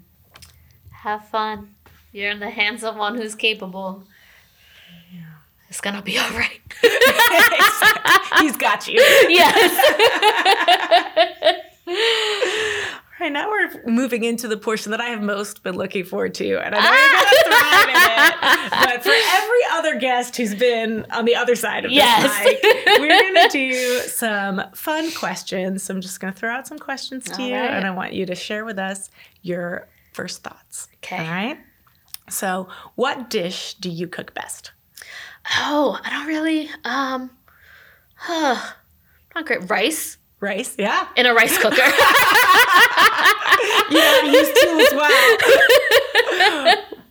Have 0.91 1.27
fun. 1.27 1.75
You're 2.11 2.31
in 2.31 2.39
the 2.39 2.49
hands 2.49 2.83
of 2.83 2.95
one 2.95 3.15
who's 3.15 3.35
capable. 3.35 4.03
Yeah. 5.13 5.21
It's 5.69 5.81
gonna 5.81 6.01
be 6.01 6.17
all 6.17 6.29
right. 6.31 6.61
He's 8.39 8.57
got 8.57 8.87
you. 8.87 8.99
Yes. 9.29 9.73
All 13.19 13.25
right, 13.25 13.33
now 13.33 13.49
we're 13.49 13.83
moving 13.85 14.23
into 14.23 14.47
the 14.47 14.57
portion 14.57 14.91
that 14.91 15.01
I 15.01 15.07
have 15.07 15.21
most 15.21 15.63
been 15.63 15.75
looking 15.75 16.05
forward 16.05 16.33
to, 16.35 16.57
and 16.59 16.75
I 16.75 16.79
know 16.79 16.91
you're 16.91 17.13
gonna 17.13 17.55
thrive 17.55 17.89
in 17.89 17.95
it. 17.95 18.07
But 18.87 19.03
for 19.03 19.11
every 19.11 19.59
other 19.71 19.99
guest 19.99 20.35
who's 20.37 20.53
been 20.53 21.05
on 21.11 21.25
the 21.25 21.35
other 21.35 21.55
side 21.55 21.85
of 21.85 21.91
yes. 21.91 22.21
this 22.21 22.61
mic, 22.63 22.99
we're 22.99 23.33
gonna 23.33 23.49
do 23.49 23.99
some 24.01 24.61
fun 24.75 25.11
questions. 25.11 25.83
So 25.83 25.93
I'm 25.93 26.01
just 26.01 26.19
gonna 26.19 26.33
throw 26.33 26.51
out 26.51 26.67
some 26.67 26.77
questions 26.79 27.25
to 27.25 27.41
All 27.41 27.47
you, 27.47 27.55
right. 27.55 27.71
and 27.71 27.85
I 27.85 27.91
want 27.91 28.13
you 28.13 28.25
to 28.27 28.35
share 28.35 28.65
with 28.65 28.77
us 28.77 29.09
your 29.41 29.87
first 30.13 30.43
thoughts. 30.43 30.87
Okay. 30.97 31.17
All 31.17 31.31
right. 31.31 31.59
So, 32.29 32.67
what 32.95 33.29
dish 33.29 33.75
do 33.75 33.89
you 33.89 34.07
cook 34.07 34.33
best? 34.33 34.71
Oh, 35.55 35.99
I 36.03 36.09
don't 36.09 36.27
really. 36.27 36.69
Um, 36.83 37.31
huh, 38.15 38.73
not 39.33 39.45
great. 39.45 39.69
Rice. 39.69 40.17
Rice, 40.39 40.75
yeah. 40.77 41.07
In 41.15 41.25
a 41.25 41.33
rice 41.33 41.57
cooker. 41.57 41.75
you 43.89 43.97
gotta 43.97 44.31
use 44.31 44.49
tools 44.61 44.93
well. 44.93 45.37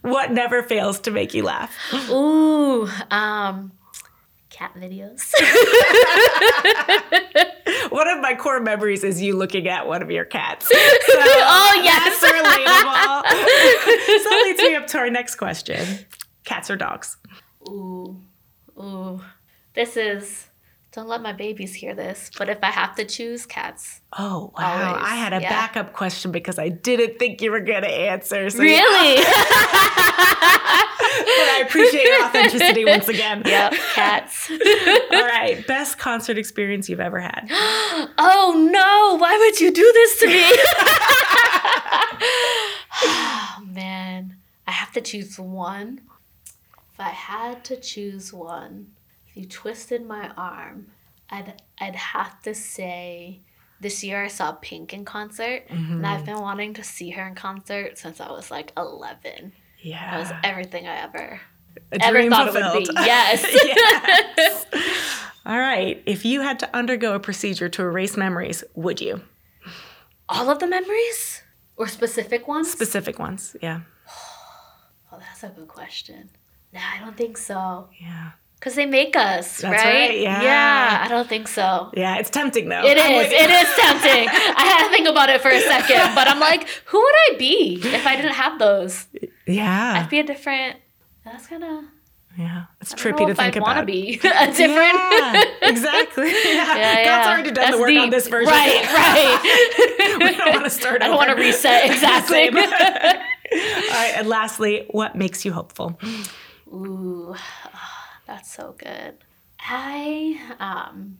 what 0.02 0.30
never 0.30 0.62
fails 0.62 1.00
to 1.00 1.10
make 1.10 1.34
you 1.34 1.42
laugh? 1.42 1.76
Ooh, 2.08 2.88
um, 3.10 3.72
cat 4.56 4.72
videos. 4.74 5.32
one 7.90 8.08
of 8.08 8.20
my 8.20 8.34
core 8.38 8.60
memories 8.60 9.04
is 9.04 9.20
you 9.20 9.36
looking 9.36 9.68
at 9.68 9.86
one 9.86 10.00
of 10.02 10.10
your 10.10 10.24
cats. 10.24 10.70
So 11.06 11.12
oh 11.18 11.80
yes, 11.82 12.20
that's 12.20 12.32
relatable. 12.32 13.22
so 14.22 14.28
that 14.30 14.42
leads 14.44 14.62
me 14.62 14.74
up 14.74 14.86
to 14.88 14.98
our 14.98 15.08
next 15.10 15.36
question: 15.36 16.04
cats 16.44 16.70
or 16.70 16.76
dogs? 16.76 17.16
Ooh, 17.68 18.20
ooh. 18.78 19.20
This 19.74 19.96
is 19.96 20.46
don't 20.96 21.08
let 21.08 21.20
my 21.20 21.34
babies 21.34 21.74
hear 21.74 21.94
this, 21.94 22.30
but 22.38 22.48
if 22.48 22.56
I 22.62 22.70
have 22.70 22.94
to 22.94 23.04
choose, 23.04 23.44
cats. 23.44 24.00
Oh 24.18 24.50
wow! 24.56 24.94
Always, 24.94 25.04
I 25.04 25.14
had 25.16 25.34
a 25.34 25.42
yeah. 25.42 25.50
backup 25.50 25.92
question 25.92 26.32
because 26.32 26.58
I 26.58 26.70
didn't 26.70 27.18
think 27.18 27.42
you 27.42 27.50
were 27.50 27.60
going 27.60 27.82
to 27.82 27.90
answer. 27.90 28.48
So 28.48 28.60
Really? 28.60 29.16
but 29.16 29.26
I 31.20 31.64
appreciate 31.66 32.02
your 32.02 32.24
authenticity 32.24 32.84
once 32.86 33.08
again. 33.08 33.42
yep, 33.44 33.74
cats. 33.92 34.50
All 35.12 35.22
right, 35.22 35.62
best 35.66 35.98
concert 35.98 36.38
experience 36.38 36.88
you've 36.88 36.98
ever 36.98 37.20
had. 37.20 37.46
oh 37.50 38.70
no, 38.72 39.18
why 39.18 39.36
would 39.36 39.60
you 39.60 39.70
do 39.70 39.92
this 39.92 40.18
to 40.20 40.26
me? 40.28 40.40
oh 43.04 43.62
man, 43.66 44.36
I 44.66 44.70
have 44.70 44.92
to 44.92 45.02
choose 45.02 45.38
one. 45.38 46.00
If 46.94 47.00
I 47.00 47.10
had 47.10 47.64
to 47.64 47.76
choose 47.76 48.32
one, 48.32 48.92
you 49.36 49.46
twisted 49.46 50.06
my 50.06 50.30
arm, 50.36 50.86
I'd 51.30 51.62
I'd 51.78 51.96
have 51.96 52.42
to 52.42 52.54
say 52.54 53.40
this 53.80 54.02
year 54.02 54.24
I 54.24 54.28
saw 54.28 54.52
Pink 54.52 54.94
in 54.94 55.04
concert, 55.04 55.64
and 55.68 56.06
I've 56.06 56.22
mm-hmm. 56.22 56.32
been 56.32 56.40
wanting 56.40 56.74
to 56.74 56.82
see 56.82 57.10
her 57.10 57.26
in 57.26 57.34
concert 57.34 57.98
since 57.98 58.20
I 58.20 58.30
was 58.30 58.50
like 58.50 58.72
11. 58.76 59.52
Yeah, 59.82 60.10
That 60.10 60.18
was 60.18 60.32
everything 60.42 60.88
I 60.88 61.02
ever 61.02 61.40
a 61.92 62.04
ever 62.04 62.28
thought 62.30 62.48
it 62.48 62.54
would 62.54 62.88
be. 62.88 62.94
Yes. 63.04 63.46
Yes. 63.64 64.66
All 65.44 65.58
right, 65.58 66.02
if 66.06 66.24
you 66.24 66.40
had 66.40 66.58
to 66.60 66.76
undergo 66.76 67.14
a 67.14 67.20
procedure 67.20 67.68
to 67.68 67.82
erase 67.82 68.16
memories, 68.16 68.64
would 68.74 69.00
you? 69.00 69.20
All 70.28 70.50
of 70.50 70.58
the 70.58 70.66
memories 70.66 71.42
or 71.76 71.86
specific 71.86 72.48
ones? 72.48 72.72
Specific 72.72 73.20
ones, 73.20 73.54
yeah, 73.62 73.82
oh, 75.12 75.18
that's 75.20 75.44
a 75.44 75.48
good 75.50 75.68
question. 75.68 76.30
Nah, 76.72 76.80
I 76.80 76.98
don't 76.98 77.16
think 77.16 77.36
so. 77.36 77.88
yeah, 78.00 78.32
Cause 78.60 78.74
they 78.74 78.86
make 78.86 79.14
us, 79.16 79.62
right? 79.62 79.72
right, 79.72 80.18
yeah. 80.20 80.42
Yeah, 80.42 81.02
I 81.04 81.08
don't 81.08 81.28
think 81.28 81.46
so. 81.46 81.90
yeah. 81.94 82.16
It's 82.16 82.30
tempting 82.30 82.68
though. 82.68 82.84
It 82.84 82.96
is. 82.96 83.30
It 83.32 83.50
is 83.50 83.68
tempting. 83.76 84.28
I 84.56 84.64
had 84.64 84.84
to 84.88 84.90
think 84.90 85.06
about 85.06 85.28
it 85.28 85.40
for 85.42 85.50
a 85.50 85.60
second, 85.60 86.14
but 86.14 86.26
I'm 86.26 86.40
like, 86.40 86.66
who 86.86 86.98
would 86.98 87.14
I 87.30 87.36
be 87.38 87.78
if 87.84 88.06
I 88.06 88.16
didn't 88.16 88.32
have 88.32 88.58
those? 88.58 89.06
Yeah, 89.46 90.00
I'd 90.02 90.08
be 90.10 90.18
a 90.20 90.24
different. 90.24 90.78
That's 91.24 91.46
kind 91.46 91.62
of. 91.64 91.84
yeah. 92.38 92.64
It's 92.80 92.94
trippy 92.94 93.26
to 93.26 93.30
if 93.32 93.36
think 93.36 93.56
I'd 93.56 93.60
want 93.62 93.76
to 93.76 93.82
about. 93.82 93.86
be 93.86 94.14
a 94.24 94.46
different. 94.52 94.94
Yeah, 94.94 95.42
exactly. 95.62 96.30
Yeah. 96.44 96.76
Yeah, 96.76 97.04
God's 97.04 97.26
yeah. 97.26 97.30
already 97.30 97.50
done 97.50 97.54
That's 97.54 97.76
the 97.76 97.80
work 97.82 97.90
on 97.98 98.10
this 98.10 98.26
version. 98.26 98.52
Right, 98.52 98.84
right. 98.86 100.18
we 100.18 100.34
don't 100.36 100.52
want 100.54 100.64
to 100.64 100.70
start. 100.70 101.02
I 101.02 101.08
don't 101.08 101.16
want 101.16 101.30
to 101.30 101.36
reset 101.36 101.90
exactly. 101.90 102.48
All 102.48 102.54
right, 102.54 104.14
and 104.16 104.28
lastly, 104.28 104.86
what 104.90 105.14
makes 105.14 105.44
you 105.44 105.52
hopeful? 105.52 105.98
Ooh, 106.68 107.34
that's 108.26 108.52
so 108.52 108.74
good. 108.78 109.14
I 109.60 110.40
um 110.60 111.18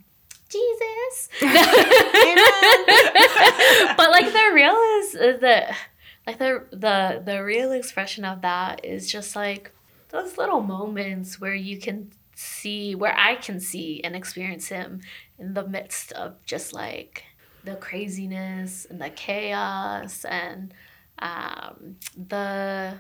Jesus. 0.49 1.29
but 3.97 4.11
like 4.11 4.33
the 4.33 4.51
real 4.55 4.77
is, 4.99 5.15
is 5.15 5.41
the 5.41 5.75
like 6.27 6.39
the 6.39 6.65
the 6.71 7.23
the 7.25 7.43
real 7.43 7.73
expression 7.73 8.25
of 8.25 8.43
that 8.43 8.85
is 8.85 9.11
just 9.11 9.35
like 9.37 9.73
those 10.11 10.39
little 10.39 10.61
moments 10.61 11.41
where 11.41 11.55
you 11.55 11.79
can 11.79 12.11
see 12.35 12.95
where 12.95 13.17
I 13.17 13.37
can 13.37 13.61
see 13.61 14.01
and 14.05 14.15
experience 14.15 14.69
him 14.69 15.01
in 15.39 15.55
the 15.55 15.67
midst 15.67 16.13
of 16.13 16.37
just 16.45 16.73
like 16.73 17.25
the 17.65 17.77
craziness 17.77 18.87
and 18.89 19.01
the 19.01 19.11
chaos 19.11 20.25
and 20.25 20.73
um, 21.19 21.97
the 22.17 22.95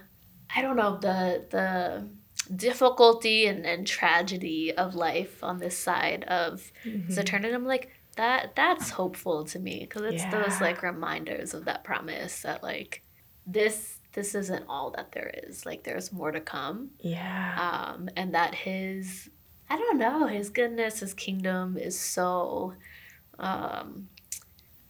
I 0.54 0.62
don't 0.62 0.76
know 0.76 0.98
the 0.98 1.44
the 1.50 2.09
difficulty 2.47 3.47
and, 3.47 3.66
and 3.66 3.86
tragedy 3.86 4.72
of 4.74 4.94
life 4.94 5.42
on 5.42 5.59
this 5.59 5.76
side 5.78 6.24
of 6.24 6.70
his 6.82 7.18
eternity. 7.18 7.55
I'm 7.55 7.64
like 7.64 7.90
that 8.16 8.55
that's 8.57 8.90
hopeful 8.90 9.44
to 9.44 9.59
me 9.59 9.80
because 9.80 10.03
it's 10.03 10.24
those 10.30 10.61
like 10.61 10.82
reminders 10.82 11.53
of 11.55 11.64
that 11.66 11.84
promise 11.84 12.42
that 12.42 12.62
like 12.62 13.03
this 13.47 13.99
this 14.14 14.34
isn't 14.34 14.64
all 14.68 14.90
that 14.92 15.12
there 15.12 15.30
is 15.44 15.66
like 15.66 15.84
there's 15.84 16.11
more 16.12 16.32
to 16.32 16.40
come 16.40 16.90
Yeah. 17.01 17.55
um, 17.94 18.09
and 18.16 18.34
that 18.34 18.55
his 18.55 19.28
I 19.68 19.76
don't 19.76 19.99
know 19.99 20.26
his 20.26 20.49
goodness 20.49 21.01
his 21.01 21.12
kingdom 21.12 21.76
is 21.76 21.99
so 22.01 22.72
um, 23.38 24.09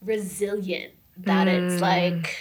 resilient 0.01 0.93
that 1.17 1.47
it's 1.47 1.75
Mm. 1.75 1.81
like 1.81 2.37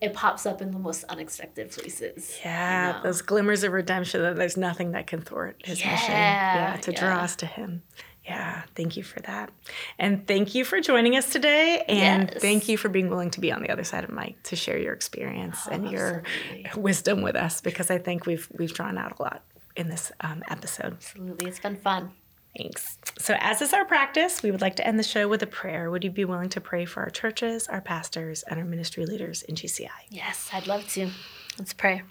it 0.00 0.14
pops 0.14 0.46
up 0.46 0.62
in 0.62 0.70
the 0.70 0.78
most 0.78 1.04
unexpected 1.04 1.70
places. 1.70 2.36
you 2.42 2.50
Yeah, 2.50 2.92
know? 2.92 3.02
those 3.02 3.22
glimmers 3.22 3.64
of 3.64 3.72
redemption 3.72 4.22
that 4.22 4.36
there's 4.36 4.56
nothing 4.56 4.92
that 4.92 5.06
can 5.06 5.20
thwart 5.20 5.60
his 5.64 5.78
mission. 5.84 6.10
Yeah, 6.12 6.74
Yeah, 6.74 6.76
to 6.80 6.92
draw 6.92 7.18
us 7.18 7.36
to 7.36 7.46
him. 7.46 7.82
Yeah, 8.24 8.62
thank 8.76 8.96
you 8.96 9.02
for 9.02 9.20
that. 9.20 9.50
And 9.98 10.26
thank 10.26 10.54
you 10.54 10.64
for 10.64 10.80
joining 10.80 11.16
us 11.16 11.32
today. 11.32 11.84
And 11.88 12.30
Yes. 12.32 12.40
thank 12.40 12.68
you 12.68 12.76
for 12.76 12.88
being 12.88 13.08
willing 13.08 13.30
to 13.30 13.40
be 13.40 13.50
on 13.50 13.62
the 13.62 13.70
other 13.70 13.82
side 13.84 14.04
of 14.04 14.10
mic 14.10 14.42
to 14.44 14.56
share 14.56 14.78
your 14.78 14.92
experience 14.92 15.58
Oh, 15.66 15.72
and 15.72 15.90
your 15.90 16.22
absolutely. 16.54 16.82
wisdom 16.82 17.22
with 17.22 17.34
us 17.34 17.60
because 17.60 17.90
I 17.90 17.98
think 17.98 18.26
we've 18.26 18.46
we've 18.56 18.72
drawn 18.72 18.98
out 18.98 19.18
a 19.18 19.22
lot 19.22 19.42
in 19.74 19.88
this 19.88 20.12
um, 20.20 20.42
episode. 20.48 20.92
Absolutely, 20.94 21.48
it's 21.48 21.60
been 21.60 21.76
fun. 21.76 22.10
Thanks. 22.56 22.98
So, 23.18 23.36
as 23.38 23.62
is 23.62 23.72
our 23.72 23.84
practice, 23.84 24.42
we 24.42 24.50
would 24.50 24.60
like 24.60 24.76
to 24.76 24.86
end 24.86 24.98
the 24.98 25.04
show 25.04 25.28
with 25.28 25.42
a 25.42 25.46
prayer. 25.46 25.90
Would 25.90 26.02
you 26.02 26.10
be 26.10 26.24
willing 26.24 26.48
to 26.50 26.60
pray 26.60 26.84
for 26.84 27.02
our 27.02 27.10
churches, 27.10 27.68
our 27.68 27.80
pastors, 27.80 28.42
and 28.42 28.58
our 28.58 28.64
ministry 28.64 29.06
leaders 29.06 29.42
in 29.42 29.54
GCI? 29.54 29.88
Yes, 30.10 30.50
I'd 30.52 30.66
love 30.66 30.88
to. 30.88 31.10
Let's 31.58 31.72
pray. 31.72 32.02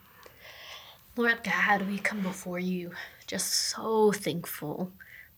Lord 1.18 1.40
God, 1.44 1.88
we 1.90 1.98
come 1.98 2.22
before 2.22 2.60
you 2.60 2.92
just 3.28 3.52
so 3.52 4.14
thankful 4.14 4.92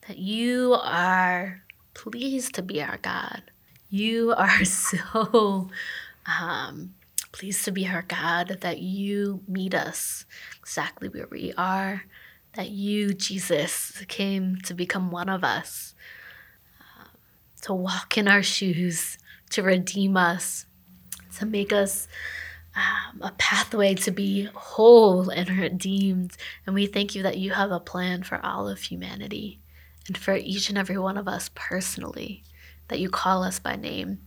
that 0.08 0.18
you 0.18 0.78
are 0.82 1.64
pleased 1.94 2.56
to 2.56 2.62
be 2.62 2.82
our 2.82 2.98
God. 2.98 3.42
You 3.90 4.34
are 4.38 4.64
so 4.66 5.70
um, 6.26 6.94
pleased 7.32 7.66
to 7.66 7.72
be 7.72 7.88
our 7.88 8.04
God 8.04 8.60
that 8.62 8.80
you 8.80 9.42
meet 9.48 9.74
us 9.74 10.26
exactly 10.60 11.10
where 11.10 11.28
we 11.30 11.54
are, 11.58 12.04
that 12.54 12.70
you, 12.70 13.14
Jesus, 13.14 14.04
came 14.08 14.58
to 14.64 14.74
become 14.74 15.12
one 15.12 15.30
of 15.30 15.44
us, 15.44 15.96
um, 16.80 17.08
to 17.62 17.74
walk 17.74 18.18
in 18.18 18.28
our 18.28 18.44
shoes, 18.44 19.18
to 19.52 19.64
redeem 19.64 20.18
us, 20.18 20.66
to 21.38 21.46
make 21.46 21.72
us 21.72 22.08
um, 22.76 23.22
a 23.22 23.32
pathway 23.38 23.96
to 23.96 24.12
be 24.12 24.50
whole 24.54 25.30
and 25.30 25.50
redeemed. 25.50 26.36
And 26.66 26.76
we 26.76 26.88
thank 26.88 27.16
you 27.16 27.24
that 27.24 27.38
you 27.38 27.52
have 27.52 27.72
a 27.72 27.80
plan 27.80 28.24
for 28.24 28.44
all 28.46 28.68
of 28.68 28.80
humanity 28.80 29.60
and 30.08 30.18
for 30.18 30.36
each 30.36 30.70
and 30.70 30.78
every 30.78 30.98
one 30.98 31.18
of 31.18 31.28
us 31.28 31.50
personally, 31.54 32.44
that 32.92 33.00
you 33.00 33.10
call 33.10 33.42
us 33.42 33.58
by 33.58 33.76
name. 33.78 34.20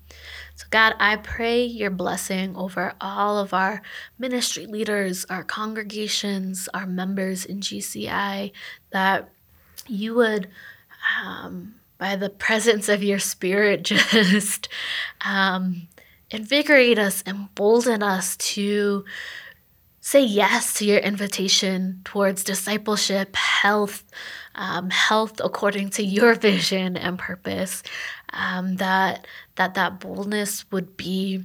So, 0.57 0.67
God, 0.71 0.95
I 0.99 1.17
pray 1.17 1.65
your 1.65 1.91
blessing 1.91 2.57
over 2.57 2.95
all 3.01 3.39
of 3.39 3.53
our 3.53 3.83
ministry 4.19 4.67
leaders, 4.67 5.27
our 5.29 5.45
congregations, 5.45 6.69
our 6.73 6.87
members 6.87 7.45
in 7.45 7.61
GCI, 7.61 8.53
that 8.91 9.29
you 9.87 10.15
would, 10.15 10.49
um, 11.23 11.75
by 11.99 12.17
the 12.17 12.31
presence 12.31 12.89
of 12.89 13.03
your 13.03 13.19
spirit, 13.19 13.83
just 13.85 14.69
um, 15.25 15.89
invigorate 16.31 16.99
us, 16.99 17.23
embolden 17.27 18.03
us 18.03 18.37
to 18.39 19.05
say 20.05 20.23
yes 20.23 20.75
to 20.75 20.85
your 20.85 20.99
invitation 20.99 22.03
towards 22.05 22.45
discipleship, 22.45 23.35
health, 23.35 24.05
um, 24.55 24.91
health 24.91 25.41
according 25.43 25.89
to 25.89 26.05
your 26.05 26.35
vision 26.51 26.95
and 26.97 27.19
purpose. 27.19 27.83
Um, 28.35 28.77
that 28.77 29.27
that 29.57 29.75
that 29.75 30.01
boldness 30.01 30.71
would 30.71 30.97
be 30.97 31.45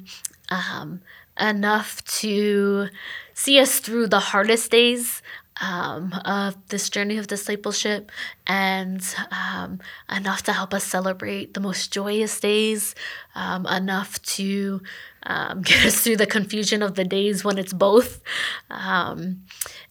um, 0.49 1.01
enough 1.39 2.03
to 2.05 2.89
see 3.33 3.59
us 3.59 3.79
through 3.79 4.07
the 4.07 4.19
hardest 4.19 4.71
days 4.71 5.21
um, 5.61 6.13
of 6.25 6.55
this 6.69 6.89
journey 6.89 7.17
of 7.17 7.27
discipleship 7.27 8.11
and 8.47 9.03
um, 9.31 9.79
enough 10.15 10.43
to 10.43 10.53
help 10.53 10.73
us 10.73 10.83
celebrate 10.83 11.53
the 11.53 11.59
most 11.59 11.91
joyous 11.91 12.39
days, 12.39 12.95
um, 13.35 13.65
enough 13.67 14.21
to 14.23 14.81
um, 15.29 15.61
get 15.69 15.85
us 15.85 16.01
through 16.01 16.17
the 16.17 16.25
confusion 16.25 16.81
of 16.81 16.95
the 16.95 17.05
days 17.05 17.45
when 17.45 17.57
it's 17.57 17.71
both. 17.71 18.21
Um, 18.69 19.43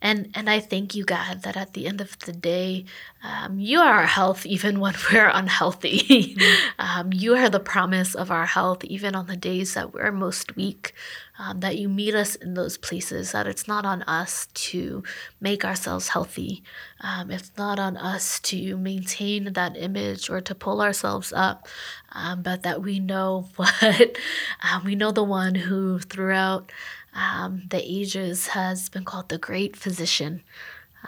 and 0.03 0.30
and 0.34 0.51
I 0.51 0.61
thank 0.61 0.95
you, 0.95 1.05
God, 1.05 1.43
that 1.43 1.57
at 1.57 1.72
the 1.72 1.86
end 1.86 2.01
of 2.01 2.18
the 2.18 2.32
day, 2.32 2.84
um, 3.22 3.59
you 3.59 3.80
are 3.80 3.95
our 4.01 4.07
health 4.07 4.45
even 4.55 4.80
when 4.80 4.95
we're 5.11 5.30
unhealthy. 5.32 6.36
um, 6.78 7.12
you 7.12 7.36
are 7.36 7.49
the 7.49 7.61
promise 7.61 8.14
of 8.14 8.30
our 8.30 8.47
health 8.47 8.84
even 8.84 9.14
on 9.14 9.26
the 9.26 9.36
days 9.36 9.74
that 9.74 9.95
we're 9.95 10.12
most 10.12 10.57
weak. 10.57 10.93
Um, 11.41 11.61
that 11.61 11.78
you 11.78 11.89
meet 11.89 12.16
us 12.16 12.34
in 12.34 12.55
those 12.55 12.76
places. 12.76 13.30
That 13.30 13.47
it's 13.47 13.68
not 13.68 13.86
on 13.86 14.03
us 14.03 14.49
to 14.55 15.05
make 15.41 15.64
ourselves 15.64 16.09
healthy. 16.09 16.64
Um, 17.01 17.30
it's 17.30 17.53
not 17.57 17.78
on 17.78 17.96
us 17.96 18.40
to 18.40 18.76
maintain 18.76 19.53
that 19.53 19.76
image 19.76 20.28
or 20.28 20.40
to 20.40 20.55
pull 20.55 20.80
ourselves 20.82 21.32
up, 21.32 21.68
um, 22.12 22.42
but 22.42 22.62
that 22.64 22.82
we 22.82 22.99
know 22.99 23.49
what 23.57 24.16
um, 24.62 24.84
we 24.84 24.94
know 24.94 25.12
the 25.12 25.22
one 25.22 25.55
who 25.55 26.01
throughout 26.01 26.72
um, 27.14 27.62
the 27.70 27.82
ages 27.82 28.49
has 28.49 28.88
been 28.88 29.05
called 29.05 29.28
the 29.28 29.38
great 29.38 29.76
physician. 29.76 30.42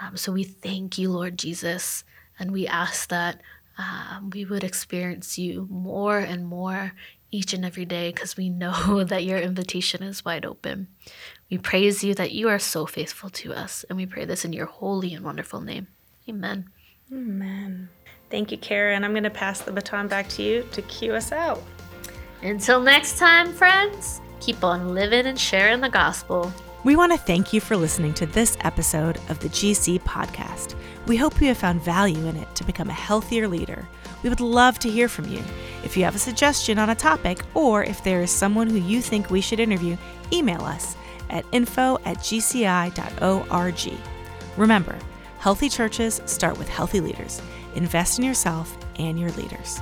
Um, 0.01 0.17
so 0.17 0.33
we 0.33 0.45
thank 0.45 0.99
you, 0.99 1.11
Lord 1.11 1.39
Jesus, 1.39 2.05
and 2.39 2.53
we 2.53 2.67
ask 2.67 3.09
that 3.09 3.41
um, 3.79 4.31
we 4.31 4.45
would 4.45 4.65
experience 4.65 5.39
you 5.39 5.67
more 5.71 6.19
and 6.19 6.47
more 6.47 6.93
each 7.31 7.53
and 7.53 7.65
every 7.65 7.85
day 7.85 8.11
because 8.11 8.37
we 8.37 8.49
know 8.49 9.05
that 9.09 9.25
your 9.25 9.39
invitation 9.39 10.03
is 10.03 10.25
wide 10.25 10.45
open. 10.45 10.89
We 11.51 11.59
praise 11.59 12.05
you 12.05 12.15
that 12.15 12.31
you 12.31 12.49
are 12.49 12.61
so 12.61 12.87
faithful 12.87 13.29
to 13.31 13.53
us, 13.53 13.85
and 13.89 13.97
we 13.97 14.07
pray 14.07 14.25
this 14.25 14.45
in 14.45 14.53
your 14.53 14.67
holy 14.67 15.13
and 15.15 15.25
wonderful 15.25 15.61
name. 15.61 15.89
Amen. 16.29 16.71
Amen. 17.13 17.89
Thank 18.31 18.53
you, 18.53 18.59
Cara. 18.59 18.95
I'm 18.95 19.11
going 19.11 19.25
to 19.25 19.31
pass 19.31 19.61
the 19.61 19.73
baton 19.73 20.07
back 20.07 20.29
to 20.31 20.45
you 20.45 20.63
to 20.71 20.83
cue 20.83 21.13
us 21.13 21.33
out. 21.33 21.61
Until 22.43 22.81
next 22.81 23.19
time, 23.19 23.53
friends, 23.53 24.21
keep 24.39 24.63
on 24.63 24.95
living 24.95 25.27
and 25.27 25.39
sharing 25.39 25.81
the 25.81 25.89
gospel. 25.89 26.53
We 26.85 26.95
want 26.95 27.11
to 27.11 27.19
thank 27.19 27.53
you 27.53 27.61
for 27.61 27.77
listening 27.77 28.15
to 28.15 28.27
this 28.27 28.57
episode 28.61 29.19
of 29.29 29.41
the 29.41 29.49
GC 29.49 30.01
podcast. 30.03 30.77
We 31.07 31.17
hope 31.17 31.41
you 31.41 31.49
have 31.49 31.59
found 31.59 31.83
value 31.83 32.27
in 32.27 32.37
it 32.37 32.55
to 32.55 32.65
become 32.65 32.91
a 32.91 32.95
healthier 32.95 33.49
leader. 33.49 33.89
We 34.23 34.29
would 34.29 34.41
love 34.41 34.79
to 34.79 34.89
hear 34.89 35.09
from 35.09 35.27
you. 35.27 35.43
If 35.83 35.97
you 35.97 36.05
have 36.05 36.15
a 36.15 36.21
suggestion 36.21 36.79
on 36.79 36.91
a 36.91 36.95
topic, 36.95 37.41
or 37.55 37.83
if 37.83 38.05
there 38.05 38.23
is 38.23 38.31
someone 38.31 38.71
who 38.71 38.79
you 38.79 39.03
think 39.03 39.31
we 39.31 39.41
should 39.41 39.59
interview, 39.59 39.97
email 40.33 40.63
us 40.63 40.95
at 41.31 41.45
info 41.53 41.99
at 42.05 42.19
gci.org. 42.19 43.99
Remember, 44.57 44.99
healthy 45.39 45.69
churches 45.69 46.21
start 46.27 46.59
with 46.59 46.69
healthy 46.69 47.01
leaders. 47.01 47.41
Invest 47.75 48.19
in 48.19 48.25
yourself 48.25 48.77
and 48.99 49.19
your 49.19 49.31
leaders. 49.33 49.81